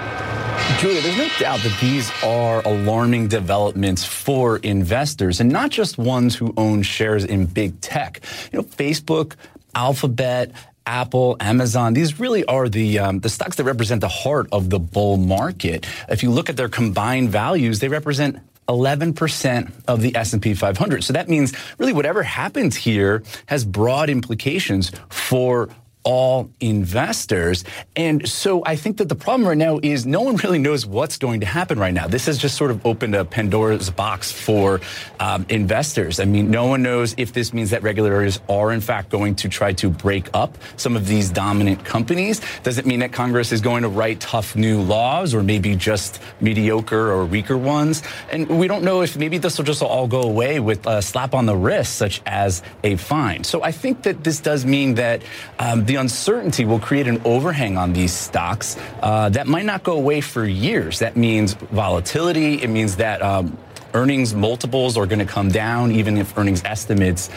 Julia, 0.80 1.00
there's 1.00 1.16
no 1.16 1.28
doubt 1.38 1.60
that 1.60 1.78
these 1.80 2.10
are 2.24 2.60
alarming 2.66 3.28
developments 3.28 4.04
for 4.04 4.56
investors 4.58 5.40
and 5.40 5.48
not 5.48 5.70
just 5.70 5.96
ones 5.96 6.34
who 6.34 6.52
own 6.56 6.82
shares 6.82 7.24
in 7.24 7.46
big 7.46 7.80
tech. 7.80 8.20
You 8.52 8.58
know, 8.58 8.64
Facebook, 8.64 9.36
Alphabet, 9.76 10.50
Apple, 10.86 11.36
Amazon, 11.40 11.94
these 11.94 12.18
really 12.18 12.44
are 12.44 12.68
the 12.68 12.98
um, 12.98 13.20
the 13.20 13.28
stocks 13.28 13.56
that 13.56 13.64
represent 13.64 14.00
the 14.00 14.08
heart 14.08 14.48
of 14.52 14.70
the 14.70 14.78
bull 14.78 15.16
market. 15.16 15.86
If 16.08 16.22
you 16.22 16.30
look 16.30 16.50
at 16.50 16.56
their 16.56 16.68
combined 16.68 17.30
values, 17.30 17.78
they 17.78 17.88
represent 17.88 18.38
11% 18.68 19.72
of 19.88 20.00
the 20.00 20.16
S&P 20.16 20.54
500. 20.54 21.04
So 21.04 21.12
that 21.12 21.28
means 21.28 21.52
really 21.78 21.92
whatever 21.92 22.22
happens 22.22 22.76
here 22.76 23.22
has 23.46 23.64
broad 23.64 24.08
implications 24.08 24.92
for 25.08 25.68
all 26.04 26.50
investors. 26.60 27.64
And 27.96 28.28
so 28.28 28.62
I 28.64 28.76
think 28.76 28.96
that 28.98 29.08
the 29.08 29.14
problem 29.14 29.48
right 29.48 29.56
now 29.56 29.78
is 29.82 30.04
no 30.06 30.22
one 30.22 30.36
really 30.36 30.58
knows 30.58 30.84
what's 30.86 31.16
going 31.16 31.40
to 31.40 31.46
happen 31.46 31.78
right 31.78 31.94
now. 31.94 32.06
This 32.06 32.26
has 32.26 32.38
just 32.38 32.56
sort 32.56 32.70
of 32.70 32.84
opened 32.84 33.14
a 33.14 33.24
Pandora's 33.24 33.90
box 33.90 34.32
for 34.32 34.80
um, 35.20 35.46
investors. 35.48 36.20
I 36.20 36.24
mean, 36.24 36.50
no 36.50 36.66
one 36.66 36.82
knows 36.82 37.14
if 37.18 37.32
this 37.32 37.52
means 37.52 37.70
that 37.70 37.82
regulators 37.82 38.40
are 38.48 38.72
in 38.72 38.80
fact 38.80 39.10
going 39.10 39.34
to 39.36 39.48
try 39.48 39.72
to 39.74 39.90
break 39.90 40.28
up 40.34 40.58
some 40.76 40.96
of 40.96 41.06
these 41.06 41.30
dominant 41.30 41.84
companies. 41.84 42.40
Does 42.62 42.78
it 42.78 42.86
mean 42.86 43.00
that 43.00 43.12
Congress 43.12 43.52
is 43.52 43.60
going 43.60 43.82
to 43.82 43.88
write 43.88 44.20
tough 44.20 44.56
new 44.56 44.80
laws 44.80 45.34
or 45.34 45.42
maybe 45.42 45.76
just 45.76 46.20
mediocre 46.40 47.12
or 47.12 47.24
weaker 47.24 47.56
ones? 47.56 48.02
And 48.30 48.48
we 48.48 48.66
don't 48.66 48.82
know 48.82 49.02
if 49.02 49.16
maybe 49.16 49.38
this 49.38 49.58
will 49.58 49.64
just 49.64 49.82
all 49.82 50.06
go 50.06 50.22
away 50.22 50.60
with 50.60 50.86
a 50.86 51.02
slap 51.02 51.34
on 51.34 51.46
the 51.46 51.56
wrist, 51.56 51.96
such 51.96 52.22
as 52.26 52.62
a 52.82 52.96
fine. 52.96 53.44
So 53.44 53.62
I 53.62 53.72
think 53.72 54.02
that 54.02 54.24
this 54.24 54.40
does 54.40 54.64
mean 54.64 54.94
that 54.94 55.22
um, 55.58 55.84
the 55.92 56.00
uncertainty 56.00 56.64
will 56.64 56.78
create 56.78 57.06
an 57.06 57.20
overhang 57.26 57.76
on 57.76 57.92
these 57.92 58.14
stocks 58.14 58.78
uh, 59.02 59.28
that 59.28 59.46
might 59.46 59.66
not 59.66 59.82
go 59.82 59.92
away 59.92 60.22
for 60.22 60.46
years. 60.46 61.00
That 61.00 61.18
means 61.18 61.52
volatility. 61.52 62.62
It 62.62 62.70
means 62.70 62.96
that 62.96 63.20
um, 63.20 63.58
earnings 63.92 64.32
multiples 64.32 64.96
are 64.96 65.04
going 65.04 65.18
to 65.18 65.26
come 65.26 65.50
down, 65.50 65.92
even 65.92 66.16
if 66.16 66.38
earnings 66.38 66.62
estimates 66.64 67.28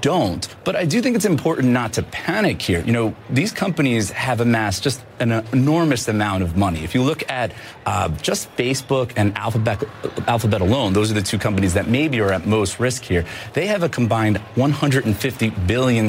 don't. 0.00 0.46
But 0.64 0.76
I 0.76 0.84
do 0.84 1.00
think 1.00 1.16
it's 1.16 1.24
important 1.24 1.68
not 1.68 1.94
to 1.94 2.02
panic 2.02 2.60
here. 2.60 2.82
You 2.84 2.92
know, 2.92 3.16
these 3.28 3.52
companies 3.52 4.10
have 4.10 4.40
amassed 4.40 4.82
just 4.82 5.02
an 5.20 5.32
enormous 5.52 6.08
amount 6.08 6.42
of 6.42 6.56
money. 6.56 6.82
If 6.82 6.94
you 6.94 7.02
look 7.02 7.28
at 7.30 7.52
uh, 7.86 8.08
just 8.22 8.54
Facebook 8.56 9.12
and 9.16 9.36
Alphabet, 9.36 9.84
Alphabet 10.26 10.60
alone, 10.60 10.92
those 10.92 11.10
are 11.10 11.14
the 11.14 11.22
two 11.22 11.38
companies 11.38 11.74
that 11.74 11.88
maybe 11.88 12.20
are 12.20 12.32
at 12.32 12.46
most 12.46 12.80
risk 12.80 13.02
here. 13.02 13.24
They 13.52 13.66
have 13.66 13.82
a 13.82 13.88
combined 13.88 14.40
$150 14.56 15.66
billion 15.66 16.06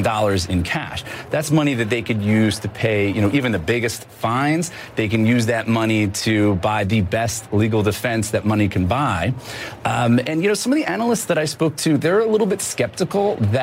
in 0.48 0.62
cash. 0.62 1.04
That's 1.30 1.50
money 1.50 1.74
that 1.74 1.90
they 1.90 2.02
could 2.02 2.22
use 2.22 2.58
to 2.60 2.68
pay, 2.68 3.10
you 3.10 3.20
know, 3.20 3.30
even 3.32 3.52
the 3.52 3.58
biggest 3.58 4.04
fines. 4.04 4.70
They 4.96 5.08
can 5.08 5.26
use 5.26 5.46
that 5.46 5.68
money 5.68 6.08
to 6.08 6.56
buy 6.56 6.84
the 6.84 7.02
best 7.02 7.52
legal 7.52 7.82
defense 7.82 8.30
that 8.30 8.44
money 8.44 8.68
can 8.68 8.86
buy. 8.86 9.34
Um, 9.84 10.20
and, 10.26 10.42
you 10.42 10.48
know, 10.48 10.54
some 10.54 10.72
of 10.72 10.76
the 10.76 10.86
analysts 10.86 11.26
that 11.26 11.38
I 11.38 11.44
spoke 11.44 11.76
to, 11.78 11.98
they're 11.98 12.20
a 12.20 12.26
little 12.26 12.46
bit 12.46 12.62
skeptical 12.62 13.36
that 13.36 13.61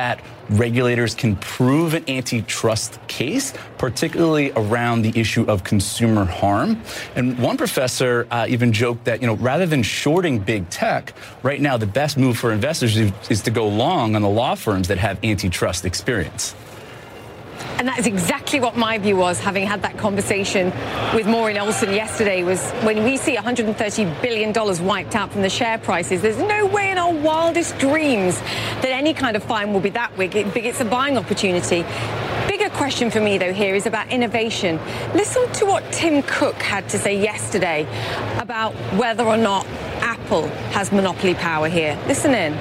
regulators 0.50 1.14
can 1.14 1.36
prove 1.36 1.94
an 1.94 2.04
antitrust 2.08 2.98
case, 3.06 3.52
particularly 3.78 4.52
around 4.56 5.02
the 5.02 5.12
issue 5.18 5.44
of 5.44 5.62
consumer 5.62 6.24
harm. 6.24 6.80
And 7.14 7.38
one 7.38 7.56
professor 7.56 8.26
uh, 8.30 8.46
even 8.48 8.72
joked 8.72 9.04
that, 9.04 9.20
you 9.20 9.26
know, 9.26 9.36
rather 9.36 9.66
than 9.66 9.82
shorting 9.82 10.38
big 10.38 10.68
tech, 10.70 11.12
right 11.42 11.60
now 11.60 11.76
the 11.76 11.86
best 11.86 12.16
move 12.16 12.36
for 12.36 12.52
investors 12.52 12.96
is, 12.96 13.12
is 13.28 13.42
to 13.42 13.50
go 13.50 13.68
long 13.68 14.16
on 14.16 14.22
the 14.22 14.28
law 14.28 14.54
firms 14.54 14.88
that 14.88 14.98
have 14.98 15.22
antitrust 15.24 15.84
experience. 15.84 16.54
And 17.78 17.88
that 17.88 17.98
is 17.98 18.06
exactly 18.06 18.60
what 18.60 18.76
my 18.76 18.98
view 18.98 19.16
was, 19.16 19.40
having 19.40 19.66
had 19.66 19.82
that 19.82 19.96
conversation 19.96 20.66
with 21.14 21.26
Maureen 21.26 21.56
Ohlhausen 21.56 21.94
yesterday, 21.94 22.42
was 22.42 22.70
when 22.82 23.04
we 23.04 23.16
see 23.16 23.36
$130 23.36 24.22
billion 24.22 24.52
wiped 24.86 25.16
out 25.16 25.32
from 25.32 25.42
the 25.42 25.50
share 25.50 25.78
prices, 25.78 26.22
there's 26.22 26.38
no 26.38 26.66
way 26.66 26.90
in 26.90 26.98
our 26.98 27.12
wildest 27.12 27.78
dreams 27.78 28.38
that 28.40 28.90
any 28.90 29.14
kind 29.14 29.36
of 29.36 29.42
fine 29.42 29.72
will 29.72 29.80
be 29.80 29.90
that 29.90 30.16
big. 30.16 30.34
It's 30.34 30.80
a 30.80 30.84
buying 30.84 31.16
opportunity. 31.16 31.84
Bigger 32.48 32.70
question 32.70 33.10
for 33.10 33.20
me, 33.20 33.38
though, 33.38 33.52
here 33.52 33.74
is 33.74 33.86
about 33.86 34.08
innovation. 34.08 34.78
Listen 35.14 35.50
to 35.52 35.66
what 35.66 35.90
Tim 35.92 36.22
Cook 36.22 36.56
had 36.56 36.88
to 36.90 36.98
say 36.98 37.18
yesterday 37.20 37.86
about 38.38 38.74
whether 38.96 39.24
or 39.24 39.36
not 39.36 39.66
Apple 40.00 40.48
has 40.72 40.90
monopoly 40.92 41.34
power 41.34 41.68
here. 41.68 41.98
Listen 42.06 42.34
in. 42.34 42.52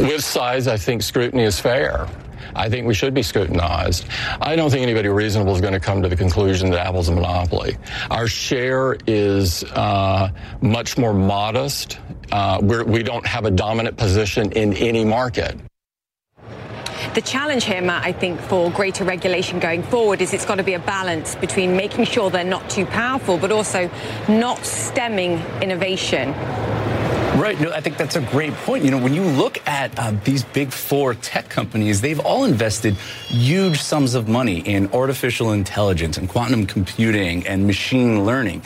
With 0.00 0.24
size, 0.24 0.66
I 0.66 0.76
think 0.76 1.02
scrutiny 1.02 1.44
is 1.44 1.60
fair. 1.60 2.08
I 2.54 2.68
think 2.68 2.86
we 2.86 2.94
should 2.94 3.14
be 3.14 3.22
scrutinized. 3.22 4.06
I 4.40 4.56
don't 4.56 4.70
think 4.70 4.82
anybody 4.82 5.08
reasonable 5.08 5.54
is 5.54 5.60
going 5.60 5.72
to 5.72 5.80
come 5.80 6.02
to 6.02 6.08
the 6.08 6.16
conclusion 6.16 6.70
that 6.70 6.86
Apple's 6.86 7.08
a 7.08 7.12
monopoly. 7.12 7.76
Our 8.10 8.26
share 8.26 8.96
is 9.06 9.64
uh, 9.64 10.30
much 10.60 10.98
more 10.98 11.14
modest. 11.14 11.98
Uh, 12.30 12.60
we 12.62 13.02
don't 13.02 13.26
have 13.26 13.44
a 13.44 13.50
dominant 13.50 13.96
position 13.96 14.52
in 14.52 14.72
any 14.74 15.04
market. 15.04 15.56
The 17.14 17.20
challenge 17.20 17.64
here, 17.64 17.82
Matt, 17.82 18.06
I 18.06 18.12
think, 18.12 18.40
for 18.40 18.70
greater 18.70 19.04
regulation 19.04 19.58
going 19.58 19.82
forward 19.82 20.22
is 20.22 20.32
it's 20.32 20.46
got 20.46 20.54
to 20.54 20.62
be 20.62 20.72
a 20.72 20.78
balance 20.78 21.34
between 21.34 21.76
making 21.76 22.06
sure 22.06 22.30
they're 22.30 22.42
not 22.42 22.70
too 22.70 22.86
powerful, 22.86 23.36
but 23.36 23.52
also 23.52 23.90
not 24.28 24.64
stemming 24.64 25.32
innovation. 25.60 26.32
Right. 27.42 27.60
No, 27.60 27.72
I 27.72 27.80
think 27.80 27.96
that's 27.96 28.14
a 28.14 28.20
great 28.20 28.52
point. 28.52 28.84
You 28.84 28.92
know, 28.92 28.98
when 28.98 29.14
you 29.14 29.24
look 29.24 29.58
at 29.66 29.98
uh, 29.98 30.12
these 30.22 30.44
big 30.44 30.70
four 30.70 31.14
tech 31.14 31.48
companies, 31.48 32.00
they've 32.00 32.20
all 32.20 32.44
invested 32.44 32.94
huge 32.94 33.82
sums 33.82 34.14
of 34.14 34.28
money 34.28 34.60
in 34.60 34.88
artificial 34.92 35.50
intelligence 35.50 36.18
and 36.18 36.28
quantum 36.28 36.66
computing 36.66 37.44
and 37.48 37.66
machine 37.66 38.24
learning 38.24 38.62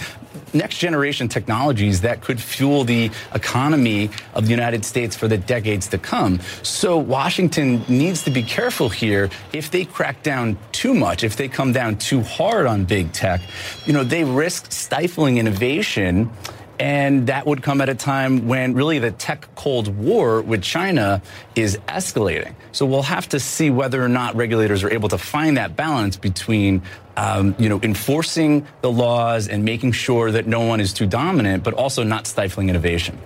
next 0.53 0.79
generation 0.79 1.29
technologies 1.29 2.03
that 2.03 2.21
could 2.21 2.41
fuel 2.41 2.85
the 2.85 3.11
economy 3.35 4.11
of 4.35 4.45
the 4.45 4.51
United 4.51 4.85
States 4.85 5.17
for 5.17 5.27
the 5.27 5.37
decades 5.37 5.89
to 5.89 5.99
come. 5.99 6.41
So 6.63 6.97
Washington 6.99 7.83
needs 7.89 8.23
to 8.25 8.31
be 8.31 8.43
careful 8.43 8.89
here. 8.89 9.29
If 9.53 9.71
they 9.71 9.85
crack 9.85 10.23
down 10.23 10.57
too 10.73 10.95
much, 10.95 11.25
if 11.25 11.37
they 11.37 11.49
come 11.49 11.73
down 11.73 11.97
too 11.97 12.23
hard 12.23 12.67
on 12.67 12.85
big 12.85 13.13
tech, 13.13 13.41
you 13.87 13.93
know, 13.93 14.05
they 14.05 14.25
risk 14.25 14.71
stifling 14.71 15.39
innovation 15.39 16.31
and 16.79 17.27
that 17.29 17.47
would 17.47 17.63
come 17.63 17.81
at 17.81 17.89
a 17.89 17.95
time 17.95 18.49
when 18.49 18.75
really 18.75 18.99
the 18.99 19.11
tech 19.11 19.49
Cold 19.55 19.89
War 19.97 20.43
with 20.43 20.63
China 20.63 21.23
is 21.55 21.79
escalating. 21.89 22.55
So 22.73 22.87
we'll 22.87 23.03
have 23.03 23.29
to 23.31 23.41
see 23.41 23.71
whether 23.71 24.03
or 24.03 24.09
not 24.09 24.37
regulators 24.37 24.85
are 24.85 24.91
able 24.91 25.09
to 25.09 25.19
find 25.19 25.57
that 25.57 25.77
balance 25.77 26.17
between, 26.17 26.83
um, 27.17 27.55
you 27.59 27.69
know, 27.69 27.81
enforcing 27.83 28.67
the 28.83 28.91
laws 28.91 29.49
and 29.49 29.65
making 29.65 29.93
sure 29.93 30.31
that 30.31 30.47
no 30.47 30.61
one 30.61 30.81
is 30.81 30.93
too 30.93 31.07
dominant, 31.07 31.65
but 31.65 31.75
also 31.75 32.03
not 32.03 32.27
stifling 32.27 32.69
innovation. 32.69 33.19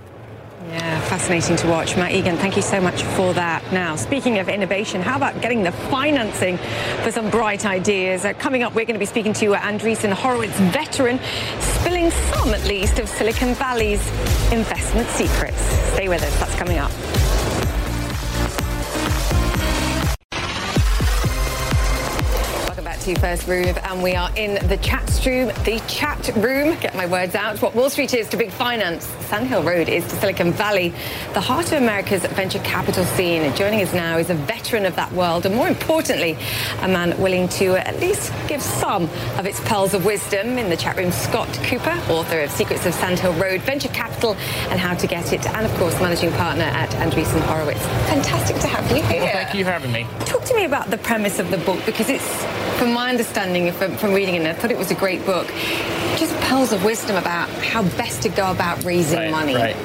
Yeah, 0.71 1.01
fascinating 1.09 1.57
to 1.57 1.67
watch. 1.67 1.97
Matt 1.97 2.13
Egan, 2.13 2.37
thank 2.37 2.55
you 2.55 2.63
so 2.63 2.81
much 2.81 3.03
for 3.03 3.35
that. 3.35 3.61
Now, 3.73 3.97
speaking 3.97 4.39
of 4.39 4.49
innovation, 4.49 5.03
how 5.03 5.17
about 5.17 5.41
getting 5.41 5.65
the 5.65 5.73
financing 5.73 6.59
for 7.03 7.11
some 7.11 7.29
bright 7.29 7.67
ideas? 7.67 8.25
Uh, 8.25 8.35
coming 8.35 8.63
up, 8.63 8.73
we're 8.73 8.85
going 8.85 8.95
to 8.95 9.01
be 9.01 9.05
speaking 9.07 9.33
to 9.35 9.55
Andreessen 9.55 10.13
Horowitz, 10.13 10.57
veteran, 10.71 11.19
spilling 11.59 12.13
some 12.13 12.55
at 12.55 12.65
least 12.67 13.01
of 13.01 13.09
Silicon 13.09 13.53
Valley's 13.55 14.07
investment 14.53 15.09
secrets. 15.09 15.61
Stay 15.93 16.09
with 16.09 16.23
us, 16.23 16.39
that's 16.39 16.55
coming 16.55 16.79
up. 16.79 16.93
First 23.15 23.49
Move, 23.49 23.79
and 23.79 24.03
we 24.03 24.15
are 24.15 24.31
in 24.37 24.67
the 24.69 24.77
chat 24.77 25.01
room. 25.27 25.49
The 25.65 25.83
chat 25.89 26.29
room, 26.37 26.77
get 26.81 26.95
my 26.95 27.07
words 27.07 27.35
out. 27.35 27.61
What 27.61 27.75
Wall 27.75 27.91
Street 27.91 28.15
is 28.15 28.29
to 28.29 28.37
big 28.37 28.51
finance, 28.51 29.05
Sand 29.29 29.47
Hill 29.49 29.63
Road 29.63 29.89
is 29.89 30.05
to 30.09 30.17
Silicon 30.17 30.53
Valley, 30.53 30.95
the 31.35 31.41
heart 31.41 31.67
of 31.73 31.83
America's 31.83 32.25
venture 32.27 32.59
capital 32.61 33.05
scene. 33.05 33.55
Joining 33.57 33.83
us 33.83 33.93
now 33.93 34.19
is 34.19 34.31
a 34.31 34.35
veteran 34.35 34.87
of 34.87 34.97
that 34.97 35.13
world, 35.13 35.47
and 35.47 35.55
more 35.55 35.69
importantly, 35.69 36.37
a 36.83 36.89
man 36.89 37.19
willing 37.21 37.49
to 37.51 37.77
at 37.77 37.99
least 38.01 38.33
give 38.49 38.63
some 38.63 39.05
of 39.39 39.47
its 39.47 39.61
pearls 39.61 39.95
of 39.95 40.05
wisdom. 40.05 40.59
In 40.59 40.69
the 40.71 40.77
chat 40.77 40.97
room, 40.97 41.13
Scott 41.13 41.49
Kupor, 41.49 41.97
author 42.11 42.41
of 42.41 42.51
Secrets 42.51 42.87
of 42.87 42.95
Sand 42.95 43.19
Hill 43.19 43.35
Road, 43.35 43.61
Venture 43.63 43.89
Capital, 43.89 44.35
and 44.69 44.79
How 44.79 44.95
to 44.95 45.07
Get 45.07 45.33
It, 45.33 45.47
and 45.47 45.67
of 45.67 45.75
course, 45.79 45.95
managing 46.01 46.33
partner 46.33 46.65
at 46.65 46.91
Andreessen 46.91 47.41
Horowitz. 47.41 47.81
Fantastic 48.09 48.57
to 48.59 48.67
have 48.67 48.89
you 48.91 49.03
here. 49.05 49.23
Well, 49.23 49.33
thank 49.33 49.55
you 49.55 49.65
for 49.65 49.71
having 49.71 49.93
me. 49.93 50.07
Talk 50.27 50.45
to 50.45 50.55
me 50.55 50.65
about 50.65 50.91
the 50.91 50.99
premise 50.99 51.39
of 51.39 51.51
the 51.51 51.59
book 51.59 51.81
because 51.87 52.11
it's 52.11 52.45
from 52.79 52.93
my 52.93 53.00
understanding 53.09 53.73
from, 53.73 53.97
from 53.97 54.13
reading 54.13 54.35
it, 54.35 54.47
I 54.47 54.53
thought 54.53 54.71
it 54.71 54.79
was 54.79 54.91
a 54.91 54.95
great 54.95 55.25
book. 55.25 55.47
Just 56.17 56.35
pearls 56.43 56.73
of 56.73 56.85
wisdom 56.85 57.17
about 57.17 57.49
how 57.49 57.83
best 57.97 58.23
to 58.23 58.29
go 58.29 58.51
about 58.51 58.83
raising 58.85 59.19
right, 59.19 59.31
money. 59.31 59.55
Right. 59.55 59.77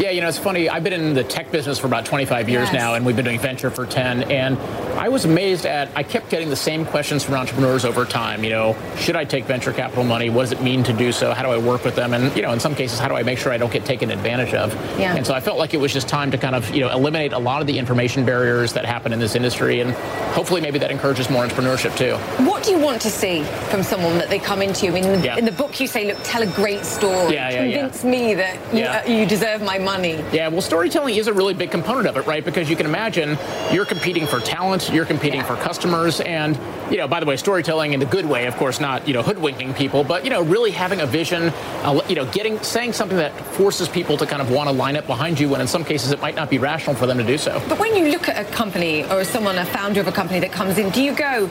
Yeah, 0.00 0.10
you 0.10 0.20
know, 0.20 0.28
it's 0.28 0.38
funny. 0.38 0.68
I've 0.68 0.82
been 0.82 0.92
in 0.92 1.14
the 1.14 1.24
tech 1.24 1.52
business 1.52 1.78
for 1.78 1.86
about 1.86 2.04
25 2.06 2.48
years 2.48 2.64
Yes. 2.64 2.74
now, 2.74 2.94
and 2.94 3.06
we've 3.06 3.16
been 3.16 3.24
doing 3.24 3.38
venture 3.38 3.70
for 3.70 3.86
10. 3.86 4.24
And 4.30 4.56
I 4.96 5.08
was 5.08 5.24
amazed 5.24 5.66
at, 5.66 5.90
I 5.96 6.02
kept 6.02 6.30
getting 6.30 6.48
the 6.50 6.56
same 6.56 6.84
questions 6.84 7.24
from 7.24 7.34
entrepreneurs 7.34 7.84
over 7.84 8.04
time. 8.04 8.44
You 8.44 8.50
know, 8.50 8.76
should 8.96 9.16
I 9.16 9.24
take 9.24 9.44
venture 9.44 9.72
capital 9.72 10.04
money? 10.04 10.30
What 10.30 10.42
does 10.42 10.52
it 10.52 10.62
mean 10.62 10.82
to 10.84 10.92
do 10.92 11.12
so? 11.12 11.32
How 11.34 11.42
do 11.42 11.48
I 11.50 11.58
work 11.58 11.84
with 11.84 11.94
them? 11.96 12.14
And, 12.14 12.34
you 12.36 12.42
know, 12.42 12.52
in 12.52 12.60
some 12.60 12.74
cases, 12.74 12.98
how 12.98 13.08
do 13.08 13.14
I 13.14 13.22
make 13.22 13.38
sure 13.38 13.52
I 13.52 13.58
don't 13.58 13.72
get 13.72 13.84
taken 13.84 14.10
advantage 14.10 14.54
of? 14.54 14.72
Yeah. 14.98 15.14
And 15.16 15.26
so 15.26 15.34
I 15.34 15.40
felt 15.40 15.58
like 15.58 15.74
it 15.74 15.78
was 15.78 15.92
just 15.92 16.08
time 16.08 16.30
to 16.30 16.38
kind 16.38 16.54
of, 16.54 16.72
you 16.74 16.80
know, 16.80 16.90
eliminate 16.90 17.32
a 17.32 17.38
lot 17.38 17.60
of 17.60 17.66
the 17.66 17.78
information 17.78 18.24
barriers 18.24 18.72
that 18.74 18.84
happen 18.84 19.12
in 19.12 19.18
this 19.18 19.34
industry. 19.34 19.80
And 19.80 19.90
hopefully 20.34 20.60
maybe 20.60 20.78
that 20.78 20.90
encourages 20.90 21.28
more 21.28 21.44
entrepreneurship 21.44 21.96
too. 21.96 22.16
What 22.44 22.62
do 22.62 22.70
you 22.70 22.78
want 22.78 23.02
to 23.02 23.10
see 23.10 23.42
from 23.70 23.82
someone 23.82 24.16
that 24.18 24.30
they 24.30 24.38
come 24.38 24.62
into? 24.62 24.86
You? 24.86 24.94
In 24.96 25.20
the, 25.20 25.26
Yeah. 25.26 25.36
in 25.36 25.44
the 25.44 25.52
book 25.52 25.80
you 25.80 25.86
say, 25.86 26.06
look, 26.06 26.18
tell 26.24 26.42
a 26.42 26.46
great 26.46 26.84
story. 26.84 27.34
Yeah. 27.34 27.50
Convince 27.64 28.04
me 28.04 28.34
that 28.34 28.56
you, 28.72 28.80
Yeah. 28.80 29.02
uh, 29.04 29.10
you 29.10 29.26
deserve 29.26 29.62
my 29.62 29.78
money. 29.78 30.22
Yeah, 30.32 30.48
well, 30.48 30.60
storytelling 30.62 31.16
is 31.16 31.26
a 31.26 31.32
really 31.32 31.54
big 31.54 31.70
component 31.70 32.06
of 32.06 32.16
it, 32.16 32.26
right? 32.26 32.44
Because 32.44 32.68
you 32.70 32.76
can 32.76 32.86
imagine 32.86 33.36
you're 33.72 33.84
competing 33.84 34.26
for 34.26 34.40
talent, 34.40 34.83
you're 34.90 35.04
competing 35.04 35.42
for 35.42 35.56
customers, 35.56 36.20
and 36.20 36.58
you 36.90 36.98
know, 36.98 37.08
by 37.08 37.20
the 37.20 37.26
way, 37.26 37.36
storytelling 37.36 37.92
in 37.92 38.00
the 38.00 38.06
good 38.06 38.26
way, 38.26 38.46
of 38.46 38.56
course, 38.56 38.80
not 38.80 39.06
you 39.06 39.14
know 39.14 39.22
hoodwinking 39.22 39.74
people, 39.74 40.04
but 40.04 40.24
you 40.24 40.30
know, 40.30 40.42
really 40.42 40.70
having 40.70 41.00
a 41.00 41.06
vision, 41.06 41.44
uh, 41.82 42.00
you 42.08 42.14
know, 42.14 42.26
getting 42.26 42.58
saying 42.62 42.92
something 42.92 43.18
that 43.18 43.32
forces 43.54 43.88
people 43.88 44.16
to 44.16 44.26
kind 44.26 44.42
of 44.42 44.50
want 44.50 44.68
to 44.68 44.74
line 44.74 44.96
up 44.96 45.06
behind 45.06 45.38
you 45.38 45.48
when 45.48 45.60
in 45.60 45.66
some 45.66 45.84
cases 45.84 46.10
it 46.12 46.20
might 46.20 46.34
not 46.34 46.50
be 46.50 46.58
rational 46.58 46.94
for 46.94 47.06
them 47.06 47.18
to 47.18 47.24
do 47.24 47.38
so. 47.38 47.62
But 47.68 47.78
when 47.78 47.94
you 47.96 48.08
look 48.08 48.28
at 48.28 48.46
a 48.46 48.50
company 48.50 49.04
or 49.04 49.24
someone, 49.24 49.58
a 49.58 49.64
founder 49.64 50.00
of 50.00 50.08
a 50.08 50.12
company 50.12 50.40
that 50.40 50.52
comes 50.52 50.78
in, 50.78 50.90
do 50.90 51.02
you 51.02 51.14
go, 51.14 51.50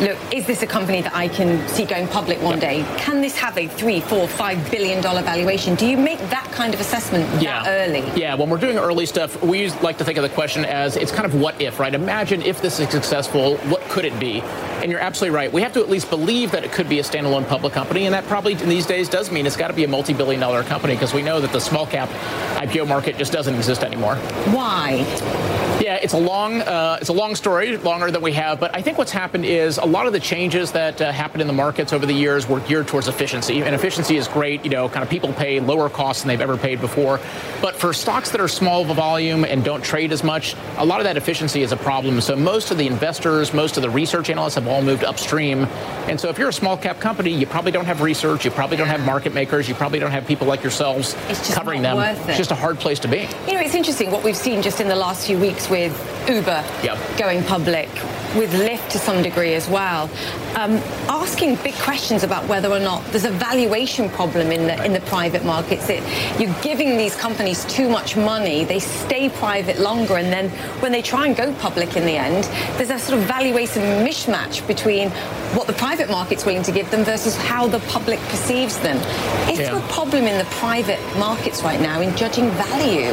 look, 0.00 0.18
is 0.32 0.46
this 0.46 0.62
a 0.62 0.66
company 0.66 1.02
that 1.02 1.14
I 1.14 1.28
can 1.28 1.66
see 1.68 1.84
going 1.84 2.08
public 2.08 2.40
one 2.42 2.58
day? 2.58 2.84
Can 2.98 3.20
this 3.20 3.36
have 3.38 3.56
a 3.58 3.66
three, 3.68 4.00
four, 4.00 4.28
five 4.28 4.70
billion 4.70 5.02
dollar 5.02 5.22
valuation? 5.22 5.74
Do 5.74 5.86
you 5.86 5.96
make 5.96 6.18
that 6.30 6.50
kind 6.52 6.74
of 6.74 6.80
assessment 6.80 7.24
that 7.40 7.66
early? 7.66 8.04
Yeah, 8.20 8.34
when 8.34 8.48
we're 8.48 8.58
doing 8.58 8.78
early 8.78 9.06
stuff, 9.06 9.40
we 9.42 9.70
like 9.80 9.98
to 9.98 10.04
think 10.04 10.18
of 10.18 10.22
the 10.22 10.28
question 10.28 10.64
as 10.64 10.96
it's 10.96 11.12
kind 11.12 11.26
of 11.26 11.34
what 11.34 11.60
if, 11.60 11.78
right? 11.78 11.94
Imagine 11.94 12.42
if 12.42 12.60
this 12.60 12.71
is 12.80 12.90
successful, 12.90 13.56
what 13.68 13.82
could 13.82 14.04
it 14.04 14.18
be? 14.18 14.40
And 14.40 14.90
you're 14.90 15.00
absolutely 15.00 15.34
right. 15.36 15.52
We 15.52 15.62
have 15.62 15.72
to 15.74 15.80
at 15.80 15.88
least 15.88 16.10
believe 16.10 16.50
that 16.52 16.64
it 16.64 16.72
could 16.72 16.88
be 16.88 16.98
a 16.98 17.02
standalone 17.02 17.46
public 17.46 17.72
company, 17.72 18.06
and 18.06 18.14
that 18.14 18.24
probably 18.24 18.54
in 18.54 18.68
these 18.68 18.86
days 18.86 19.08
does 19.08 19.30
mean 19.30 19.46
it's 19.46 19.56
got 19.56 19.68
to 19.68 19.74
be 19.74 19.84
a 19.84 19.88
multi-billion 19.88 20.40
dollar 20.40 20.62
company 20.62 20.94
because 20.94 21.14
we 21.14 21.22
know 21.22 21.40
that 21.40 21.52
the 21.52 21.60
small 21.60 21.86
cap 21.86 22.08
IPO 22.58 22.88
market 22.88 23.16
just 23.16 23.32
doesn't 23.32 23.54
exist 23.54 23.82
anymore. 23.82 24.16
Why? 24.16 25.04
It's 26.02 26.14
a 26.14 26.18
long, 26.18 26.62
uh, 26.62 26.98
it's 27.00 27.10
a 27.10 27.12
long 27.12 27.34
story, 27.34 27.76
longer 27.76 28.10
than 28.10 28.22
we 28.22 28.32
have. 28.32 28.60
But 28.60 28.74
I 28.74 28.82
think 28.82 28.98
what's 28.98 29.10
happened 29.12 29.44
is 29.44 29.78
a 29.78 29.84
lot 29.84 30.06
of 30.06 30.12
the 30.12 30.20
changes 30.20 30.72
that 30.72 31.00
uh, 31.00 31.12
happened 31.12 31.40
in 31.42 31.46
the 31.46 31.52
markets 31.52 31.92
over 31.92 32.06
the 32.06 32.12
years 32.14 32.48
were 32.48 32.60
geared 32.60 32.88
towards 32.88 33.08
efficiency, 33.08 33.62
and 33.62 33.74
efficiency 33.74 34.16
is 34.16 34.28
great. 34.28 34.64
You 34.64 34.70
know, 34.70 34.88
kind 34.88 35.02
of 35.02 35.10
people 35.10 35.32
pay 35.32 35.60
lower 35.60 35.88
costs 35.88 36.22
than 36.22 36.28
they've 36.28 36.40
ever 36.40 36.56
paid 36.56 36.80
before. 36.80 37.20
But 37.60 37.76
for 37.76 37.92
stocks 37.92 38.30
that 38.30 38.40
are 38.40 38.48
small 38.48 38.84
volume 38.84 39.44
and 39.44 39.64
don't 39.64 39.82
trade 39.82 40.12
as 40.12 40.22
much, 40.22 40.54
a 40.76 40.84
lot 40.84 41.00
of 41.00 41.04
that 41.04 41.16
efficiency 41.16 41.62
is 41.62 41.72
a 41.72 41.76
problem. 41.76 42.20
So 42.20 42.36
most 42.36 42.70
of 42.70 42.78
the 42.78 42.86
investors, 42.86 43.52
most 43.52 43.76
of 43.76 43.82
the 43.82 43.90
research 43.90 44.30
analysts 44.30 44.54
have 44.54 44.68
all 44.68 44.82
moved 44.82 45.04
upstream. 45.04 45.64
And 46.08 46.20
so 46.20 46.28
if 46.28 46.38
you're 46.38 46.48
a 46.48 46.52
small 46.52 46.76
cap 46.76 47.00
company, 47.00 47.30
you 47.30 47.46
probably 47.46 47.72
don't 47.72 47.86
have 47.86 48.00
research, 48.00 48.44
you 48.44 48.50
probably 48.50 48.76
don't 48.76 48.88
have 48.88 49.04
market 49.04 49.34
makers, 49.34 49.68
you 49.68 49.74
probably 49.74 49.98
don't 49.98 50.10
have 50.10 50.26
people 50.26 50.46
like 50.46 50.62
yourselves 50.62 51.14
covering 51.52 51.82
them. 51.82 51.96
worth 51.96 52.28
it. 52.28 52.30
It's 52.30 52.38
just 52.38 52.50
a 52.50 52.54
hard 52.56 52.78
place 52.78 52.98
to 53.00 53.08
be. 53.08 53.28
You 53.46 53.54
know, 53.54 53.60
it's 53.60 53.74
interesting 53.74 54.10
what 54.10 54.22
we've 54.22 54.36
seen 54.36 54.62
just 54.62 54.80
in 54.80 54.88
the 54.88 54.96
last 54.96 55.26
few 55.26 55.38
weeks 55.38 55.68
with 55.70 55.81
Uber 56.28 56.64
Yep. 56.84 56.98
going 57.16 57.42
public, 57.44 57.88
with 58.36 58.52
Lyft 58.52 58.90
to 58.90 58.98
some 58.98 59.22
degree 59.22 59.54
as 59.54 59.68
well, 59.68 60.08
um, 60.56 60.76
asking 61.08 61.56
big 61.56 61.74
questions 61.74 62.22
about 62.22 62.46
whether 62.46 62.70
or 62.70 62.78
not 62.78 63.04
there's 63.10 63.24
a 63.24 63.30
valuation 63.30 64.08
problem 64.10 64.52
in 64.52 64.66
the 64.66 64.84
in 64.84 64.92
the 64.92 65.00
private 65.00 65.44
markets. 65.44 65.86
That 65.86 66.00
you're 66.40 66.54
giving 66.62 66.96
these 66.96 67.16
companies 67.16 67.64
too 67.66 67.88
much 67.88 68.16
money, 68.16 68.64
they 68.64 68.78
stay 68.78 69.28
private 69.28 69.80
longer, 69.80 70.16
and 70.16 70.32
then 70.32 70.48
when 70.80 70.92
they 70.92 71.02
try 71.02 71.26
and 71.26 71.36
go 71.36 71.52
public 71.54 71.96
in 71.96 72.04
the 72.06 72.16
end, 72.16 72.44
there's 72.76 72.90
a 72.90 72.98
sort 72.98 73.18
of 73.18 73.24
valuation 73.26 73.82
mismatch 74.06 74.66
between 74.66 75.10
what 75.56 75.66
the 75.66 75.72
private 75.74 76.08
market's 76.08 76.46
willing 76.46 76.62
to 76.62 76.72
give 76.72 76.90
them 76.90 77.04
versus 77.04 77.36
how 77.36 77.66
the 77.66 77.80
public 77.80 78.18
perceives 78.30 78.78
them. 78.78 78.96
Is 79.50 79.58
there 79.58 79.76
a 79.76 79.80
problem 79.88 80.24
in 80.24 80.38
the 80.38 80.48
private 80.62 81.00
markets 81.18 81.62
right 81.62 81.80
now 81.80 82.00
in 82.00 82.16
judging 82.16 82.50
value? 82.52 83.12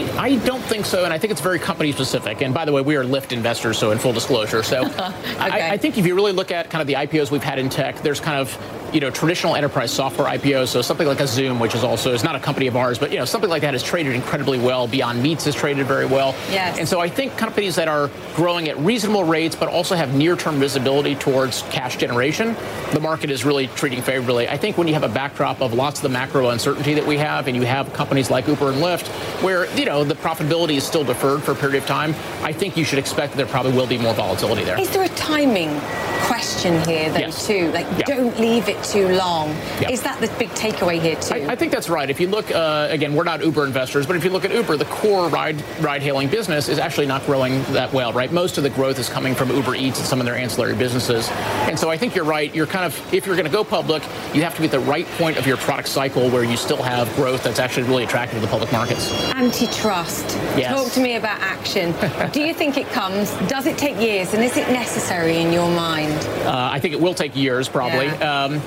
I, 0.00 0.18
I 0.18 0.36
don't 0.36 0.62
think 0.62 0.86
so, 0.86 1.04
and 1.04 1.12
I 1.12 1.18
think 1.18 1.30
it's 1.30 1.40
very 1.40 1.58
company 1.58 1.92
specific. 1.92 2.42
And 2.42 2.54
by 2.54 2.64
the 2.64 2.72
way, 2.72 2.82
we 2.82 2.96
are 2.96 3.04
Lyft 3.04 3.32
investors, 3.32 3.78
so 3.78 3.90
in 3.90 3.98
full 3.98 4.12
disclosure. 4.12 4.62
So 4.62 4.82
I, 5.38 5.72
I 5.72 5.76
think 5.76 5.98
if 5.98 6.06
you 6.06 6.14
really 6.14 6.32
look 6.32 6.50
at 6.50 6.70
kind 6.70 6.80
of 6.80 6.86
the 6.86 6.94
IPOs 6.94 7.30
we've 7.30 7.42
had 7.42 7.58
in 7.58 7.68
tech, 7.68 8.00
there's 8.02 8.20
kind 8.20 8.38
of 8.38 8.56
you 8.92 9.00
know, 9.00 9.10
traditional 9.10 9.56
enterprise 9.56 9.90
software 9.90 10.26
IPOs. 10.28 10.68
So 10.68 10.82
something 10.82 11.06
like 11.06 11.20
a 11.20 11.26
Zoom, 11.26 11.58
which 11.58 11.74
is 11.74 11.84
also 11.84 12.12
is 12.12 12.24
not 12.24 12.36
a 12.36 12.40
company 12.40 12.66
of 12.66 12.76
ours, 12.76 12.98
but 12.98 13.10
you 13.12 13.18
know, 13.18 13.24
something 13.24 13.50
like 13.50 13.62
that 13.62 13.74
has 13.74 13.82
traded 13.82 14.14
incredibly 14.14 14.58
well. 14.58 14.86
Beyond 14.86 15.22
Meats 15.22 15.44
has 15.44 15.54
traded 15.54 15.86
very 15.86 16.06
well. 16.06 16.34
Yes. 16.50 16.78
And 16.78 16.88
so 16.88 17.00
I 17.00 17.08
think 17.08 17.36
companies 17.36 17.76
that 17.76 17.88
are 17.88 18.10
growing 18.34 18.68
at 18.68 18.78
reasonable 18.78 19.24
rates, 19.24 19.54
but 19.54 19.68
also 19.68 19.94
have 19.94 20.14
near-term 20.14 20.58
visibility 20.58 21.14
towards 21.14 21.62
cash 21.70 21.96
generation, 21.96 22.56
the 22.92 23.00
market 23.00 23.30
is 23.30 23.44
really 23.44 23.68
treating 23.68 24.02
favorably. 24.02 24.48
I 24.48 24.56
think 24.56 24.78
when 24.78 24.88
you 24.88 24.94
have 24.94 25.04
a 25.04 25.08
backdrop 25.08 25.60
of 25.60 25.74
lots 25.74 26.00
of 26.00 26.02
the 26.02 26.08
macro 26.08 26.48
uncertainty 26.48 26.94
that 26.94 27.06
we 27.06 27.16
have, 27.18 27.46
and 27.46 27.56
you 27.56 27.62
have 27.62 27.92
companies 27.92 28.30
like 28.30 28.46
Uber 28.46 28.70
and 28.70 28.82
Lyft, 28.82 29.06
where 29.42 29.70
you 29.76 29.84
know 29.84 30.04
the 30.04 30.14
profitability 30.14 30.76
is 30.76 30.84
still 30.84 31.04
deferred 31.04 31.42
for 31.42 31.52
a 31.52 31.54
period 31.54 31.82
of 31.82 31.86
time, 31.86 32.14
I 32.42 32.52
think 32.52 32.76
you 32.76 32.84
should 32.84 32.98
expect 32.98 33.32
that 33.32 33.36
there 33.36 33.46
probably 33.46 33.72
will 33.72 33.86
be 33.86 33.98
more 33.98 34.14
volatility 34.14 34.64
there. 34.64 34.80
Is 34.80 34.90
there 34.90 35.04
a 35.04 35.08
timing 35.10 35.78
question 36.22 36.39
here, 36.58 37.10
though, 37.10 37.18
Yes. 37.18 37.46
too? 37.46 37.70
Like, 37.72 37.86
Yeah. 37.98 38.04
don't 38.06 38.38
leave 38.38 38.68
it 38.68 38.82
too 38.82 39.08
long. 39.08 39.54
Yeah. 39.80 39.90
Is 39.90 40.02
that 40.02 40.20
the 40.20 40.28
big 40.38 40.50
takeaway 40.50 41.00
here, 41.00 41.16
too? 41.16 41.34
I, 41.34 41.52
I 41.52 41.56
think 41.56 41.72
that's 41.72 41.88
right. 41.88 42.08
If 42.10 42.20
you 42.20 42.28
look, 42.28 42.50
uh, 42.54 42.88
again, 42.90 43.14
we're 43.14 43.24
not 43.24 43.44
Uber 43.44 43.64
investors, 43.66 44.06
but 44.06 44.16
if 44.16 44.24
you 44.24 44.30
look 44.30 44.44
at 44.44 44.52
Uber, 44.52 44.76
the 44.76 44.84
core 44.86 45.28
ride 45.28 45.62
ride 45.80 46.02
hailing 46.02 46.28
business 46.28 46.68
is 46.68 46.78
actually 46.78 47.06
not 47.06 47.24
growing 47.26 47.62
that 47.72 47.92
well, 47.92 48.12
right? 48.12 48.32
Most 48.32 48.58
of 48.58 48.64
the 48.64 48.70
growth 48.70 48.98
is 48.98 49.08
coming 49.08 49.34
from 49.34 49.50
Uber 49.50 49.74
Eats 49.74 49.98
and 49.98 50.06
some 50.06 50.20
of 50.20 50.26
their 50.26 50.36
ancillary 50.36 50.74
businesses. 50.74 51.28
And 51.68 51.78
so 51.78 51.90
I 51.90 51.96
think 51.96 52.14
you're 52.14 52.24
right. 52.24 52.54
You're 52.54 52.66
kind 52.66 52.84
of, 52.84 53.14
if 53.14 53.26
you're 53.26 53.36
going 53.36 53.46
to 53.46 53.52
go 53.52 53.64
public, 53.64 54.02
you 54.34 54.42
have 54.42 54.54
to 54.54 54.60
be 54.60 54.66
at 54.66 54.70
the 54.72 54.80
right 54.80 55.06
point 55.18 55.36
of 55.36 55.46
your 55.46 55.56
product 55.58 55.88
cycle 55.88 56.28
where 56.30 56.44
you 56.44 56.56
still 56.56 56.82
have 56.82 57.14
growth 57.16 57.42
that's 57.42 57.58
actually 57.58 57.84
really 57.84 58.04
attractive 58.04 58.36
to 58.38 58.40
the 58.40 58.50
public 58.50 58.72
markets. 58.72 59.10
Antitrust. 59.34 60.24
Yes. 60.56 60.74
Talk 60.74 60.92
to 60.92 61.00
me 61.00 61.16
about 61.16 61.40
action. 61.40 61.94
Do 62.32 62.40
you 62.42 62.54
think 62.54 62.76
it 62.76 62.88
comes? 62.90 63.30
Does 63.48 63.66
it 63.66 63.76
take 63.78 64.00
years? 64.00 64.32
And 64.34 64.42
is 64.42 64.56
it 64.56 64.68
necessary 64.70 65.38
in 65.38 65.52
your 65.52 65.70
mind? 65.70 66.12
Uh, 66.40 66.70
I 66.72 66.80
think 66.80 66.94
it 66.94 67.00
will 67.00 67.14
take 67.14 67.36
years, 67.36 67.68
probably. 67.68 68.08
Um, 68.08 68.60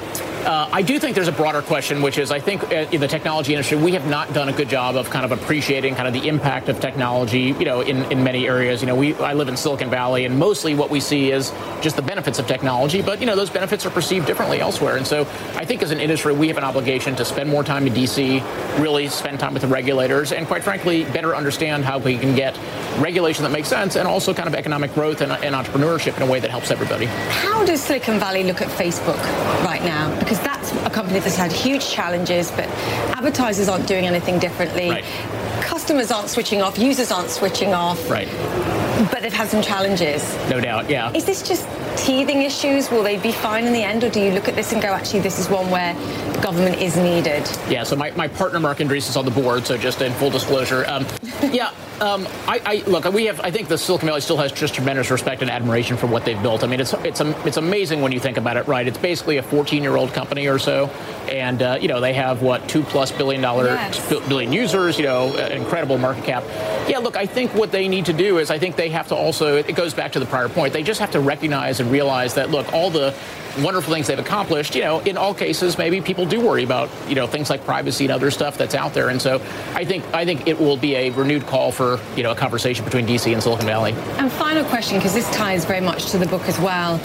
uh, 0.45 0.69
I 0.71 0.81
do 0.81 0.99
think 0.99 1.15
there's 1.15 1.29
a 1.29 1.33
broader 1.33 1.61
question, 1.61 2.01
which 2.01 2.17
is 2.17 2.29
I 2.29 2.39
think 2.39 2.63
uh, 2.63 2.85
in 2.91 2.99
the 2.99 3.07
technology 3.07 3.53
industry, 3.53 3.77
we 3.77 3.93
have 3.93 4.07
not 4.07 4.33
done 4.33 4.49
a 4.49 4.53
good 4.53 4.67
job 4.67 4.95
of 4.95 5.09
kind 5.09 5.23
of 5.23 5.31
appreciating 5.31 5.95
kind 5.95 6.07
of 6.07 6.13
the 6.13 6.27
impact 6.27 6.67
of 6.67 6.81
technology, 6.81 7.55
you 7.57 7.65
know, 7.65 7.79
in, 7.81 8.03
in 8.11 8.23
many 8.23 8.45
areas. 8.45 8.81
You 8.81 8.87
know, 8.87 8.95
we 8.95 9.15
I 9.15 9.33
live 9.33 9.47
in 9.47 9.55
Silicon 9.55 9.89
Valley, 9.89 10.25
and 10.25 10.37
mostly 10.37 10.75
what 10.75 10.89
we 10.89 10.99
see 10.99 11.31
is 11.31 11.53
just 11.81 11.95
the 11.95 12.01
benefits 12.01 12.39
of 12.39 12.47
technology, 12.47 13.01
but, 13.01 13.21
you 13.21 13.25
know, 13.25 13.35
those 13.35 13.49
benefits 13.49 13.85
are 13.85 13.89
perceived 13.89 14.25
differently 14.25 14.59
elsewhere. 14.59 14.97
And 14.97 15.07
so 15.07 15.21
I 15.55 15.65
think 15.65 15.81
as 15.81 15.91
an 15.91 15.99
industry, 15.99 16.33
we 16.33 16.49
have 16.49 16.57
an 16.57 16.63
obligation 16.65 17.15
to 17.15 17.25
spend 17.25 17.49
more 17.49 17.63
time 17.63 17.87
in 17.87 17.93
D.C., 17.93 18.43
really 18.79 19.07
spend 19.07 19.39
time 19.39 19.53
with 19.53 19.61
the 19.61 19.67
regulators, 19.69 20.33
and 20.33 20.45
quite 20.45 20.63
frankly, 20.63 21.05
better 21.05 21.35
understand 21.35 21.85
how 21.85 21.99
we 21.99 22.17
can 22.17 22.35
get 22.35 22.57
regulation 22.99 23.43
that 23.43 23.51
makes 23.51 23.67
sense 23.67 23.95
and 23.95 24.07
also 24.07 24.33
kind 24.33 24.47
of 24.47 24.55
economic 24.55 24.93
growth 24.93 25.21
and, 25.21 25.31
and 25.31 25.55
entrepreneurship 25.55 26.15
in 26.17 26.23
a 26.23 26.25
way 26.25 26.39
that 26.39 26.49
helps 26.49 26.71
everybody. 26.71 27.05
How 27.05 27.65
does 27.65 27.81
Silicon 27.81 28.19
Valley 28.19 28.43
look 28.43 28.61
at 28.61 28.69
Facebook 28.69 29.17
right 29.65 29.81
now? 29.83 30.17
Because 30.19 30.39
that's 30.39 30.71
a 30.85 30.89
company 30.89 31.19
that's 31.19 31.35
had 31.35 31.51
huge 31.51 31.89
challenges, 31.89 32.51
but 32.51 32.67
advertisers 33.15 33.67
aren't 33.69 33.87
doing 33.87 34.05
anything 34.05 34.39
differently. 34.39 34.89
Right. 34.89 35.05
Customers 35.61 36.11
aren't 36.11 36.29
switching 36.29 36.61
off, 36.61 36.77
users 36.77 37.11
aren't 37.11 37.29
switching 37.29 37.73
off, 37.73 38.09
Right. 38.09 38.27
But 39.11 39.21
they've 39.21 39.33
had 39.33 39.49
some 39.49 39.61
challenges. 39.61 40.23
No 40.49 40.59
doubt, 40.59 40.89
yeah. 40.89 41.11
Is 41.13 41.25
this 41.25 41.41
just 41.47 41.67
teething 41.97 42.41
issues? 42.41 42.89
Will 42.89 43.03
they 43.03 43.17
be 43.17 43.31
fine 43.31 43.65
in 43.65 43.73
the 43.73 43.83
end, 43.83 44.03
or 44.03 44.09
do 44.09 44.19
you 44.21 44.31
look 44.31 44.47
at 44.47 44.55
this 44.55 44.71
and 44.71 44.81
go, 44.81 44.89
actually, 44.89 45.19
this 45.19 45.39
is 45.39 45.49
one 45.49 45.69
where 45.69 45.93
government 46.41 46.77
is 46.81 46.95
needed? 46.97 47.47
Yeah, 47.69 47.83
so 47.83 47.95
my, 47.95 48.11
my 48.11 48.27
partner 48.27 48.59
Marc 48.59 48.77
Andreessen 48.79 49.09
is 49.09 49.17
on 49.17 49.25
the 49.25 49.31
board, 49.31 49.65
so 49.65 49.77
just 49.77 50.01
in 50.01 50.11
full 50.13 50.29
disclosure. 50.29 50.85
Um, 50.87 51.05
yeah, 51.51 51.71
um, 52.01 52.27
I, 52.47 52.61
I 52.65 52.89
look, 52.89 53.05
we 53.13 53.25
have 53.25 53.39
I 53.41 53.51
think 53.51 53.67
the 53.67 53.77
Silicon 53.77 54.07
Valley 54.07 54.21
still 54.21 54.37
has 54.37 54.51
just 54.51 54.73
tremendous 54.73 55.11
respect 55.11 55.41
and 55.41 55.49
admiration 55.51 55.95
for 55.95 56.07
what 56.07 56.25
they've 56.25 56.41
built. 56.41 56.63
I 56.63 56.67
mean, 56.67 56.79
it's 56.79 56.93
it's 56.93 57.21
it's 57.21 57.57
amazing 57.57 58.01
when 58.01 58.11
you 58.11 58.19
think 58.19 58.37
about 58.37 58.57
it, 58.57 58.67
right? 58.67 58.87
It's 58.87 58.97
basically 58.97 59.37
a 59.37 59.43
14-year-old 59.43 60.11
company 60.13 60.47
or 60.47 60.59
so, 60.59 60.87
and 61.31 61.61
uh, 61.61 61.77
you 61.79 61.87
know 61.87 62.01
they 62.01 62.13
have 62.13 62.41
what 62.41 62.67
two 62.67 62.83
plus 62.83 63.11
billion 63.11 63.41
dollar 63.41 63.65
Yes. 63.65 64.09
billion 64.27 64.51
users, 64.51 64.97
you 64.97 65.05
know, 65.05 65.35
uh, 65.37 65.49
incredible 65.49 65.97
market 65.97 66.25
cap. 66.25 66.43
Yeah, 66.89 66.97
look, 66.97 67.15
I 67.15 67.25
think 67.25 67.53
what 67.53 67.71
they 67.71 67.87
need 67.87 68.05
to 68.05 68.13
do 68.13 68.39
is 68.39 68.51
I 68.51 68.59
think 68.59 68.75
they 68.75 68.89
have 68.93 69.07
to 69.09 69.15
also 69.15 69.57
it 69.57 69.75
goes 69.75 69.93
back 69.93 70.13
to 70.13 70.19
the 70.19 70.25
prior 70.25 70.49
point. 70.49 70.73
They 70.73 70.83
just 70.83 70.99
have 70.99 71.11
to 71.11 71.19
recognize 71.19 71.79
and 71.79 71.91
realize 71.91 72.33
that 72.35 72.49
look, 72.49 72.71
all 72.73 72.89
the 72.89 73.13
wonderful 73.59 73.93
things 73.93 74.07
they've 74.07 74.17
accomplished, 74.17 74.73
you 74.73 74.81
know, 74.81 74.99
in 75.01 75.15
all 75.17 75.33
cases 75.33 75.77
maybe 75.77 76.01
people 76.01 76.25
do 76.25 76.39
worry 76.41 76.63
about, 76.63 76.89
you 77.07 77.13
know, 77.15 77.27
things 77.27 77.49
like 77.49 77.63
privacy 77.65 78.05
and 78.05 78.11
other 78.11 78.31
stuff 78.31 78.57
that's 78.57 78.73
out 78.73 78.93
there. 78.93 79.09
And 79.09 79.21
so 79.21 79.35
I 79.75 79.85
think 79.85 80.03
I 80.13 80.25
think 80.25 80.47
it 80.47 80.59
will 80.59 80.77
be 80.77 80.95
a 80.95 81.09
renewed 81.11 81.45
call 81.45 81.71
for, 81.71 81.99
you 82.15 82.23
know, 82.23 82.31
a 82.31 82.35
conversation 82.35 82.83
between 82.85 83.05
DC 83.05 83.31
and 83.31 83.43
Silicon 83.43 83.65
Valley. 83.67 83.93
And 84.17 84.31
final 84.31 84.63
question, 84.65 84.97
because 84.97 85.13
this 85.13 85.29
ties 85.31 85.65
very 85.65 85.81
much 85.81 86.11
to 86.11 86.17
the 86.17 86.25
book 86.25 86.43
as 86.47 86.59
well. 86.59 86.99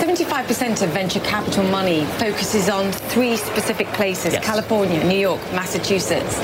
75% 0.00 0.82
of 0.82 0.90
venture 0.90 1.20
capital 1.20 1.64
money 1.64 2.04
focuses 2.18 2.68
on 2.68 2.92
three 2.92 3.36
specific 3.36 3.86
places 3.88 4.32
Yes. 4.34 4.44
California, 4.44 5.02
New 5.04 5.16
York, 5.18 5.40
Massachusetts. 5.52 6.38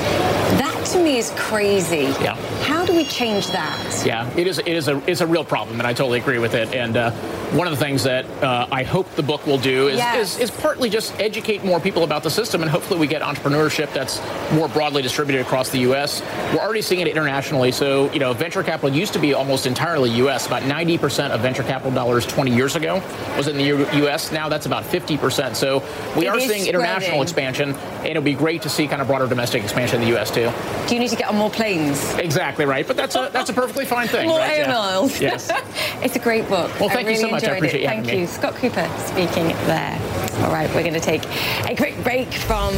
To 0.91 1.01
me 1.01 1.17
is 1.17 1.31
crazy. 1.37 2.13
Yeah. 2.21 2.35
How 2.63 2.85
do 2.85 2.93
we 2.93 3.05
change 3.05 3.47
that? 3.51 4.03
Yeah, 4.05 4.29
it 4.35 4.45
is. 4.45 4.59
It 4.59 4.67
is 4.67 4.89
a 4.89 4.97
it's 5.09 5.21
a 5.21 5.27
real 5.27 5.45
problem, 5.45 5.79
and 5.79 5.87
I 5.87 5.93
totally 5.93 6.19
agree 6.19 6.37
with 6.39 6.53
it. 6.53 6.73
And 6.73 6.97
uh, 6.97 7.11
one 7.51 7.65
of 7.65 7.71
the 7.71 7.79
things 7.83 8.03
that 8.03 8.25
uh, 8.43 8.67
I 8.71 8.83
hope 8.83 9.09
the 9.15 9.23
book 9.23 9.45
will 9.47 9.57
do 9.57 9.87
is, 9.87 9.97
Yes. 9.97 10.35
is 10.35 10.49
is 10.49 10.51
partly 10.51 10.89
just 10.89 11.17
educate 11.17 11.63
more 11.63 11.79
people 11.79 12.03
about 12.03 12.23
the 12.23 12.29
system, 12.29 12.61
and 12.61 12.69
hopefully 12.69 12.99
we 12.99 13.07
get 13.07 13.21
entrepreneurship 13.21 13.93
that's 13.93 14.19
more 14.51 14.67
broadly 14.67 15.01
distributed 15.01 15.41
across 15.41 15.69
the 15.69 15.79
U.S. 15.79 16.21
We're 16.53 16.59
already 16.59 16.81
seeing 16.81 16.99
it 16.99 17.07
internationally. 17.07 17.71
So 17.71 18.11
you 18.11 18.19
know, 18.19 18.33
venture 18.33 18.61
capital 18.63 18.89
used 18.93 19.13
to 19.13 19.19
be 19.19 19.33
almost 19.33 19.65
entirely 19.67 20.09
U.S. 20.17 20.47
About 20.47 20.65
90 20.65 20.97
percent 20.97 21.31
of 21.31 21.39
venture 21.39 21.63
capital 21.63 21.91
dollars 21.93 22.25
20 22.25 22.53
years 22.53 22.75
ago 22.75 23.01
was 23.37 23.47
in 23.47 23.55
the 23.57 23.63
U.S. 23.99 24.31
Now 24.33 24.49
that's 24.49 24.65
about 24.65 24.83
50 24.83 25.17
percent. 25.17 25.55
So 25.55 25.83
we 26.17 26.25
It 26.25 26.29
are 26.29 26.39
seeing 26.39 26.65
international 26.67 27.25
spreading. 27.25 27.47
expansion, 27.53 27.75
and 27.99 28.07
it'll 28.07 28.21
be 28.23 28.33
great 28.33 28.61
to 28.63 28.69
see 28.69 28.87
kind 28.87 29.01
of 29.01 29.07
broader 29.07 29.27
domestic 29.27 29.63
expansion 29.63 30.01
in 30.01 30.07
the 30.07 30.13
U.S. 30.15 30.31
too. 30.31 30.51
Do 30.87 30.95
you 30.95 30.99
need 30.99 31.09
to 31.09 31.15
get 31.15 31.29
on 31.29 31.37
more 31.37 31.49
planes? 31.49 32.13
Exactly 32.15 32.65
right, 32.65 32.85
but 32.85 32.97
that's 32.97 33.15
a 33.15 33.29
that's 33.31 33.49
a 33.49 33.53
perfectly 33.53 33.85
fine 33.85 34.07
thing. 34.07 34.27
More 34.27 34.39
right? 34.39 34.59
air 34.59 34.65
Yeah. 34.65 34.73
miles. 34.73 35.19
Yes. 35.21 35.49
it's 36.01 36.15
a 36.15 36.19
great 36.19 36.47
book. 36.49 36.69
Well, 36.79 36.89
thank 36.89 37.07
I 37.07 37.11
you 37.11 37.17
really 37.17 37.21
so 37.21 37.29
much. 37.29 37.43
I 37.45 37.55
appreciate 37.55 37.79
it. 37.79 37.83
you 37.83 37.87
Thank 37.87 38.11
you. 38.11 38.19
me. 38.21 38.25
Scott 38.25 38.55
Kupor 38.55 38.99
speaking 39.07 39.47
there. 39.67 39.99
All 40.43 40.51
right, 40.51 40.67
we're 40.73 40.81
going 40.81 40.93
to 40.95 40.99
take 40.99 41.23
a 41.69 41.75
quick 41.75 41.95
break 42.03 42.33
from 42.33 42.73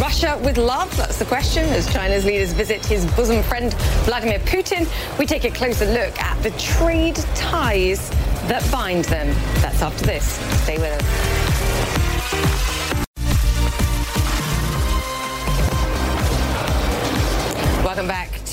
Russia 0.00 0.38
with 0.44 0.58
love. 0.58 0.94
That's 0.96 1.18
the 1.18 1.24
question. 1.24 1.64
As 1.70 1.90
China's 1.92 2.24
leaders 2.24 2.52
visit 2.52 2.84
his 2.84 3.04
bosom 3.14 3.42
friend 3.42 3.72
Vladimir 4.04 4.38
Putin, 4.40 4.86
we 5.18 5.24
take 5.26 5.44
a 5.44 5.50
closer 5.50 5.86
look 5.86 6.20
at 6.20 6.40
the 6.42 6.50
trade 6.52 7.16
ties 7.34 8.10
that 8.48 8.66
bind 8.70 9.06
them. 9.06 9.28
That's 9.60 9.80
after 9.82 10.04
this. 10.04 10.24
Stay 10.64 10.76
with 10.78 10.92
us. 11.02 11.55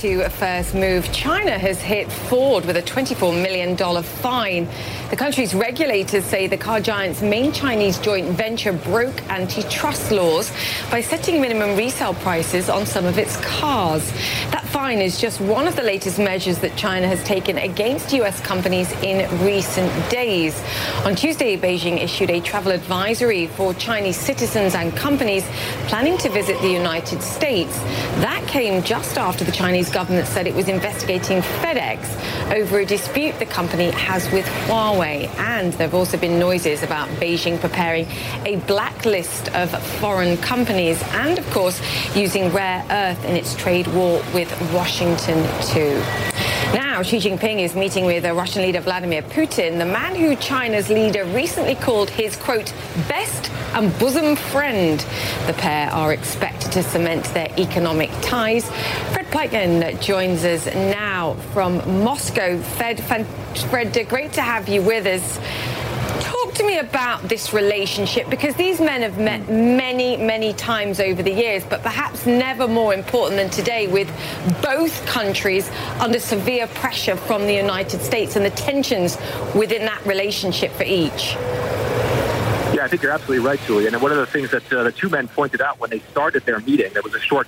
To 0.03 0.29
First 0.31 0.75
Move. 0.75 1.09
China 1.13 1.57
has 1.57 1.81
hit 1.81 2.11
Ford 2.11 2.65
with 2.65 2.75
a 2.75 2.81
$24 2.81 3.41
million 3.41 3.77
fine. 4.03 4.67
The 5.09 5.15
country's 5.15 5.55
regulators 5.55 6.25
say 6.25 6.45
the 6.45 6.57
car 6.57 6.81
giant's 6.81 7.21
main 7.21 7.53
Chinese 7.53 7.97
joint 7.99 8.27
venture 8.31 8.73
broke 8.73 9.21
antitrust 9.29 10.11
laws 10.11 10.51
by 10.91 10.99
setting 10.99 11.39
minimum 11.39 11.77
resale 11.77 12.15
prices 12.15 12.69
on 12.69 12.85
some 12.85 13.05
of 13.05 13.17
its 13.17 13.37
cars. 13.45 14.11
That 14.51 14.65
fine 14.65 14.99
is 14.99 15.21
just 15.21 15.39
one 15.39 15.69
of 15.69 15.77
the 15.77 15.83
latest 15.83 16.19
measures 16.19 16.57
that 16.59 16.75
China 16.75 17.07
has 17.07 17.23
taken 17.23 17.57
against 17.59 18.11
U.S. 18.11 18.41
companies 18.41 18.91
in 19.03 19.19
recent 19.45 19.89
days. 20.09 20.61
On 21.05 21.15
Tuesday, 21.15 21.55
Beijing 21.55 22.01
issued 22.01 22.29
a 22.29 22.41
travel 22.41 22.73
advisory 22.73 23.47
for 23.47 23.73
Chinese 23.75 24.17
citizens 24.17 24.75
and 24.75 24.93
companies 24.97 25.45
planning 25.87 26.17
to 26.17 26.29
visit 26.29 26.59
the 26.59 26.71
United 26.71 27.21
States. 27.21 27.77
That 28.19 28.43
came 28.47 28.83
just 28.83 29.17
after 29.17 29.45
the 29.45 29.51
Chinese 29.51 29.92
government 29.93 30.27
said 30.27 30.47
it 30.47 30.55
was 30.55 30.67
investigating 30.67 31.41
FedEx 31.41 32.51
over 32.51 32.79
a 32.79 32.85
dispute 32.85 33.37
the 33.39 33.45
company 33.45 33.91
has 33.91 34.29
with 34.31 34.45
Huawei. 34.65 35.29
And 35.37 35.71
there 35.73 35.87
have 35.87 35.93
also 35.93 36.17
been 36.17 36.39
noises 36.39 36.83
about 36.83 37.07
Beijing 37.19 37.59
preparing 37.59 38.07
a 38.45 38.57
blacklist 38.67 39.49
of 39.55 39.69
foreign 39.99 40.35
companies 40.37 41.01
and, 41.13 41.37
of 41.37 41.49
course, 41.51 41.79
using 42.15 42.51
rare 42.51 42.85
earth 42.89 43.23
in 43.25 43.35
its 43.35 43.55
trade 43.55 43.87
war 43.87 44.21
with 44.33 44.51
Washington, 44.73 45.47
too. 45.61 46.01
Now, 46.73 47.03
Xi 47.03 47.17
Jinping 47.17 47.59
is 47.59 47.75
meeting 47.75 48.05
with 48.05 48.25
Russian 48.25 48.63
leader 48.63 48.79
Vladimir 48.79 49.21
Putin, 49.21 49.77
the 49.77 49.85
man 49.85 50.15
who 50.15 50.35
China's 50.37 50.89
leader 50.89 51.23
recently 51.25 51.75
called 51.75 52.09
his, 52.09 52.35
quote, 52.35 52.73
best 53.07 53.51
and 53.73 53.95
bosom 53.99 54.35
friend. 54.35 54.99
The 55.45 55.53
pair 55.53 55.91
are 55.91 56.13
expected 56.13 56.71
to 56.71 56.83
cement 56.83 57.25
their 57.25 57.51
economic 57.57 58.09
ties. 58.21 58.69
Fred 59.11 59.22
Pleitgen 59.33 59.99
joins 59.99 60.45
us 60.45 60.67
now 60.67 61.33
from 61.53 61.77
Moscow. 62.03 62.55
Fan- 62.59 63.25
Fred, 63.71 64.07
great 64.07 64.31
to 64.33 64.43
have 64.43 64.69
you 64.69 64.83
with 64.83 65.07
us. 65.07 65.39
Talk 66.23 66.53
to 66.53 66.63
me 66.63 66.77
about 66.77 67.23
this 67.23 67.51
relationship 67.51 68.29
because 68.29 68.53
these 68.53 68.79
men 68.79 69.01
have 69.01 69.17
met 69.17 69.49
many, 69.49 70.17
many 70.17 70.53
times 70.53 70.99
over 70.99 71.23
the 71.23 71.33
years, 71.33 71.63
but 71.65 71.81
perhaps 71.81 72.27
never 72.27 72.67
more 72.67 72.93
important 72.93 73.37
than 73.37 73.49
today 73.49 73.87
with 73.87 74.07
both 74.61 75.03
countries 75.07 75.67
under 75.99 76.19
severe 76.19 76.67
pressure 76.67 77.15
from 77.15 77.47
the 77.47 77.55
United 77.55 78.01
States 78.01 78.35
and 78.35 78.45
the 78.45 78.51
tensions 78.51 79.17
within 79.55 79.83
that 79.85 80.05
relationship 80.05 80.71
for 80.73 80.83
each. 80.83 81.33
Yeah, 82.71 82.83
I 82.83 82.87
think 82.87 83.01
you're 83.01 83.11
absolutely 83.11 83.43
right, 83.47 83.59
Julian. 83.65 83.95
And 83.95 84.03
one 84.03 84.11
of 84.11 84.19
the 84.19 84.27
things 84.27 84.51
that 84.51 84.71
uh, 84.71 84.83
the 84.83 84.91
two 84.91 85.09
men 85.09 85.27
pointed 85.27 85.59
out 85.59 85.79
when 85.79 85.89
they 85.89 86.01
started 86.11 86.45
their 86.45 86.59
meeting, 86.59 86.93
there 86.93 87.01
was 87.01 87.15
a 87.15 87.19
short 87.19 87.47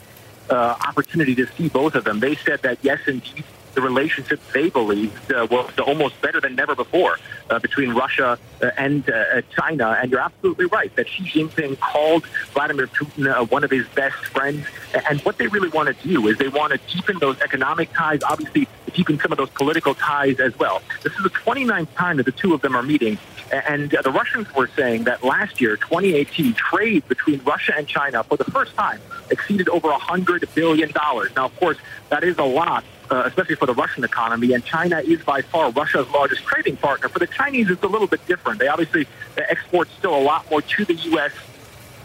uh, 0.49 0.75
opportunity 0.87 1.35
to 1.35 1.47
see 1.47 1.69
both 1.69 1.95
of 1.95 2.03
them. 2.03 2.19
They 2.19 2.35
said 2.35 2.61
that 2.63 2.79
yes, 2.81 2.99
indeed, 3.07 3.43
the 3.75 3.81
relationship 3.81 4.39
they 4.53 4.69
believed 4.69 5.31
uh, 5.31 5.47
was 5.51 5.71
almost 5.79 6.19
better 6.21 6.41
than 6.41 6.55
never 6.55 6.75
before 6.75 7.19
uh, 7.49 7.59
between 7.59 7.91
Russia 7.93 8.39
uh, 8.61 8.71
and 8.77 9.09
uh, 9.09 9.41
China. 9.55 9.97
And 10.01 10.11
you're 10.11 10.21
absolutely 10.21 10.65
right 10.65 10.93
that 10.95 11.07
Xi 11.07 11.23
Jinping 11.23 11.79
called 11.79 12.25
Vladimir 12.53 12.87
Putin 12.87 13.27
uh, 13.27 13.45
one 13.45 13.63
of 13.63 13.71
his 13.71 13.87
best 13.89 14.15
friends. 14.25 14.65
And 15.09 15.21
what 15.21 15.37
they 15.37 15.47
really 15.47 15.69
want 15.69 15.95
to 15.95 16.07
do 16.07 16.27
is 16.27 16.37
they 16.37 16.47
want 16.47 16.73
to 16.73 16.79
deepen 16.95 17.19
those 17.19 17.39
economic 17.41 17.91
ties, 17.93 18.23
obviously 18.23 18.67
deepen 18.93 19.19
some 19.19 19.31
of 19.31 19.37
those 19.37 19.49
political 19.49 19.93
ties 19.93 20.39
as 20.39 20.57
well. 20.57 20.81
This 21.03 21.13
is 21.13 21.23
the 21.23 21.29
29th 21.29 21.93
time 21.95 22.17
that 22.17 22.25
the 22.25 22.31
two 22.31 22.53
of 22.53 22.61
them 22.61 22.75
are 22.75 22.83
meeting. 22.83 23.17
And 23.51 23.93
uh, 23.93 24.01
the 24.01 24.11
Russians 24.11 24.51
were 24.55 24.69
saying 24.75 25.03
that 25.03 25.23
last 25.23 25.61
year, 25.61 25.77
2018, 25.77 26.53
trade 26.53 27.07
between 27.07 27.41
Russia 27.43 27.73
and 27.77 27.87
China 27.87 28.23
for 28.23 28.37
the 28.37 28.45
first 28.45 28.73
time 28.75 28.99
exceeded 29.29 29.69
over 29.69 29.89
$100 29.89 30.53
billion. 30.55 30.91
Now, 31.35 31.45
of 31.45 31.55
course, 31.59 31.77
that 32.09 32.23
is 32.23 32.37
a 32.37 32.43
lot 32.43 32.83
uh, 33.09 33.23
especially 33.25 33.55
for 33.55 33.65
the 33.65 33.73
Russian 33.73 34.03
economy. 34.03 34.53
And 34.53 34.63
China 34.63 34.99
is 34.99 35.21
by 35.23 35.41
far 35.41 35.71
Russia's 35.71 36.09
largest 36.09 36.43
trading 36.43 36.77
partner. 36.77 37.09
For 37.09 37.19
the 37.19 37.27
Chinese, 37.27 37.69
it's 37.69 37.83
a 37.83 37.87
little 37.87 38.07
bit 38.07 38.25
different. 38.27 38.59
They 38.59 38.67
obviously 38.67 39.07
export 39.37 39.89
still 39.97 40.15
a 40.15 40.21
lot 40.21 40.49
more 40.49 40.61
to 40.61 40.85
the 40.85 40.93
U.S. 40.93 41.31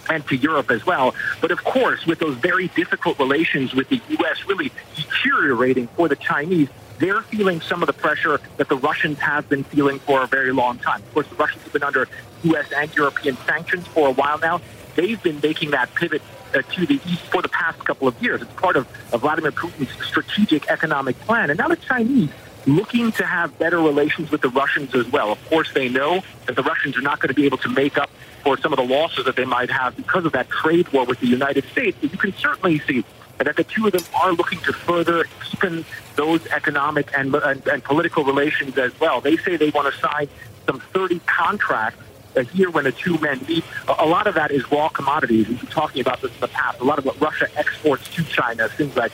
and 0.09 0.27
to 0.29 0.37
Europe 0.37 0.71
as 0.71 0.85
well. 0.85 1.15
But 1.41 1.51
of 1.51 1.65
course, 1.65 2.07
with 2.07 2.19
those 2.19 2.37
very 2.37 2.69
difficult 2.69 3.19
relations 3.19 3.75
with 3.75 3.89
the 3.89 4.01
U.S. 4.09 4.47
really 4.47 4.73
deteriorating 4.97 5.87
for 5.89 6.09
the 6.09 6.17
Chinese, 6.17 6.69
they're 6.99 7.23
feeling 7.23 7.63
some 7.63 7.83
of 7.83 7.87
the 7.87 7.95
pressure 7.95 8.41
that 8.59 8.69
the 8.69 8.77
Russians 8.77 9.19
have 9.21 9.49
been 9.49 9.65
feeling 9.65 9.99
for 10.01 10.23
a 10.23 10.27
very 10.27 10.53
long 10.53 10.79
time. 10.79 11.01
Of 11.01 11.15
course, 11.15 11.27
the 11.29 11.37
Russians 11.37 11.63
have 11.65 11.73
been 11.73 11.83
under 11.83 12.07
U.S. 12.45 12.71
and 12.77 12.95
European 12.95 13.37
sanctions 13.47 13.87
for 13.87 14.09
a 14.09 14.13
while 14.13 14.39
now. 14.39 14.61
They've 14.97 15.23
been 15.23 15.41
making 15.43 15.71
that 15.71 15.95
pivot 15.95 16.21
uh, 16.55 16.63
to 16.63 16.87
the 16.87 17.01
east 17.07 17.23
for 17.27 17.43
the 17.43 17.49
past 17.49 17.79
couple 17.85 18.09
of 18.09 18.21
years. 18.23 18.43
It's 18.43 18.53
part 18.55 18.77
of, 18.77 18.87
of 19.13 19.23
Vladimir 19.23 19.53
Putin's 19.53 19.91
strategic 20.05 20.69
economic 20.69 21.19
plan. 21.21 21.51
And 21.51 21.59
now 21.59 21.69
the 21.69 21.77
Chinese 21.77 22.31
looking 22.67 23.11
to 23.13 23.25
have 23.25 23.59
better 23.59 23.79
relations 23.79 24.31
with 24.31 24.43
the 24.43 24.49
Russians 24.51 24.95
as 24.95 25.09
well. 25.09 25.33
Of 25.33 25.49
course, 25.49 25.73
they 25.73 25.89
know 25.89 26.23
that 26.47 26.57
the 26.57 26.63
Russians 26.63 26.97
are 26.97 27.03
not 27.03 27.21
going 27.21 27.29
to 27.29 27.35
be 27.35 27.47
able 27.47 27.59
to 27.59 27.69
make 27.69 27.97
up 27.97 28.11
for 28.43 28.59
some 28.59 28.73
of 28.73 28.79
the 28.79 28.85
losses 28.85 29.25
that 29.25 29.37
they 29.37 29.45
might 29.45 29.71
have 29.71 29.97
because 29.97 30.25
of 30.25 30.33
that 30.33 30.49
trade 30.49 30.89
war 30.93 31.05
with 31.05 31.21
the 31.21 31.27
United 31.27 31.65
States. 31.67 31.97
But 32.01 32.13
you 32.13 32.19
can 32.19 32.33
certainly 32.35 32.79
see 32.81 33.05
that 33.39 33.57
the 33.57 33.65
two 33.65 33.87
of 33.87 33.93
them 33.93 34.03
are 34.23 34.33
looking 34.33 34.59
to 34.61 34.73
further 34.73 35.25
deepen 35.51 35.85
those 36.17 36.47
economic 36.49 37.11
and, 37.17 37.35
and, 37.35 37.67
and 37.67 37.83
political 37.83 38.25
relations 38.25 38.77
as 38.77 38.99
well. 39.01 39.21
They 39.21 39.37
say 39.39 39.57
they 39.57 39.71
want 39.71 39.93
to 39.93 40.01
sign 40.01 40.29
some 40.67 40.81
30 40.81 41.21
contracts 41.21 42.03
here 42.53 42.71
when 42.71 42.85
the 42.85 42.93
two 42.93 43.19
men 43.19 43.41
meet. 43.49 43.65
A, 43.89 44.07
lot 44.07 44.27
of 44.27 44.35
that 44.35 44.51
is 44.51 44.71
raw 44.71 44.89
commodities. 44.89 45.49
We've 45.49 45.61
been 45.61 45.71
talking 45.71 46.01
about 46.01 46.21
this 46.21 46.33
in 46.35 46.41
the 46.41 46.49
past. 46.49 46.81
A 46.81 46.85
lot 46.85 46.99
of 46.99 47.05
what 47.05 47.21
Russia 47.21 47.49
exports 47.57 48.09
to 48.15 48.25
China, 48.25 48.69
things 48.69 48.97
like 48.97 49.13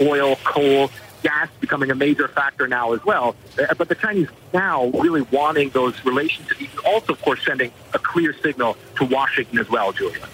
oil, 0.00 0.36
coal, 0.44 0.90
gas 1.22 1.48
becoming 1.60 1.90
a 1.90 1.94
major 1.94 2.28
factor 2.28 2.68
now 2.68 2.92
as 2.92 3.04
well. 3.04 3.34
Uh, 3.58 3.74
but 3.74 3.88
the 3.88 3.94
Chinese 3.94 4.28
now 4.52 4.86
really 4.86 5.22
wanting 5.22 5.70
those 5.70 6.04
relations 6.04 6.46
to 6.48 6.68
also, 6.84 7.14
of 7.14 7.22
course, 7.22 7.44
sending 7.44 7.72
a 7.94 7.98
clear 7.98 8.34
signal 8.42 8.76
to 8.96 9.04
Washington 9.04 9.58
as 9.58 9.68
well, 9.68 9.90
Julia. 9.92 10.28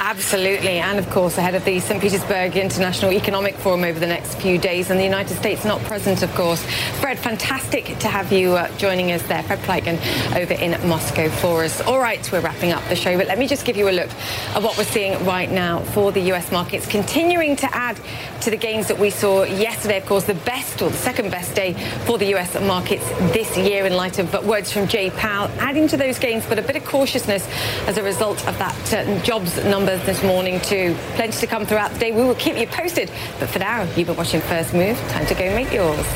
Absolutely. 0.00 0.78
And 0.78 0.98
of 1.00 1.10
course, 1.10 1.38
ahead 1.38 1.56
of 1.56 1.64
the 1.64 1.80
St. 1.80 2.00
Petersburg 2.00 2.56
International 2.56 3.10
Economic 3.12 3.56
Forum 3.56 3.82
over 3.82 3.98
the 3.98 4.06
next 4.06 4.36
few 4.36 4.56
days, 4.56 4.90
and 4.90 4.98
the 4.98 5.04
United 5.04 5.34
States 5.34 5.64
not 5.64 5.80
present, 5.82 6.22
of 6.22 6.32
course. 6.36 6.64
Fred, 7.00 7.18
fantastic 7.18 7.98
to 7.98 8.06
have 8.06 8.32
you 8.32 8.52
uh, 8.52 8.70
joining 8.78 9.10
us 9.10 9.22
there. 9.24 9.42
Fred 9.42 9.58
Pleitgen 9.60 9.98
over 10.40 10.54
in 10.54 10.70
Moscow 10.88 11.28
for 11.28 11.64
us. 11.64 11.80
All 11.80 11.98
right, 11.98 12.30
we're 12.30 12.40
wrapping 12.40 12.70
up 12.70 12.86
the 12.88 12.94
show, 12.94 13.18
but 13.18 13.26
let 13.26 13.40
me 13.40 13.48
just 13.48 13.64
give 13.64 13.76
you 13.76 13.88
a 13.88 13.90
look 13.90 14.08
at 14.54 14.62
what 14.62 14.78
we're 14.78 14.84
seeing 14.84 15.12
right 15.24 15.50
now 15.50 15.80
for 15.80 16.12
the 16.12 16.20
US 16.32 16.52
markets, 16.52 16.86
continuing 16.86 17.56
to 17.56 17.76
add 17.76 17.98
to 18.42 18.50
the 18.50 18.56
gains 18.56 18.86
that 18.86 18.98
we 19.00 19.10
saw 19.10 19.42
yesterday. 19.42 19.98
Of 19.98 20.06
course, 20.06 20.24
the 20.24 20.34
best 20.34 20.80
or 20.80 20.90
the 20.90 20.96
second 20.96 21.32
best 21.32 21.56
day 21.56 21.72
for 22.06 22.18
the 22.18 22.36
US 22.36 22.54
markets 22.60 23.08
this 23.32 23.56
year 23.56 23.84
in 23.84 23.94
light 23.94 24.20
of 24.20 24.32
words 24.46 24.70
from 24.72 24.86
Jay 24.86 25.10
Powell, 25.10 25.50
adding 25.58 25.88
to 25.88 25.96
those 25.96 26.20
gains, 26.20 26.46
but 26.46 26.56
a 26.56 26.62
bit 26.62 26.76
of 26.76 26.84
cautiousness 26.84 27.48
as 27.88 27.98
a 27.98 28.02
result 28.02 28.46
of 28.46 28.56
that 28.58 28.94
uh, 28.94 29.22
jobs 29.22 29.56
number 29.64 29.87
numbers 29.88 30.06
this 30.06 30.22
morning 30.22 30.60
too. 30.60 30.94
Plenty 31.14 31.38
to 31.38 31.46
come 31.46 31.64
throughout 31.64 31.92
the 31.92 31.98
day. 31.98 32.12
We 32.12 32.22
will 32.22 32.34
keep 32.34 32.56
you 32.56 32.66
posted. 32.66 33.10
But 33.38 33.48
for 33.48 33.58
now, 33.58 33.82
you've 33.94 34.06
been 34.06 34.16
watching 34.16 34.40
First 34.40 34.74
Move. 34.74 34.98
Time 35.08 35.26
to 35.26 35.34
go 35.34 35.54
make 35.54 35.72
yours. 35.72 36.06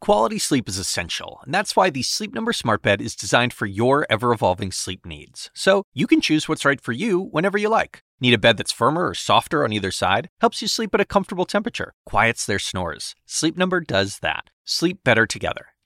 Quality 0.00 0.38
sleep 0.38 0.70
is 0.70 0.78
essential, 0.78 1.40
and 1.44 1.52
that's 1.52 1.76
why 1.76 1.90
the 1.90 2.02
Sleep 2.02 2.34
Number 2.34 2.54
Smart 2.54 2.80
Bed 2.80 3.02
is 3.02 3.14
designed 3.14 3.52
for 3.52 3.66
your 3.66 4.06
ever 4.08 4.32
evolving 4.32 4.72
sleep 4.72 5.04
needs. 5.04 5.50
So 5.54 5.82
you 5.92 6.06
can 6.06 6.22
choose 6.22 6.48
what's 6.48 6.64
right 6.64 6.80
for 6.80 6.92
you 6.92 7.20
whenever 7.20 7.58
you 7.58 7.68
like. 7.68 8.02
Need 8.18 8.32
a 8.32 8.38
bed 8.38 8.56
that's 8.56 8.72
firmer 8.72 9.06
or 9.06 9.14
softer 9.14 9.64
on 9.64 9.72
either 9.72 9.90
side? 9.90 10.30
Helps 10.40 10.62
you 10.62 10.68
sleep 10.68 10.94
at 10.94 11.00
a 11.00 11.04
comfortable 11.04 11.44
temperature, 11.44 11.92
quiets 12.06 12.46
their 12.46 12.58
snores. 12.58 13.14
Sleep 13.26 13.58
Number 13.58 13.80
does 13.80 14.20
that. 14.20 14.44
Sleep 14.64 15.04
better 15.04 15.26
together. 15.26 15.66